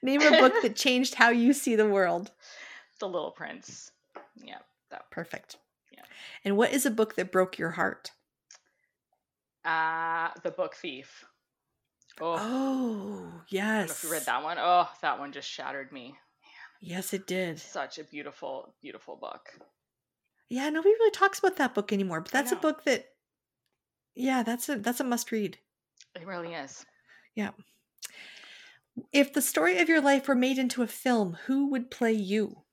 Name 0.02 0.22
a 0.22 0.32
book 0.32 0.54
that 0.62 0.76
changed 0.76 1.16
how 1.16 1.30
you 1.30 1.54
see 1.54 1.76
the 1.76 1.88
world. 1.88 2.32
The 3.00 3.08
Little 3.08 3.32
Prince. 3.32 3.92
Yeah, 4.36 4.58
that. 4.90 5.10
Perfect. 5.12 5.58
Yeah. 5.92 6.04
And 6.46 6.58
what 6.58 6.72
is 6.72 6.86
a 6.86 6.92
book 6.92 7.16
that 7.16 7.32
broke 7.32 7.58
your 7.58 7.72
heart? 7.72 8.12
Uh, 9.64 10.30
the 10.44 10.52
Book 10.52 10.76
Thief. 10.76 11.26
Oh, 12.20 12.34
I 12.34 12.40
Oh, 12.42 12.44
don't 12.44 13.34
know 13.34 13.42
yes. 13.50 13.92
if 13.92 14.04
you 14.04 14.12
read 14.12 14.26
that 14.26 14.44
one. 14.44 14.58
Oh, 14.60 14.90
that 15.02 15.20
one 15.20 15.32
just 15.32 15.50
shattered 15.50 15.92
me. 15.92 16.16
Yes, 16.82 17.14
it 17.14 17.28
did. 17.28 17.60
Such 17.60 18.00
a 18.00 18.04
beautiful, 18.04 18.74
beautiful 18.82 19.16
book. 19.16 19.50
Yeah, 20.50 20.70
nobody 20.70 20.90
really 20.96 21.12
talks 21.12 21.40
about 21.40 21.58
that 21.58 21.74
book 21.76 21.94
anymore, 21.94 22.22
but 22.22 22.32
that's 22.32 22.52
a 22.52 22.56
book 22.58 22.84
that 22.86 23.06
Yeah, 24.16 24.44
that's 24.44 24.68
a 24.68 24.76
that's 24.78 25.00
a 25.00 25.04
must 25.04 25.32
read. 25.32 25.58
It 26.16 26.26
really 26.26 26.54
is. 26.54 26.86
If 29.12 29.34
the 29.34 29.42
story 29.42 29.80
of 29.80 29.90
your 29.90 30.02
life 30.02 30.28
were 30.28 30.36
made 30.36 30.58
into 30.58 30.84
a 30.84 30.88
film, 30.88 31.38
who 31.46 31.68
would 31.68 31.92
play 31.92 32.14
you? 32.14 32.64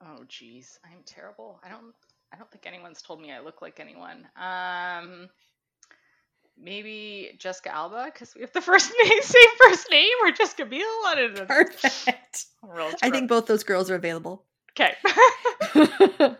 Oh 0.00 0.24
geez, 0.28 0.78
I'm 0.84 1.02
terrible. 1.04 1.60
I 1.64 1.68
don't 1.68 1.94
I 2.32 2.36
don't 2.36 2.50
think 2.50 2.66
anyone's 2.66 3.02
told 3.02 3.20
me 3.20 3.32
I 3.32 3.40
look 3.40 3.62
like 3.62 3.80
anyone. 3.80 4.26
Um 4.36 5.28
maybe 6.56 7.36
Jessica 7.38 7.74
Alba 7.74 8.04
because 8.06 8.34
we 8.34 8.42
have 8.42 8.52
the 8.52 8.60
first 8.70 8.92
name 9.02 9.22
same 9.22 9.48
first 9.58 9.90
name 9.90 10.12
or 10.22 10.30
Jessica 10.30 10.66
Biel. 10.66 10.86
I 11.06 11.14
don't 11.16 11.34
know. 11.34 11.46
Perfect. 11.46 12.46
I 13.02 13.10
think 13.10 13.28
both 13.28 13.46
those 13.46 13.64
girls 13.64 13.90
are 13.90 13.94
available. 13.94 14.44
Okay. 14.72 14.94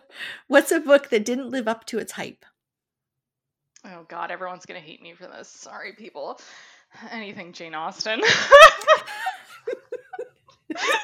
What's 0.48 0.72
a 0.72 0.80
book 0.80 1.10
that 1.10 1.24
didn't 1.24 1.50
live 1.50 1.68
up 1.68 1.84
to 1.86 1.98
its 1.98 2.12
hype? 2.12 2.44
Oh 3.84 4.04
god, 4.08 4.30
everyone's 4.30 4.66
gonna 4.66 4.80
hate 4.80 5.02
me 5.02 5.14
for 5.14 5.26
this. 5.26 5.48
Sorry 5.48 5.92
people. 5.92 6.40
Anything 7.10 7.52
Jane 7.52 7.74
Austen. 7.74 8.20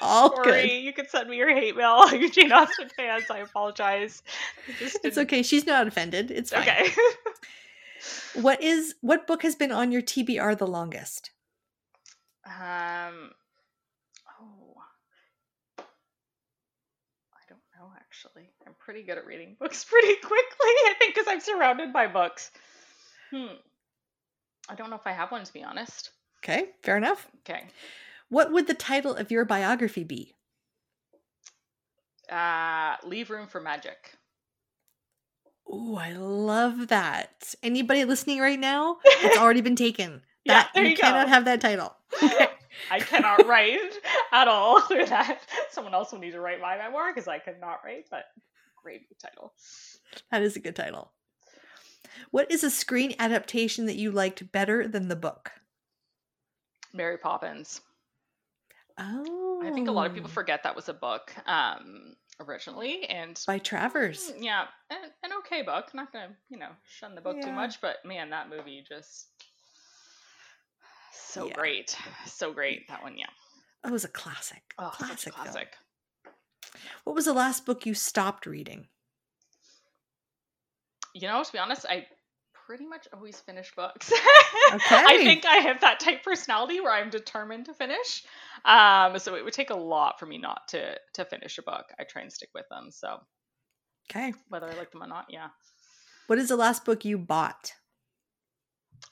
All 0.03 0.35
Sorry, 0.35 0.63
good. 0.63 0.83
you 0.83 0.93
can 0.93 1.07
send 1.09 1.29
me 1.29 1.37
your 1.37 1.55
hate 1.55 1.77
mail, 1.77 1.87
all 1.91 2.13
you 2.13 2.31
Jane 2.31 2.51
Austen 2.53 2.89
fans. 2.97 3.25
I 3.31 3.39
apologize. 3.39 4.23
I 4.69 4.91
It's 5.05 5.19
okay. 5.19 5.43
She's 5.43 5.67
not 5.67 5.87
offended. 5.87 6.31
It's 6.31 6.51
fine. 6.51 6.63
Okay. 6.63 6.91
What 8.33 8.63
is 8.63 8.95
what 9.03 9.27
book 9.27 9.43
has 9.43 9.55
been 9.57 9.71
on 9.71 9.93
your 9.93 10.01
TBR 10.01 10.57
the 10.57 10.67
longest? 10.67 11.33
Um. 12.47 13.33
Oh. 14.41 14.75
I 15.79 17.43
don't 17.47 17.61
know 17.79 17.93
actually. 17.97 18.49
I'm 18.67 18.73
pretty 18.79 19.03
good 19.03 19.19
at 19.19 19.27
reading 19.27 19.57
books 19.61 19.85
pretty 19.85 20.15
quickly, 20.15 20.39
I 20.61 20.95
think, 20.99 21.15
because 21.15 21.29
I'm 21.29 21.41
surrounded 21.41 21.93
by 21.93 22.07
books. 22.07 22.51
Hmm. 23.31 23.55
I 24.69 24.75
don't 24.75 24.91
know 24.91 24.97
if 24.97 25.07
I 25.07 25.13
have 25.13 25.31
one, 25.33 25.45
to 25.45 25.53
be 25.53 25.63
honest. 25.63 26.11
Okay, 26.43 26.71
fair 26.83 26.97
enough. 26.97 27.29
Okay. 27.41 27.65
What 28.29 28.53
would 28.53 28.67
the 28.67 28.75
title 28.75 29.15
of 29.15 29.31
your 29.31 29.45
biography 29.45 30.05
be? 30.05 30.35
Uh, 32.31 32.97
Leave 33.05 33.31
Room 33.31 33.47
for 33.47 33.61
Magic. 33.61 34.13
Ooh, 35.73 35.97
I 35.97 36.13
love 36.13 36.89
that. 36.89 37.55
Anybody 37.63 38.05
listening 38.05 38.41
right 38.41 38.59
now? 38.59 38.99
It's 39.05 39.39
already 39.41 39.61
been 39.61 39.77
taken. 39.77 40.23
Yeah, 40.43 40.55
That 40.55 40.71
there 40.75 40.85
you 40.85 40.91
you 40.93 40.97
cannot 40.97 41.29
have 41.29 41.45
that 41.45 41.61
title. 41.61 41.95
Okay. 42.23 42.47
I 42.91 42.99
cannot 42.99 43.47
write 43.47 43.79
at 44.33 44.49
all 44.49 44.81
through 44.81 45.05
that. 45.05 45.41
Someone 45.71 45.93
else 45.93 46.13
will 46.13 46.19
need 46.19 46.31
to 46.31 46.41
write 46.41 46.63
my 46.63 46.79
memoir 46.79 47.13
because 47.13 47.29
I 47.29 47.39
cannot 47.39 47.81
write, 47.85 48.07
but 48.11 48.25
great 48.83 49.03
title. 49.21 49.53
That 50.31 50.41
is 50.41 50.57
a 50.57 50.61
good 50.61 50.75
title. 50.75 51.13
What 52.31 52.51
is 52.51 52.65
a 52.65 52.71
screen 52.71 53.15
adaptation 53.19 53.87
that 53.87 53.97
you 53.97 54.11
liked 54.11 54.51
better 54.53 54.87
than 54.89 55.09
the 55.09 55.17
book? 55.17 55.53
Mary 56.93 57.19
Poppins. 57.19 57.81
Oh. 58.99 59.63
I 59.65 59.71
think 59.73 59.89
a 59.89 59.93
lot 59.93 60.07
of 60.07 60.15
people 60.15 60.29
forget 60.29 60.63
that 60.65 60.77
was 60.77 60.89
a 60.89 60.95
book 60.95 61.33
um, 61.47 62.15
originally, 62.41 63.05
and 63.05 63.41
by 63.47 63.59
Travers. 63.59 64.33
Mm, 64.33 64.43
yeah, 64.45 64.65
an, 64.91 64.99
an 65.23 65.31
okay 65.39 65.63
book. 65.63 65.95
Not 65.95 66.13
gonna, 66.13 66.31
you 66.49 66.59
know, 66.59 66.71
shun 66.87 67.15
the 67.15 67.21
book 67.21 67.41
too 67.41 67.53
much, 67.53 67.81
but 67.81 67.97
man, 68.05 68.31
that 68.31 68.51
movie 68.51 68.85
just 68.87 69.29
so 71.13 71.47
Yeah. 71.47 71.55
great, 71.55 71.97
so 72.27 72.53
great. 72.53 72.89
That 72.89 73.03
one, 73.03 73.17
yeah, 73.17 73.27
That 73.85 73.93
was 73.93 74.05
a 74.05 74.09
classic. 74.09 74.75
oh, 74.79 74.91
classic. 74.93 75.33
classic. 75.33 75.75
What 77.05 77.15
was 77.17 77.25
the 77.25 77.33
last 77.33 77.65
book 77.65 77.87
you 77.87 77.95
stopped 77.95 78.45
reading? 78.47 78.89
You 81.15 81.29
know, 81.29 81.43
to 81.43 81.53
be 81.53 81.59
honest, 81.59 81.87
I 81.89 82.07
pretty 82.67 82.87
much 82.87 83.09
always 83.13 83.39
finish 83.41 83.73
books. 83.75 84.13
Okay. 84.73 85.03
I 85.05 85.19
think 85.19 85.45
I 85.47 85.57
have 85.57 85.81
that 85.81 85.99
type 85.99 86.23
personality 86.23 86.81
where 86.81 86.93
I'm 86.93 87.11
determined 87.11 87.65
to 87.67 87.75
finish. 87.75 88.23
Um, 88.65 89.19
so 89.19 89.35
it 89.35 89.45
would 89.45 89.53
take 89.53 89.71
a 89.71 89.77
lot 89.77 90.21
for 90.21 90.27
me 90.27 90.39
not 90.39 90.69
to 90.69 90.95
to 91.15 91.25
finish 91.25 91.59
a 91.59 91.63
book. 91.63 91.87
I 91.99 92.05
try 92.05 92.23
and 92.23 92.33
stick 92.33 92.51
with 92.55 92.67
them. 92.71 92.91
So 92.93 93.19
Okay. 94.09 94.33
whether 94.49 94.69
I 94.69 94.75
like 94.75 94.93
them 94.93 95.03
or 95.03 95.09
not, 95.09 95.27
yeah. 95.29 95.49
What 96.29 96.39
is 96.39 96.49
the 96.49 96.57
last 96.57 96.85
book 96.85 97.05
you 97.05 97.19
bought? 97.19 97.73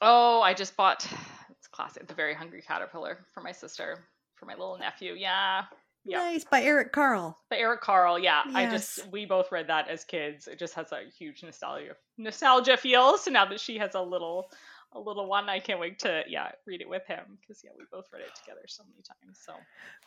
Oh, 0.01 0.41
I 0.41 0.55
just 0.55 0.77
bought 0.77 1.05
it's 1.51 1.67
classic, 1.67 2.07
The 2.07 2.15
Very 2.15 2.35
Hungry 2.35 2.63
Caterpillar 2.63 3.19
for 3.35 3.41
my 3.41 3.53
sister, 3.53 4.05
for 4.37 4.47
my 4.47 4.53
little 4.53 4.79
nephew. 4.79 5.15
Yeah. 5.15 5.65
Yeah. 6.05 6.19
Nice 6.19 6.45
by 6.45 6.63
Eric 6.63 6.93
Carle. 6.93 7.39
But 7.51 7.59
Eric 7.59 7.81
Carle, 7.81 8.19
yeah. 8.19 8.43
I 8.55 8.71
just 8.71 9.11
we 9.13 9.27
both 9.27 9.53
read 9.53 9.69
that 9.69 9.89
as 9.89 10.05
kids. 10.05 10.47
It 10.49 10.59
just 10.59 10.75
has 10.75 10.93
a 10.93 11.03
huge 11.17 11.43
nostalgia 11.43 11.97
nostalgia 12.17 12.77
feel. 12.77 13.19
So 13.19 13.31
now 13.31 13.45
that 13.47 13.61
she 13.61 13.79
has 13.79 13.95
a 13.95 14.03
little 14.03 14.51
a 14.93 15.01
little 15.01 15.27
one, 15.27 15.49
I 15.49 15.61
can't 15.61 15.81
wait 15.81 15.99
to 16.01 16.23
yeah, 16.29 16.51
read 16.67 16.81
it 16.81 16.89
with 16.89 17.07
him 17.07 17.39
because 17.41 17.63
yeah, 17.63 17.71
we 17.77 17.85
both 17.93 18.07
read 18.13 18.23
it 18.23 18.35
together 18.35 18.63
so 18.67 18.85
many 18.85 19.03
times. 19.03 19.41
So 19.45 19.55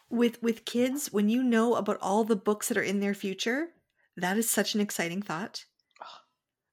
With 0.09 0.41
with 0.41 0.65
kids, 0.65 1.11
when 1.13 1.29
you 1.29 1.43
know 1.43 1.75
about 1.75 1.97
all 2.01 2.23
the 2.23 2.35
books 2.35 2.67
that 2.69 2.77
are 2.77 2.83
in 2.83 2.99
their 2.99 3.13
future, 3.13 3.69
that 4.17 4.37
is 4.37 4.49
such 4.49 4.73
an 4.73 4.81
exciting 4.81 5.21
thought. 5.21 5.65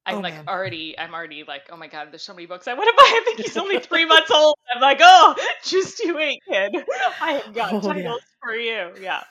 I'm 0.09 0.17
Oh, 0.17 0.21
like 0.21 0.35
man. 0.35 0.49
already 0.49 0.99
I'm 0.99 1.15
already 1.15 1.45
like, 1.47 1.65
oh 1.71 1.77
my 1.77 1.87
god, 1.87 2.09
there's 2.11 2.23
so 2.23 2.33
many 2.35 2.47
books 2.47 2.67
I 2.67 2.75
want 2.75 2.89
to 2.89 2.95
buy. 2.97 3.05
I 3.05 3.23
think 3.25 3.41
he's 3.41 3.57
only 3.57 3.79
three 3.79 4.05
months 4.07 4.31
old. 4.31 4.57
I'm 4.75 4.81
like, 4.81 4.99
oh, 5.03 5.35
just 5.65 5.99
you 6.01 6.15
wait, 6.17 6.41
kid. 6.49 6.75
I 7.21 7.33
have 7.45 7.55
got 7.55 7.73
Oh, 7.73 7.77
yeah. 7.87 7.93
titles 7.95 8.23
for 8.43 8.55
you. 8.55 8.91
Yeah. 9.01 9.23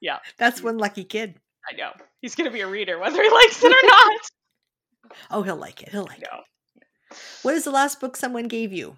Yeah. 0.00 0.18
That's 0.38 0.62
one 0.62 0.78
lucky 0.78 1.04
kid. 1.04 1.34
I 1.70 1.76
know. 1.76 1.90
He's 2.22 2.34
gonna 2.34 2.50
be 2.50 2.62
a 2.62 2.66
reader, 2.68 2.98
whether 2.98 3.22
he 3.22 3.28
likes 3.30 3.62
it 3.62 3.70
or 3.72 3.88
not. 3.88 4.20
Oh, 5.30 5.42
he'll 5.42 5.56
like 5.56 5.82
it. 5.82 5.88
He'll 5.88 6.04
like 6.04 6.22
it. 6.22 6.28
What 7.42 7.54
is 7.54 7.64
the 7.64 7.72
last 7.72 7.98
book 8.00 8.16
someone 8.16 8.46
gave 8.46 8.72
you? 8.72 8.96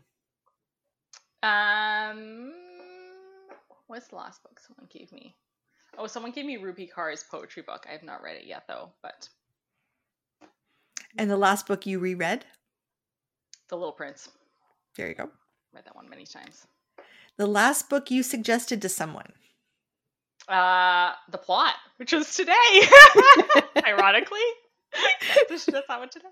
Um 1.43 2.53
what's 3.87 4.09
the 4.09 4.17
last 4.17 4.43
book 4.43 4.61
someone 4.61 4.89
gave 4.93 5.11
me? 5.13 5.35
Oh, 5.99 6.07
someone 6.07 6.33
gave 6.33 6.45
me 6.47 6.59
Rupi 6.59 6.89
Kaur's 6.91 7.25
poetry 7.25 7.63
book. 7.63 7.87
I 7.89 7.93
have 7.93 8.03
not 8.03 8.23
read 8.23 8.37
it 8.37 8.47
yet 8.47 8.65
though, 8.69 8.91
but 9.03 9.29
And 11.19 11.31
the 11.31 11.37
last 11.37 11.67
book 11.67 11.87
you 11.87 11.99
reread? 11.99 12.45
The 13.69 13.77
Little 13.77 13.93
Prince. 13.93 14.29
There 14.97 15.09
you 15.09 15.15
go. 15.15 15.31
Read 15.75 15.85
that 15.85 15.97
one 15.97 16.09
many 16.09 16.25
times. 16.27 16.67
The 17.37 17.47
last 17.47 17.89
book 17.89 18.11
you 18.11 18.23
suggested 18.23 18.83
to 18.83 18.89
someone. 18.89 19.33
Uh 20.49 21.13
The 21.31 21.39
Plot, 21.39 21.75
which 21.97 22.13
was 22.13 22.35
today. 22.35 22.83
Ironically. 23.87 24.41
Did 25.49 25.61
that 25.67 25.85
one 25.89 26.09
today. 26.09 26.29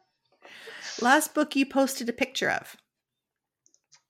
Last 1.01 1.35
book 1.35 1.57
you 1.57 1.65
posted 1.67 2.09
a 2.09 2.13
picture 2.13 2.51
of. 2.51 2.77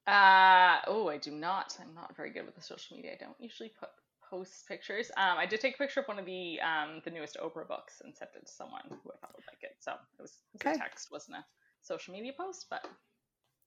Uh 0.06 0.78
oh, 0.86 1.08
I 1.08 1.18
do 1.18 1.30
not. 1.30 1.76
I'm 1.80 1.94
not 1.94 2.16
very 2.16 2.30
good 2.30 2.46
with 2.46 2.56
the 2.56 2.62
social 2.62 2.96
media. 2.96 3.12
I 3.12 3.22
don't 3.22 3.36
usually 3.38 3.70
put 3.78 3.90
post 4.30 4.66
pictures. 4.68 5.10
Um, 5.16 5.36
I 5.38 5.46
did 5.46 5.60
take 5.60 5.74
a 5.74 5.78
picture 5.78 6.00
of 6.00 6.06
one 6.08 6.18
of 6.18 6.24
the 6.26 6.60
um 6.60 7.02
the 7.04 7.10
newest 7.10 7.36
Oprah 7.36 7.66
books 7.68 8.00
and 8.04 8.14
sent 8.14 8.30
it 8.36 8.46
to 8.46 8.52
someone 8.52 8.82
who 8.88 9.10
I 9.10 9.16
thought 9.20 9.34
would 9.36 9.44
like 9.48 9.62
it. 9.62 9.76
So 9.80 9.92
it 9.92 10.22
was, 10.22 10.32
it 10.54 10.64
was 10.64 10.72
Okay. 10.72 10.74
a 10.74 10.78
text, 10.78 11.10
wasn't 11.10 11.38
a 11.38 11.44
social 11.82 12.14
media 12.14 12.32
post, 12.36 12.66
but 12.70 12.86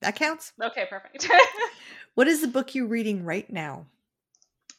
That 0.01 0.15
counts. 0.15 0.53
okay, 0.61 0.85
perfect. 0.89 1.27
What 2.15 2.27
is 2.27 2.41
the 2.41 2.47
book 2.47 2.75
you're 2.75 2.85
reading 2.85 3.25
right 3.25 3.49
now? 3.51 3.87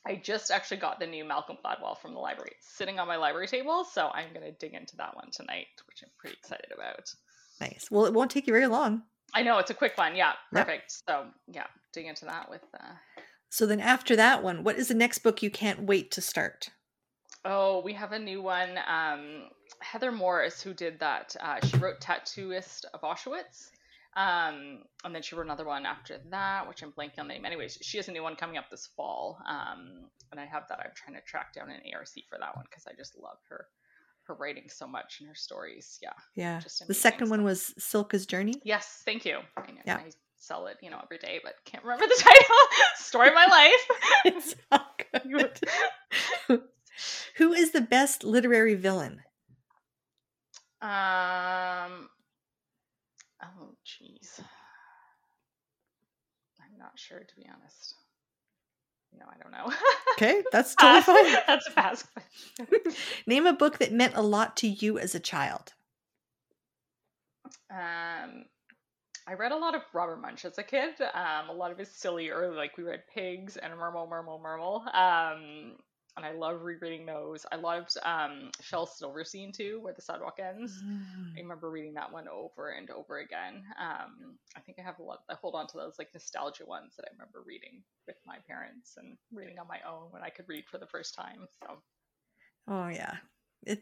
I 0.06 0.14
just 0.16 0.50
actually 0.52 0.76
got 0.76 1.00
the 1.00 1.06
new 1.06 1.24
Malcolm 1.24 1.56
Gladwell 1.64 1.98
from 1.98 2.12
the 2.14 2.20
library. 2.20 2.52
It's 2.58 2.68
sitting 2.76 2.98
on 3.00 3.08
my 3.08 3.16
library 3.16 3.48
table, 3.48 3.84
so 3.84 4.08
I'm 4.14 4.32
gonna 4.32 4.52
dig 4.52 4.74
into 4.74 4.96
that 4.98 5.16
one 5.16 5.30
tonight, 5.32 5.66
which 5.88 6.02
I'm 6.04 6.10
pretty 6.18 6.36
excited 6.40 6.70
about. 6.72 7.12
Nice. 7.60 7.88
Well, 7.90 8.04
it 8.06 8.12
won't 8.14 8.30
take 8.30 8.46
you 8.46 8.52
very 8.52 8.66
long. 8.66 9.02
I 9.32 9.42
know 9.42 9.58
it's 9.58 9.70
a 9.70 9.74
quick 9.74 9.96
one. 9.98 10.14
Yeah, 10.14 10.34
Yep. 10.52 10.66
perfect. 10.66 10.92
So 11.08 11.26
yeah, 11.48 11.66
dig 11.92 12.06
into 12.06 12.24
that 12.26 12.48
with 12.50 12.62
uh, 12.78 12.92
So 13.54 13.66
then 13.66 13.78
after 13.78 14.16
that 14.16 14.42
one, 14.42 14.64
what 14.64 14.78
is 14.78 14.88
the 14.88 14.94
next 14.94 15.18
book 15.18 15.40
you 15.40 15.48
can't 15.48 15.84
wait 15.84 16.10
to 16.10 16.20
start? 16.20 16.70
Oh, 17.44 17.82
we 17.82 17.92
have 17.92 18.10
a 18.10 18.18
new 18.18 18.42
one. 18.42 18.80
Um, 18.88 19.44
Heather 19.78 20.10
Morris, 20.10 20.60
who 20.60 20.74
did 20.74 20.98
that, 20.98 21.36
uh, 21.40 21.64
she 21.64 21.76
wrote 21.76 22.00
Tattooist 22.00 22.84
of 22.92 23.02
Auschwitz. 23.02 23.70
Um, 24.16 24.82
and 25.04 25.14
then 25.14 25.22
she 25.22 25.36
wrote 25.36 25.44
another 25.44 25.64
one 25.66 25.86
after 25.86 26.18
that, 26.32 26.68
which 26.68 26.82
I'm 26.82 26.90
blanking 26.90 27.20
on 27.20 27.28
the 27.28 27.34
name. 27.34 27.44
Anyways, 27.44 27.78
she 27.80 27.96
has 27.98 28.08
a 28.08 28.10
new 28.10 28.24
one 28.24 28.34
coming 28.34 28.56
up 28.56 28.70
this 28.72 28.88
fall. 28.96 29.38
Um, 29.48 30.06
and 30.32 30.40
I 30.40 30.46
have 30.46 30.64
that. 30.68 30.80
I'm 30.80 30.90
trying 30.96 31.14
to 31.14 31.22
track 31.22 31.52
down 31.52 31.70
an 31.70 31.78
ARC 31.94 32.08
for 32.28 32.38
that 32.40 32.56
one 32.56 32.64
because 32.68 32.88
I 32.88 32.92
just 32.96 33.16
love 33.16 33.38
her 33.50 33.68
her 34.24 34.34
writing 34.34 34.64
so 34.68 34.88
much 34.88 35.18
and 35.20 35.28
her 35.28 35.34
stories. 35.34 35.98
Yeah. 36.02 36.14
Yeah. 36.34 36.60
The 36.88 36.94
second 36.94 37.28
one 37.30 37.44
was 37.44 37.74
Cilka's 37.78 38.26
Journey. 38.26 38.54
Yes, 38.64 39.02
thank 39.04 39.24
you. 39.24 39.40
I 39.56 39.70
know 39.70 39.82
Yeah. 39.86 39.98
I 39.98 40.10
sell 40.44 40.66
it, 40.66 40.76
you 40.82 40.90
know, 40.90 41.00
every 41.02 41.18
day, 41.18 41.40
but 41.42 41.54
can't 41.64 41.82
remember 41.84 42.06
the 42.06 42.16
title. 42.22 42.56
Story 42.96 43.28
of 43.28 43.34
my 43.34 43.46
life. 43.46 43.98
It's 44.26 44.54
all 44.72 44.86
good. 45.24 45.60
Who 47.36 47.52
is 47.52 47.72
the 47.72 47.80
best 47.80 48.24
literary 48.24 48.74
villain? 48.74 49.20
Um. 50.80 52.08
Oh, 53.42 53.74
jeez. 53.86 54.40
I'm 56.60 56.78
not 56.78 56.92
sure, 56.96 57.20
to 57.20 57.36
be 57.36 57.46
honest. 57.52 57.94
No, 59.18 59.26
I 59.28 59.36
don't 59.42 59.52
know. 59.52 59.72
Okay, 60.16 60.42
that's 60.52 60.74
totally 60.74 61.02
fine. 61.02 61.36
That's 61.46 61.68
a 61.68 61.70
pass. 61.72 62.04
Name 63.26 63.46
a 63.46 63.52
book 63.52 63.78
that 63.78 63.92
meant 63.92 64.14
a 64.16 64.22
lot 64.22 64.56
to 64.58 64.68
you 64.68 64.98
as 64.98 65.14
a 65.14 65.20
child. 65.20 65.72
Um, 67.70 68.44
I 69.26 69.34
read 69.34 69.52
a 69.52 69.56
lot 69.56 69.74
of 69.74 69.82
Robert 69.92 70.20
Munsch 70.20 70.44
as 70.44 70.58
a 70.58 70.62
kid. 70.62 70.94
Um, 71.00 71.48
a 71.48 71.52
lot 71.52 71.70
of 71.70 71.78
his 71.78 71.88
silly 71.90 72.30
early, 72.30 72.56
like 72.56 72.76
we 72.76 72.84
read 72.84 73.02
Pigs 73.12 73.56
and 73.56 73.72
Murmel, 73.72 74.08
Murmel, 74.08 74.40
Murmel. 74.42 74.82
Um, 74.94 75.76
and 76.16 76.24
I 76.24 76.32
love 76.32 76.62
rereading 76.62 77.06
those. 77.06 77.44
I 77.50 77.56
loved 77.56 77.96
um, 78.04 78.50
Shel 78.60 78.86
Silverstein 78.86 79.50
too, 79.50 79.80
Where 79.80 79.94
the 79.94 80.02
Sidewalk 80.02 80.38
Ends. 80.38 80.80
I 81.36 81.40
remember 81.40 81.70
reading 81.70 81.94
that 81.94 82.12
one 82.12 82.28
over 82.28 82.68
and 82.70 82.88
over 82.90 83.18
again. 83.18 83.64
Um, 83.80 84.36
I 84.56 84.60
think 84.60 84.78
I 84.78 84.82
have 84.82 84.98
a 85.00 85.02
lot. 85.02 85.20
I 85.28 85.34
hold 85.34 85.54
on 85.54 85.66
to 85.68 85.76
those 85.76 85.94
like 85.98 86.10
nostalgia 86.14 86.66
ones 86.66 86.94
that 86.96 87.06
I 87.08 87.12
remember 87.12 87.42
reading 87.44 87.82
with 88.06 88.16
my 88.26 88.36
parents 88.46 88.96
and 88.96 89.16
reading 89.32 89.58
on 89.58 89.66
my 89.66 89.78
own 89.88 90.08
when 90.10 90.22
I 90.22 90.28
could 90.28 90.48
read 90.48 90.64
for 90.70 90.78
the 90.78 90.86
first 90.86 91.14
time. 91.14 91.48
So 91.60 91.78
Oh 92.68 92.88
yeah. 92.88 93.16
It, 93.66 93.80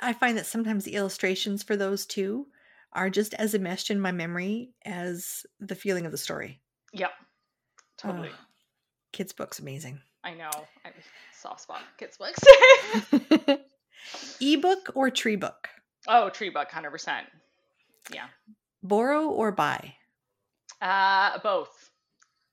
I 0.00 0.12
find 0.12 0.36
that 0.36 0.46
sometimes 0.46 0.84
the 0.84 0.94
illustrations 0.94 1.62
for 1.62 1.76
those 1.76 2.04
two 2.06 2.46
are 2.92 3.10
just 3.10 3.34
as 3.34 3.54
enmeshed 3.54 3.90
in 3.90 4.00
my 4.00 4.12
memory 4.12 4.70
as 4.84 5.44
the 5.60 5.74
feeling 5.74 6.06
of 6.06 6.12
the 6.12 6.18
story. 6.18 6.60
yep, 6.92 7.12
totally. 7.96 8.30
Oh, 8.32 8.38
kids' 9.12 9.32
books 9.32 9.58
amazing. 9.58 10.00
I 10.24 10.34
know. 10.34 10.50
I 10.84 10.88
have 10.88 10.94
a 10.94 11.36
soft 11.38 11.62
spot 11.62 11.80
kids 11.98 12.18
books. 12.18 12.40
Ebook 14.40 14.90
or 14.94 15.10
tree 15.10 15.36
book? 15.36 15.68
oh, 16.08 16.30
tree 16.30 16.50
book, 16.50 16.70
hundred 16.70 16.90
percent. 16.90 17.26
Yeah. 18.12 18.26
Borrow 18.82 19.28
or 19.28 19.52
buy? 19.52 19.94
Uh, 20.80 21.38
both. 21.42 21.90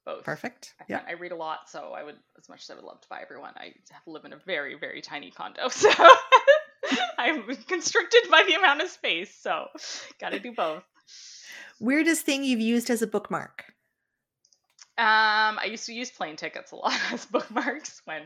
Both. 0.06 0.24
Perfect. 0.26 0.74
I, 0.80 0.84
Yeah. 0.90 1.02
I 1.08 1.14
read 1.14 1.32
a 1.32 1.36
lot, 1.36 1.70
so 1.70 1.94
I 1.96 2.04
would, 2.04 2.16
as 2.38 2.48
much 2.50 2.62
as 2.64 2.70
I 2.70 2.76
would 2.76 2.84
love 2.84 3.00
to 3.02 3.08
buy 3.10 3.22
everyone, 3.22 3.54
I 3.58 3.74
live 4.06 4.26
in 4.26 4.34
a 4.34 4.38
very, 4.46 4.76
very 4.78 5.02
tiny 5.02 5.32
condo. 5.32 5.68
So 5.70 5.90
I'm 7.18 7.44
constricted 7.68 8.22
by 8.30 8.44
the 8.48 8.56
amount 8.56 8.82
of 8.82 8.90
space, 8.90 9.34
so 9.36 9.68
gotta 10.20 10.40
do 10.40 10.54
both. 10.54 10.84
Weirdest 11.80 12.26
thing 12.26 12.44
you've 12.44 12.60
used 12.60 12.90
as 12.90 13.02
a 13.02 13.08
bookmark? 13.08 13.66
Um, 15.00 15.60
I 15.60 15.68
used 15.70 15.86
to 15.86 15.94
use 15.94 16.10
plane 16.10 16.38
tickets 16.38 16.72
a 16.72 16.76
lot 16.76 17.00
as 17.12 17.26
bookmarks 17.28 18.02
when 18.06 18.24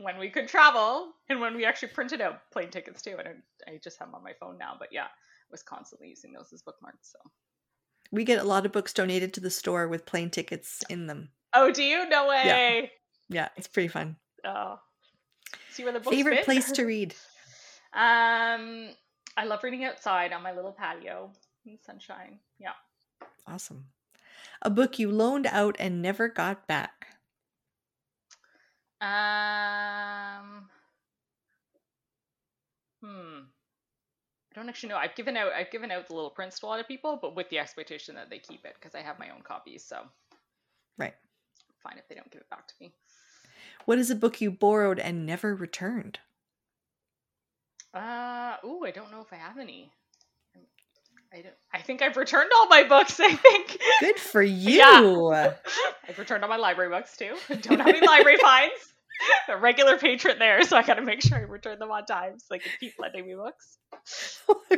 when 0.00 0.18
we 0.18 0.30
could 0.30 0.48
travel 0.48 1.12
and 1.28 1.40
when 1.40 1.54
we 1.54 1.66
actually 1.66 1.88
printed 1.88 2.22
out 2.22 2.40
plane 2.52 2.70
tickets 2.70 3.02
too. 3.02 3.16
And 3.18 3.28
I, 3.28 3.72
I 3.72 3.80
just 3.82 3.98
have 3.98 4.08
them 4.08 4.14
on 4.14 4.22
my 4.22 4.32
phone 4.40 4.56
now, 4.56 4.76
but 4.78 4.88
yeah, 4.92 5.04
I 5.04 5.50
was 5.50 5.62
constantly 5.62 6.08
using 6.08 6.32
those 6.32 6.50
as 6.54 6.62
bookmarks. 6.62 7.12
So 7.12 7.18
we 8.10 8.24
get 8.24 8.38
a 8.40 8.44
lot 8.44 8.64
of 8.64 8.72
books 8.72 8.94
donated 8.94 9.34
to 9.34 9.40
the 9.40 9.50
store 9.50 9.86
with 9.86 10.06
plane 10.06 10.30
tickets 10.30 10.82
in 10.88 11.06
them. 11.06 11.28
Oh, 11.52 11.70
do 11.70 11.82
you? 11.82 12.08
No 12.08 12.28
way. 12.28 12.90
Yeah, 13.28 13.42
yeah 13.42 13.48
it's 13.56 13.68
pretty 13.68 13.88
fun. 13.88 14.16
Oh, 14.42 14.78
see 15.70 15.84
where 15.84 15.92
the 15.92 16.00
books 16.00 16.16
favorite 16.16 16.36
fit? 16.36 16.44
place 16.46 16.72
to 16.72 16.84
read. 16.86 17.14
Um, 17.94 18.88
I 19.36 19.44
love 19.44 19.62
reading 19.62 19.84
outside 19.84 20.32
on 20.32 20.42
my 20.42 20.52
little 20.52 20.72
patio 20.72 21.30
in 21.64 21.72
the 21.72 21.78
sunshine. 21.84 22.38
Yeah. 22.58 22.72
Awesome. 23.46 23.84
A 24.62 24.70
book 24.70 24.98
you 24.98 25.10
loaned 25.10 25.46
out 25.46 25.76
and 25.78 26.02
never 26.02 26.28
got 26.28 26.66
back. 26.66 27.06
Um. 29.00 30.68
Hmm. 33.02 33.40
I 34.50 34.54
don't 34.54 34.68
actually 34.68 34.88
know. 34.88 34.96
I've 34.96 35.14
given 35.14 35.36
out 35.36 35.52
I've 35.52 35.70
given 35.70 35.90
out 35.90 36.06
the 36.06 36.14
Little 36.14 36.30
Prince 36.30 36.58
to 36.60 36.66
a 36.66 36.68
lot 36.68 36.80
of 36.80 36.88
people, 36.88 37.18
but 37.20 37.36
with 37.36 37.48
the 37.50 37.58
expectation 37.58 38.14
that 38.14 38.30
they 38.30 38.38
keep 38.38 38.64
it 38.64 38.74
because 38.80 38.94
I 38.94 39.02
have 39.02 39.18
my 39.18 39.30
own 39.30 39.42
copies. 39.42 39.84
So. 39.84 39.98
Right. 40.96 41.14
Fine 41.82 41.98
if 41.98 42.08
they 42.08 42.14
don't 42.14 42.30
give 42.30 42.40
it 42.40 42.50
back 42.50 42.66
to 42.68 42.74
me. 42.80 42.94
What 43.84 43.98
is 43.98 44.10
a 44.10 44.16
book 44.16 44.40
you 44.40 44.50
borrowed 44.50 44.98
and 44.98 45.26
never 45.26 45.54
returned? 45.54 46.20
Uh, 47.94 48.56
oh, 48.64 48.84
I 48.84 48.90
don't 48.90 49.10
know 49.12 49.20
if 49.20 49.32
I 49.32 49.36
have 49.36 49.58
any. 49.58 49.90
I 51.32 51.42
don't. 51.42 51.54
I 51.72 51.80
think 51.80 52.02
I've 52.02 52.16
returned 52.16 52.50
all 52.56 52.66
my 52.68 52.84
books. 52.84 53.18
I 53.20 53.34
think. 53.34 53.78
Good 54.00 54.18
for 54.18 54.42
you. 54.42 54.78
Yeah. 54.78 55.54
I've 56.08 56.18
returned 56.18 56.42
all 56.42 56.50
my 56.50 56.56
library 56.56 56.90
books 56.90 57.16
too. 57.16 57.34
Don't 57.60 57.78
have 57.78 57.88
any 57.88 58.06
library 58.06 58.38
fines. 58.42 58.72
A 59.48 59.56
regular 59.56 59.96
patron 59.96 60.40
there, 60.40 60.60
so 60.64 60.76
I 60.76 60.82
got 60.82 60.94
to 60.94 61.02
make 61.02 61.22
sure 61.22 61.38
I 61.38 61.42
return 61.42 61.78
them 61.78 61.92
on 61.92 62.04
time 62.04 62.36
so 62.38 62.46
they 62.50 62.58
can 62.58 62.72
keep 62.80 62.94
lending 62.98 63.24
me 63.26 63.34
books. 63.34 63.78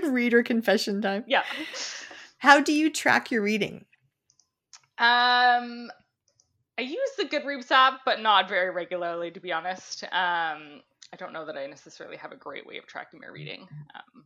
Reader 0.05 0.43
confession 0.43 1.01
time. 1.01 1.25
Yeah. 1.27 1.43
How 2.39 2.61
do 2.61 2.73
you 2.75 2.93
track 2.93 3.31
your 3.31 3.41
reading? 3.41 3.87
Um, 4.99 5.91
I 6.79 6.83
use 6.83 7.11
the 7.17 7.25
Goodreads 7.25 7.71
app, 7.71 8.01
but 8.05 8.21
not 8.21 8.49
very 8.49 8.71
regularly, 8.71 9.31
to 9.31 9.41
be 9.41 9.53
honest. 9.53 10.05
Um, 10.13 10.83
I 11.13 11.17
don't 11.17 11.33
know 11.33 11.47
that 11.47 11.57
I 11.57 11.67
necessarily 11.67 12.17
have 12.17 12.33
a 12.33 12.37
great 12.37 12.67
way 12.67 12.79
of 12.79 12.87
tracking 12.87 13.21
my 13.21 13.29
reading. 13.29 13.69
Um, 13.95 14.25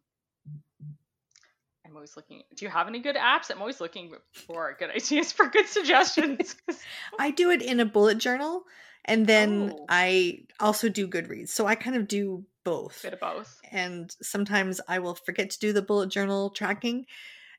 I'm 1.90 1.96
always 1.96 2.16
looking. 2.16 2.42
Do 2.54 2.64
you 2.64 2.70
have 2.70 2.88
any 2.88 3.00
good 3.00 3.16
apps? 3.16 3.50
I'm 3.50 3.60
always 3.60 3.80
looking 3.80 4.12
for 4.32 4.76
good 4.78 4.90
ideas 4.94 5.32
for 5.32 5.46
good 5.46 5.66
suggestions. 5.66 6.56
I 7.18 7.30
do 7.30 7.50
it 7.50 7.62
in 7.62 7.80
a 7.80 7.84
bullet 7.84 8.18
journal, 8.18 8.62
and 9.04 9.26
then 9.26 9.74
oh. 9.74 9.86
I 9.88 10.44
also 10.58 10.88
do 10.88 11.08
Goodreads. 11.08 11.48
So 11.48 11.66
I 11.66 11.74
kind 11.74 11.96
of 11.96 12.08
do 12.08 12.44
both. 12.64 13.02
Bit 13.02 13.14
of 13.14 13.20
both. 13.20 13.60
And 13.70 14.14
sometimes 14.22 14.80
I 14.88 14.98
will 15.00 15.14
forget 15.14 15.50
to 15.50 15.58
do 15.58 15.72
the 15.72 15.82
bullet 15.82 16.10
journal 16.10 16.50
tracking, 16.50 17.06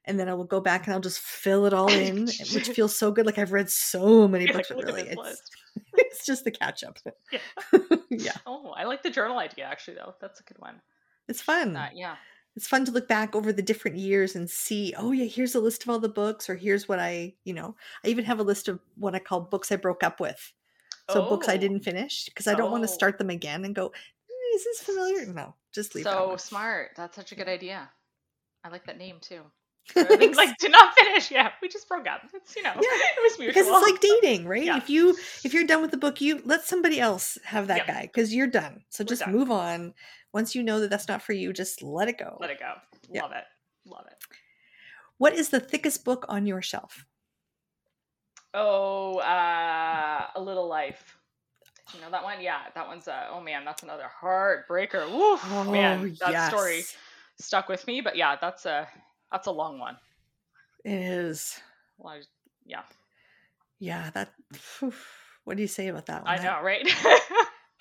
and 0.05 0.19
then 0.19 0.29
I 0.29 0.33
will 0.33 0.45
go 0.45 0.61
back 0.61 0.85
and 0.85 0.93
I'll 0.93 1.01
just 1.01 1.19
fill 1.19 1.65
it 1.65 1.73
all 1.73 1.91
in, 1.91 2.25
which 2.25 2.69
feels 2.69 2.95
so 2.95 3.11
good. 3.11 3.25
Like 3.25 3.37
I've 3.37 3.51
read 3.51 3.69
so 3.69 4.27
many 4.27 4.47
books, 4.47 4.71
like, 4.71 4.85
really, 4.85 5.09
it's, 5.09 5.41
it's 5.93 6.25
just 6.25 6.43
the 6.43 6.51
catch 6.51 6.83
up. 6.83 6.97
Yeah. 7.31 7.39
yeah. 8.09 8.37
Oh, 8.45 8.73
I 8.75 8.85
like 8.85 9.03
the 9.03 9.09
journal 9.09 9.39
idea 9.39 9.65
actually, 9.65 9.95
though. 9.95 10.15
That's 10.19 10.39
a 10.39 10.43
good 10.43 10.59
one. 10.59 10.81
It's 11.27 11.41
fun. 11.41 11.75
Uh, 11.75 11.89
yeah 11.93 12.15
it's 12.55 12.67
fun 12.67 12.85
to 12.85 12.91
look 12.91 13.07
back 13.07 13.35
over 13.35 13.53
the 13.53 13.61
different 13.61 13.97
years 13.97 14.35
and 14.35 14.49
see 14.49 14.93
oh 14.97 15.11
yeah 15.11 15.25
here's 15.25 15.55
a 15.55 15.59
list 15.59 15.83
of 15.83 15.89
all 15.89 15.99
the 15.99 16.09
books 16.09 16.49
or 16.49 16.55
here's 16.55 16.87
what 16.87 16.99
i 16.99 17.33
you 17.43 17.53
know 17.53 17.75
i 18.03 18.07
even 18.07 18.25
have 18.25 18.39
a 18.39 18.43
list 18.43 18.67
of 18.67 18.79
what 18.95 19.15
i 19.15 19.19
call 19.19 19.41
books 19.41 19.71
i 19.71 19.75
broke 19.75 20.03
up 20.03 20.19
with 20.19 20.53
so 21.09 21.25
oh. 21.25 21.29
books 21.29 21.47
i 21.47 21.57
didn't 21.57 21.81
oh. 21.81 21.91
finish 21.91 22.25
because 22.25 22.47
i 22.47 22.53
don't 22.53 22.69
oh. 22.69 22.71
want 22.71 22.83
to 22.83 22.87
start 22.87 23.17
them 23.17 23.29
again 23.29 23.65
and 23.65 23.75
go 23.75 23.87
eh, 23.87 24.55
is 24.55 24.63
this 24.63 24.81
familiar 24.81 25.25
no 25.27 25.55
just 25.73 25.95
leave 25.95 26.03
so 26.03 26.35
smart 26.37 26.91
that's 26.97 27.15
such 27.15 27.31
a 27.31 27.35
good 27.35 27.47
idea 27.47 27.89
i 28.63 28.69
like 28.69 28.85
that 28.85 28.97
name 28.97 29.17
too 29.21 29.41
like 29.95 30.57
to 30.57 30.69
not 30.69 30.93
finish 30.93 31.31
yeah 31.31 31.49
we 31.61 31.67
just 31.67 31.87
broke 31.89 32.07
up 32.07 32.21
it's 32.33 32.55
you 32.55 32.61
know 32.63 32.71
yeah, 32.75 32.81
it 32.81 33.21
was 33.21 33.39
mutual. 33.39 33.47
because 33.53 33.67
it's 33.67 33.91
like 33.91 33.99
dating 33.99 34.47
right 34.47 34.65
yeah. 34.65 34.77
if 34.77 34.89
you 34.89 35.09
if 35.43 35.53
you're 35.53 35.65
done 35.65 35.81
with 35.81 35.91
the 35.91 35.97
book 35.97 36.21
you 36.21 36.41
let 36.45 36.63
somebody 36.63 36.99
else 36.99 37.37
have 37.43 37.67
that 37.67 37.77
yep. 37.77 37.87
guy 37.87 38.01
because 38.03 38.33
you're 38.33 38.47
done 38.47 38.81
so 38.89 39.03
We're 39.03 39.07
just 39.07 39.21
done. 39.21 39.31
move 39.31 39.51
on 39.51 39.93
once 40.33 40.55
you 40.55 40.63
know 40.63 40.79
that 40.79 40.89
that's 40.89 41.07
not 41.07 41.21
for 41.21 41.33
you, 41.33 41.53
just 41.53 41.81
let 41.81 42.07
it 42.07 42.17
go. 42.17 42.37
Let 42.39 42.49
it 42.49 42.59
go. 42.59 42.73
Yeah. 43.09 43.23
Love 43.23 43.31
it. 43.33 43.43
Love 43.85 44.05
it. 44.07 44.17
What 45.17 45.33
is 45.33 45.49
the 45.49 45.59
thickest 45.59 46.03
book 46.03 46.25
on 46.29 46.45
your 46.45 46.61
shelf? 46.61 47.05
Oh, 48.53 49.17
uh, 49.19 50.27
A 50.35 50.41
Little 50.41 50.67
Life. 50.67 51.17
You 51.93 52.01
know 52.01 52.11
that 52.11 52.23
one? 52.23 52.41
Yeah, 52.41 52.59
that 52.73 52.87
one's 52.87 53.09
uh 53.09 53.27
oh 53.29 53.41
man, 53.41 53.65
that's 53.65 53.83
another 53.83 54.09
heartbreaker. 54.21 55.09
Woo 55.09 55.37
oh, 55.43 55.69
man, 55.69 56.15
that 56.21 56.31
yes. 56.31 56.49
story 56.49 56.83
stuck 57.37 57.67
with 57.67 57.85
me. 57.85 57.99
But 57.99 58.15
yeah, 58.15 58.37
that's 58.39 58.65
a 58.65 58.87
that's 59.31 59.47
a 59.47 59.51
long 59.51 59.79
one. 59.79 59.97
It 60.83 60.93
is. 60.93 61.59
Well, 61.97 62.13
I, 62.13 62.21
yeah. 62.65 62.81
Yeah, 63.79 64.09
that 64.11 64.33
what 65.43 65.57
do 65.57 65.61
you 65.61 65.67
say 65.67 65.87
about 65.87 66.05
that 66.07 66.23
one? 66.23 66.39
I 66.39 66.43
know, 66.43 66.61
right? 66.61 66.87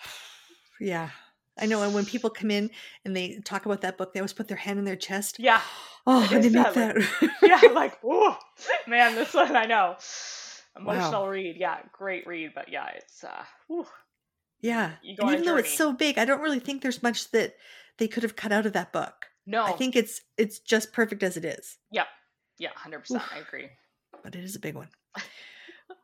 yeah. 0.80 1.11
I 1.59 1.66
know, 1.66 1.82
and 1.82 1.92
when 1.92 2.07
people 2.07 2.30
come 2.30 2.51
in 2.51 2.70
and 3.05 3.14
they 3.14 3.38
talk 3.44 3.66
about 3.66 3.82
that 3.82 3.98
book, 3.98 4.14
they 4.14 4.20
always 4.20 4.32
put 4.32 4.48
their 4.48 4.57
hand 4.57 4.78
in 4.78 4.84
their 4.84 4.96
chest. 4.96 5.38
Yeah. 5.38 5.61
Oh, 6.07 6.26
and 6.32 6.42
they 6.42 6.48
make 6.48 6.72
that. 6.72 6.96
yeah, 7.42 7.61
like, 7.74 7.98
oh, 8.03 8.34
man, 8.88 9.14
this 9.14 9.34
one 9.34 9.55
I 9.55 9.66
know. 9.66 9.96
Emotional 10.74 11.24
wow. 11.24 11.28
read, 11.28 11.57
yeah, 11.59 11.76
great 11.92 12.26
read, 12.26 12.53
but 12.55 12.70
yeah, 12.70 12.88
it's 12.96 13.22
uh, 13.22 13.44
whew. 13.66 13.86
yeah. 14.62 14.92
even 15.05 15.44
though 15.44 15.57
it's 15.57 15.74
so 15.74 15.92
big, 15.92 16.16
I 16.16 16.24
don't 16.24 16.40
really 16.40 16.59
think 16.59 16.80
there's 16.80 17.03
much 17.03 17.30
that 17.32 17.55
they 17.98 18.09
could 18.09 18.22
have 18.22 18.34
cut 18.34 18.51
out 18.51 18.64
of 18.64 18.72
that 18.72 18.94
book. 18.94 19.26
No, 19.47 19.64
I 19.64 19.72
think 19.72 19.97
it's 19.97 20.20
it's 20.36 20.59
just 20.59 20.93
perfect 20.93 21.22
as 21.22 21.36
it 21.36 21.45
is. 21.45 21.78
Yep. 21.91 22.07
Yeah, 22.59 22.70
hundred 22.76 23.01
percent. 23.01 23.22
I 23.34 23.38
agree. 23.38 23.68
But 24.22 24.34
it 24.34 24.45
is 24.45 24.55
a 24.55 24.61
big 24.61 24.74
one. 24.74 24.88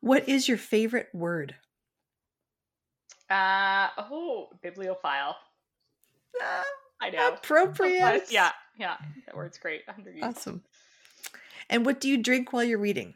what 0.01 0.29
is 0.29 0.49
your 0.49 0.59
favorite 0.59 1.09
word? 1.13 1.55
Uh 3.29 3.89
oh, 3.99 4.49
bibliophile. 4.63 5.37
Uh, 6.41 6.63
I 7.01 7.11
know. 7.11 7.35
Appropriate. 7.35 8.25
Yeah, 8.31 8.53
yeah. 8.79 8.97
That 9.27 9.37
word's 9.37 9.59
great. 9.59 9.83
Awesome. 10.23 10.63
And 11.69 11.85
what 11.85 12.01
do 12.01 12.09
you 12.09 12.23
drink 12.23 12.53
while 12.53 12.65
you're 12.65 12.79
reading? 12.79 13.15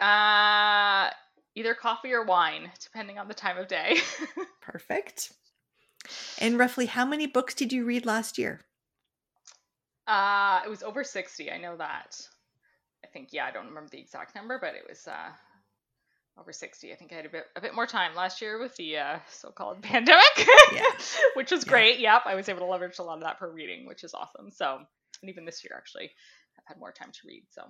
Uh 0.00 1.10
either 1.54 1.74
coffee 1.74 2.12
or 2.12 2.24
wine, 2.24 2.70
depending 2.80 3.18
on 3.18 3.26
the 3.28 3.34
time 3.34 3.58
of 3.58 3.68
day. 3.68 3.96
Perfect. 4.60 5.32
And 6.38 6.58
roughly 6.58 6.86
how 6.86 7.04
many 7.04 7.26
books 7.26 7.54
did 7.54 7.72
you 7.72 7.84
read 7.84 8.06
last 8.06 8.38
year? 8.38 8.60
Uh 10.08 10.62
it 10.64 10.68
was 10.68 10.82
over 10.82 11.04
60, 11.04 11.50
I 11.50 11.58
know 11.58 11.76
that. 11.76 12.20
I 13.04 13.08
think 13.08 13.28
yeah, 13.32 13.46
I 13.46 13.50
don't 13.52 13.68
remember 13.68 13.90
the 13.90 14.00
exact 14.00 14.34
number, 14.34 14.58
but 14.60 14.74
it 14.74 14.84
was 14.88 15.06
uh 15.06 15.30
over 16.38 16.52
60. 16.52 16.92
I 16.92 16.96
think 16.96 17.12
I 17.12 17.16
had 17.16 17.26
a 17.26 17.30
bit 17.30 17.46
a 17.56 17.60
bit 17.60 17.74
more 17.74 17.86
time 17.86 18.14
last 18.14 18.40
year 18.40 18.60
with 18.60 18.76
the 18.76 18.96
uh, 18.98 19.18
so-called 19.28 19.82
pandemic, 19.82 20.46
yeah. 20.72 20.82
which 21.34 21.50
was 21.50 21.64
great. 21.64 21.98
Yeah. 21.98 22.14
Yep, 22.14 22.22
I 22.26 22.34
was 22.34 22.48
able 22.48 22.60
to 22.60 22.66
leverage 22.66 22.98
a 22.98 23.02
lot 23.02 23.18
of 23.18 23.24
that 23.24 23.38
for 23.38 23.50
reading, 23.52 23.86
which 23.86 24.04
is 24.04 24.14
awesome. 24.14 24.50
So, 24.50 24.78
and 25.22 25.30
even 25.30 25.44
this 25.44 25.64
year 25.64 25.74
actually, 25.76 26.10
I've 26.58 26.64
had 26.66 26.78
more 26.78 26.92
time 26.92 27.10
to 27.12 27.18
read. 27.26 27.44
So, 27.50 27.62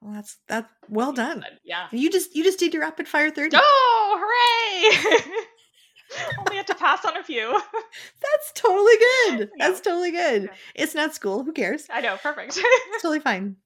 well, 0.00 0.14
that's 0.14 0.36
that's 0.48 0.68
well 0.88 1.12
done. 1.12 1.44
Yeah, 1.64 1.88
you 1.90 2.10
just 2.10 2.34
you 2.34 2.44
just 2.44 2.58
did 2.58 2.72
your 2.72 2.82
rapid 2.82 3.08
fire 3.08 3.30
30. 3.30 3.56
Oh, 3.60 4.18
hooray! 4.20 5.36
Only 6.38 6.56
had 6.56 6.66
to 6.68 6.74
pass 6.74 7.04
on 7.04 7.16
a 7.16 7.22
few. 7.22 7.50
That's 8.22 8.52
totally 8.54 8.94
good. 8.98 9.50
That's 9.58 9.80
totally 9.80 10.10
good. 10.10 10.50
It's 10.74 10.94
not 10.94 11.14
school. 11.14 11.44
Who 11.44 11.52
cares? 11.52 11.86
I 11.90 12.00
know. 12.00 12.16
Perfect. 12.16 12.58
it's 12.58 13.02
totally 13.02 13.20
fine. 13.20 13.56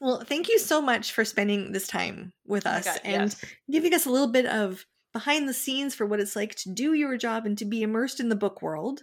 Well, 0.00 0.22
thank 0.24 0.48
you 0.48 0.58
so 0.58 0.80
much 0.80 1.12
for 1.12 1.24
spending 1.24 1.72
this 1.72 1.88
time 1.88 2.32
with 2.46 2.66
oh 2.66 2.70
us 2.70 2.84
God, 2.84 3.00
and 3.04 3.22
yes. 3.30 3.44
giving 3.70 3.94
us 3.94 4.06
a 4.06 4.10
little 4.10 4.28
bit 4.28 4.46
of 4.46 4.86
behind 5.12 5.48
the 5.48 5.54
scenes 5.54 5.94
for 5.94 6.06
what 6.06 6.20
it's 6.20 6.36
like 6.36 6.54
to 6.54 6.70
do 6.70 6.94
your 6.94 7.16
job 7.16 7.44
and 7.44 7.58
to 7.58 7.64
be 7.64 7.82
immersed 7.82 8.20
in 8.20 8.28
the 8.28 8.36
book 8.36 8.62
world. 8.62 9.02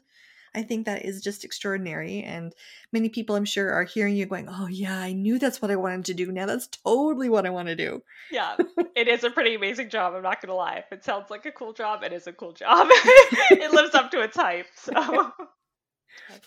I 0.56 0.64
think 0.64 0.86
that 0.86 1.06
is 1.06 1.22
just 1.22 1.44
extraordinary. 1.44 2.24
And 2.24 2.54
many 2.92 3.10
people, 3.10 3.36
I'm 3.36 3.46
sure, 3.46 3.72
are 3.72 3.84
hearing 3.84 4.16
you 4.16 4.26
going, 4.26 4.48
Oh, 4.50 4.68
yeah, 4.68 4.98
I 4.98 5.14
knew 5.14 5.40
that's 5.40 5.62
what 5.62 5.72
I 5.72 5.76
wanted 5.76 6.06
to 6.06 6.14
do. 6.14 6.32
Now 6.32 6.46
that's 6.46 6.68
totally 6.68 7.30
what 7.30 7.46
I 7.46 7.50
want 7.50 7.68
to 7.68 7.76
do. 7.76 8.04
Yeah, 8.32 8.56
it 8.96 9.08
is 9.08 9.24
a 9.24 9.30
pretty 9.30 9.56
amazing 9.56 9.90
job. 9.90 10.14
I'm 10.16 10.24
not 10.24 10.42
going 10.42 10.50
to 10.50 10.56
lie. 10.56 10.84
If 10.86 10.92
it 10.92 11.04
sounds 11.04 11.30
like 11.30 11.46
a 11.46 11.52
cool 11.52 11.74
job, 11.74 12.04
it 12.04 12.14
is 12.14 12.28
a 12.28 12.34
cool 12.34 12.54
job. 12.54 12.88
it 12.92 13.72
lives 13.72 13.96
up 13.96 14.12
to 14.12 14.22
its 14.22 14.36
hype. 14.36 14.68
So. 14.76 15.32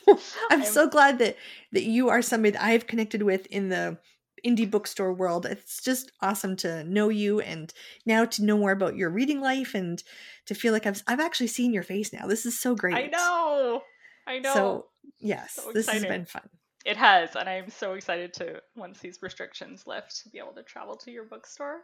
I'm 0.50 0.64
so 0.64 0.88
glad 0.88 1.18
that 1.18 1.36
that 1.72 1.84
you 1.84 2.08
are 2.08 2.22
somebody 2.22 2.52
that 2.52 2.62
I've 2.62 2.86
connected 2.86 3.22
with 3.22 3.46
in 3.46 3.68
the 3.68 3.98
indie 4.46 4.70
bookstore 4.70 5.12
world. 5.12 5.46
It's 5.46 5.82
just 5.82 6.12
awesome 6.20 6.56
to 6.56 6.84
know 6.84 7.08
you 7.08 7.40
and 7.40 7.72
now 8.06 8.24
to 8.24 8.44
know 8.44 8.58
more 8.58 8.72
about 8.72 8.96
your 8.96 9.10
reading 9.10 9.40
life 9.40 9.74
and 9.74 10.02
to 10.46 10.54
feel 10.54 10.72
like 10.72 10.86
I've 10.86 11.02
I've 11.06 11.20
actually 11.20 11.46
seen 11.48 11.72
your 11.72 11.82
face 11.82 12.12
now. 12.12 12.26
This 12.26 12.46
is 12.46 12.58
so 12.58 12.74
great. 12.74 12.94
I 12.94 13.06
know. 13.06 13.82
I 14.26 14.38
know. 14.38 14.52
So, 14.52 14.86
yes, 15.18 15.54
So 15.54 15.72
this 15.72 15.88
has 15.88 16.02
been 16.02 16.24
fun. 16.24 16.48
It 16.84 16.96
has, 16.96 17.36
and 17.36 17.48
I'm 17.48 17.70
so 17.70 17.92
excited 17.92 18.34
to 18.34 18.60
once 18.76 18.98
these 18.98 19.18
restrictions 19.22 19.84
lift 19.86 20.22
to 20.24 20.30
be 20.30 20.38
able 20.38 20.52
to 20.54 20.64
travel 20.64 20.96
to 20.96 21.12
your 21.12 21.24
bookstore 21.24 21.82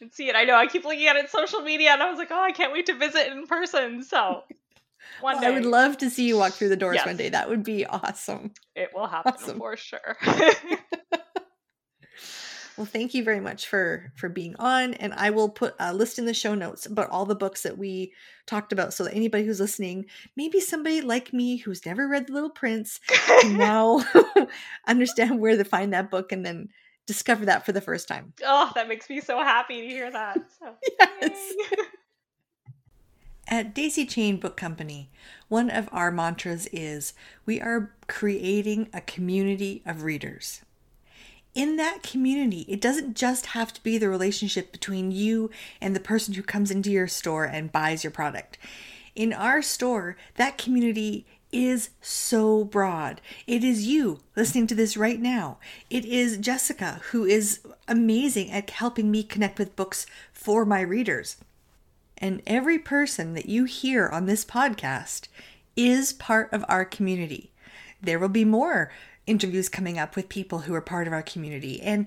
and 0.00 0.10
see 0.12 0.28
it. 0.30 0.34
I 0.36 0.44
know 0.44 0.54
I 0.54 0.66
keep 0.66 0.84
looking 0.84 1.06
at 1.06 1.16
it 1.16 1.24
on 1.24 1.28
social 1.28 1.60
media, 1.60 1.90
and 1.90 2.02
I 2.02 2.08
was 2.08 2.18
like, 2.18 2.30
oh, 2.30 2.40
I 2.42 2.52
can't 2.52 2.72
wait 2.72 2.86
to 2.86 2.94
visit 2.96 3.30
in 3.30 3.46
person. 3.46 4.02
So 4.02 4.44
one 5.20 5.34
Well, 5.34 5.42
day 5.42 5.48
I 5.48 5.50
would 5.50 5.66
love 5.66 5.98
to 5.98 6.08
see 6.08 6.26
you 6.28 6.38
walk 6.38 6.52
through 6.52 6.70
the 6.70 6.76
doors 6.76 6.96
Yes. 6.96 7.06
one 7.06 7.16
day. 7.16 7.28
That 7.28 7.50
would 7.50 7.62
be 7.62 7.84
awesome. 7.84 8.52
it 8.74 8.90
will 8.94 9.06
happen 9.06 9.32
Awesome. 9.34 9.58
for 9.58 9.76
sure. 9.76 10.16
Well, 12.78 12.86
thank 12.86 13.12
you 13.12 13.24
very 13.24 13.40
much 13.40 13.66
for 13.66 14.12
for 14.14 14.28
being 14.28 14.54
on, 14.56 14.94
and 14.94 15.12
I 15.14 15.30
will 15.30 15.48
put 15.48 15.74
a 15.80 15.92
list 15.92 16.16
in 16.16 16.26
the 16.26 16.32
show 16.32 16.54
notes 16.54 16.86
about 16.86 17.10
all 17.10 17.26
the 17.26 17.34
books 17.34 17.64
that 17.64 17.76
we 17.76 18.14
talked 18.46 18.72
about, 18.72 18.94
so 18.94 19.02
that 19.02 19.14
anybody 19.16 19.44
who's 19.44 19.58
listening, 19.58 20.06
maybe 20.36 20.60
somebody 20.60 21.00
like 21.00 21.32
me 21.32 21.56
who's 21.56 21.84
never 21.84 22.06
read 22.06 22.28
The 22.28 22.34
Little 22.34 22.50
Prince, 22.50 23.00
can 23.08 23.58
now 23.58 24.04
understand 24.86 25.40
where 25.40 25.56
to 25.56 25.64
find 25.64 25.92
that 25.92 26.08
book 26.08 26.30
and 26.30 26.46
then 26.46 26.68
discover 27.04 27.46
that 27.46 27.66
for 27.66 27.72
the 27.72 27.80
first 27.80 28.06
time. 28.06 28.32
oh, 28.46 28.70
that 28.76 28.86
makes 28.86 29.10
me 29.10 29.20
so 29.20 29.38
happy 29.38 29.80
to 29.80 29.86
hear 29.88 30.08
that. 30.12 30.38
So, 30.60 30.74
Yes. 31.20 31.54
At 33.48 33.74
Daisy 33.74 34.06
Chain 34.06 34.36
Book 34.36 34.56
Company, 34.56 35.10
one 35.48 35.68
of 35.68 35.88
our 35.90 36.12
mantras 36.12 36.68
is 36.70 37.12
we 37.44 37.60
are 37.60 37.92
creating 38.06 38.88
a 38.92 39.00
community 39.00 39.82
of 39.84 40.04
readers. 40.04 40.60
In 41.54 41.76
that 41.76 42.02
community, 42.02 42.64
it 42.68 42.80
doesn't 42.80 43.16
just 43.16 43.46
have 43.46 43.72
to 43.72 43.82
be 43.82 43.98
the 43.98 44.08
relationship 44.08 44.70
between 44.70 45.10
you 45.10 45.50
and 45.80 45.94
the 45.94 46.00
person 46.00 46.34
who 46.34 46.42
comes 46.42 46.70
into 46.70 46.90
your 46.90 47.08
store 47.08 47.44
and 47.44 47.72
buys 47.72 48.04
your 48.04 48.10
product. 48.10 48.58
In 49.14 49.32
our 49.32 49.62
store, 49.62 50.16
that 50.36 50.58
community 50.58 51.26
is 51.50 51.90
so 52.00 52.64
broad. 52.64 53.20
It 53.46 53.64
is 53.64 53.86
you 53.86 54.20
listening 54.36 54.66
to 54.68 54.74
this 54.74 54.96
right 54.96 55.20
now. 55.20 55.58
It 55.90 56.04
is 56.04 56.36
Jessica, 56.36 57.00
who 57.10 57.24
is 57.24 57.60
amazing 57.88 58.50
at 58.50 58.70
helping 58.70 59.10
me 59.10 59.22
connect 59.22 59.58
with 59.58 59.76
books 59.76 60.06
for 60.32 60.64
my 60.64 60.80
readers. 60.80 61.36
And 62.18 62.42
every 62.46 62.78
person 62.78 63.34
that 63.34 63.48
you 63.48 63.64
hear 63.64 64.08
on 64.08 64.26
this 64.26 64.44
podcast 64.44 65.28
is 65.76 66.12
part 66.12 66.52
of 66.52 66.64
our 66.68 66.84
community. 66.84 67.50
There 68.02 68.18
will 68.18 68.28
be 68.28 68.44
more 68.44 68.90
interviews 69.28 69.68
coming 69.68 69.98
up 69.98 70.16
with 70.16 70.28
people 70.28 70.60
who 70.60 70.74
are 70.74 70.80
part 70.80 71.06
of 71.06 71.12
our 71.12 71.22
community. 71.22 71.80
And 71.82 72.06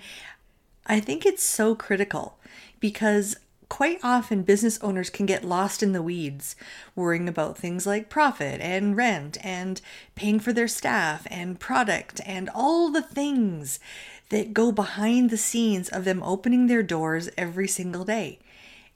I 0.85 0.99
think 0.99 1.25
it's 1.25 1.43
so 1.43 1.75
critical 1.75 2.37
because 2.79 3.35
quite 3.69 3.99
often 4.03 4.43
business 4.43 4.77
owners 4.81 5.09
can 5.09 5.25
get 5.25 5.45
lost 5.45 5.81
in 5.81 5.93
the 5.93 6.01
weeds, 6.01 6.57
worrying 6.93 7.29
about 7.29 7.57
things 7.57 7.85
like 7.87 8.09
profit 8.09 8.59
and 8.59 8.97
rent 8.97 9.37
and 9.41 9.79
paying 10.13 10.41
for 10.41 10.51
their 10.51 10.67
staff 10.67 11.25
and 11.31 11.57
product 11.57 12.19
and 12.25 12.49
all 12.53 12.89
the 12.89 13.01
things 13.01 13.79
that 14.27 14.53
go 14.53 14.73
behind 14.73 15.29
the 15.29 15.37
scenes 15.37 15.87
of 15.87 16.03
them 16.03 16.21
opening 16.23 16.67
their 16.67 16.83
doors 16.83 17.29
every 17.37 17.67
single 17.67 18.03
day. 18.03 18.39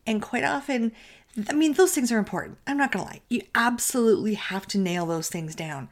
And 0.05 0.21
quite 0.21 0.43
often, 0.43 0.91
I 1.49 1.53
mean, 1.53 1.73
those 1.73 1.93
things 1.93 2.11
are 2.11 2.17
important. 2.17 2.57
I'm 2.67 2.77
not 2.77 2.91
going 2.91 3.05
to 3.05 3.11
lie. 3.11 3.21
You 3.29 3.43
absolutely 3.55 4.33
have 4.33 4.67
to 4.67 4.77
nail 4.77 5.05
those 5.05 5.29
things 5.29 5.55
down. 5.55 5.89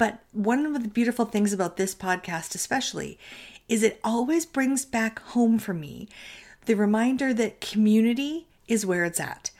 But 0.00 0.20
one 0.32 0.64
of 0.64 0.72
the 0.72 0.88
beautiful 0.88 1.26
things 1.26 1.52
about 1.52 1.76
this 1.76 1.94
podcast, 1.94 2.54
especially, 2.54 3.18
is 3.68 3.82
it 3.82 4.00
always 4.02 4.46
brings 4.46 4.86
back 4.86 5.18
home 5.18 5.58
for 5.58 5.74
me 5.74 6.08
the 6.64 6.74
reminder 6.74 7.34
that 7.34 7.60
community 7.60 8.46
is 8.66 8.86
where 8.86 9.04
it's 9.04 9.20
at. 9.20 9.50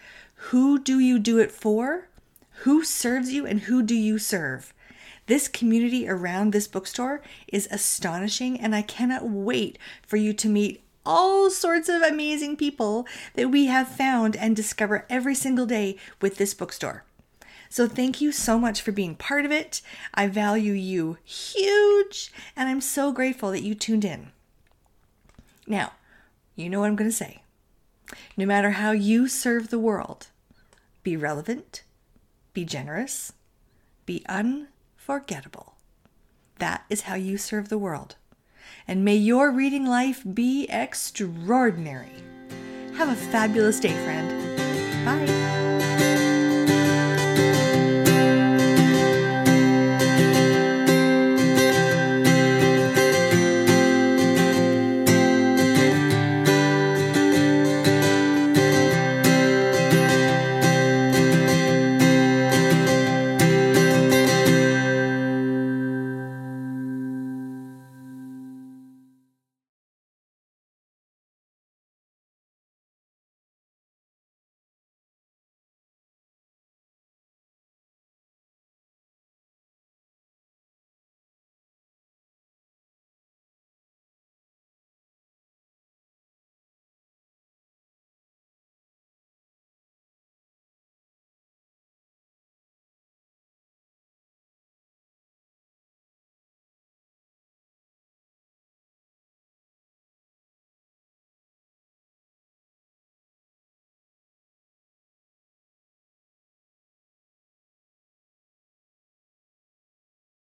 Who 0.49 0.79
do 0.79 0.99
you 0.99 1.19
do 1.19 1.39
it 1.39 1.53
for? 1.53 2.09
Who 2.63 2.85
serves 2.85 3.35
you 3.35 3.45
and 3.45 3.61
who 3.61 3.83
do 3.83 3.95
you 3.95 4.19
serve? 4.19 4.73
This 5.27 5.47
community 5.47 6.09
around 6.09 6.55
this 6.55 6.67
bookstore 6.67 7.21
is 7.49 7.69
astonishing, 7.71 8.59
and 8.59 8.75
I 8.75 8.81
cannot 8.81 9.29
wait 9.29 9.79
for 10.07 10.17
you 10.17 10.33
to 10.33 10.49
meet 10.49 10.83
all 11.05 11.51
sorts 11.51 11.91
of 11.91 12.01
amazing 12.01 12.57
people 12.57 13.07
that 13.35 13.51
we 13.51 13.67
have 13.67 13.89
found 13.89 14.37
and 14.37 14.57
discover 14.57 15.05
every 15.11 15.35
single 15.35 15.67
day 15.67 15.99
with 16.23 16.37
this 16.37 16.55
bookstore. 16.55 17.05
So, 17.73 17.87
thank 17.87 18.21
you 18.21 18.33
so 18.33 18.59
much 18.59 18.83
for 18.83 18.91
being 18.91 19.15
part 19.15 19.45
of 19.45 19.53
it. 19.53 19.81
I 20.13 20.27
value 20.27 20.73
you 20.73 21.19
huge, 21.25 22.33
and 22.57 22.69
I'm 22.69 22.81
so 22.81 23.13
grateful 23.13 23.53
that 23.53 23.63
you 23.63 23.77
tuned 23.77 24.05
in. 24.05 24.33
Now, 25.69 25.93
you 26.57 26.69
know 26.69 26.81
what 26.81 26.89
I'm 26.89 26.97
going 26.97 27.09
to 27.09 27.17
say. 27.17 27.43
No 28.37 28.45
matter 28.45 28.73
how 28.73 28.91
you 28.91 29.29
serve 29.29 29.71
the 29.71 29.79
world, 29.79 30.27
be 31.05 31.17
relevant, 31.17 31.85
be 32.53 32.65
generous, 32.65 33.33
be 34.05 34.25
unforgettable. 34.29 35.75
That 36.59 36.85
is 36.91 37.03
how 37.03 37.15
you 37.15 37.39
serve 37.39 37.69
the 37.69 37.79
world. 37.79 38.17
And 38.89 39.05
may 39.05 39.15
your 39.15 39.53
reading 39.53 39.87
life 39.87 40.25
be 40.35 40.67
extraordinary. 40.69 42.25
Have 42.95 43.09
a 43.09 43.15
fabulous 43.15 43.79
day, 43.79 43.95
friend. 44.05 44.29
Bye. 45.05 45.50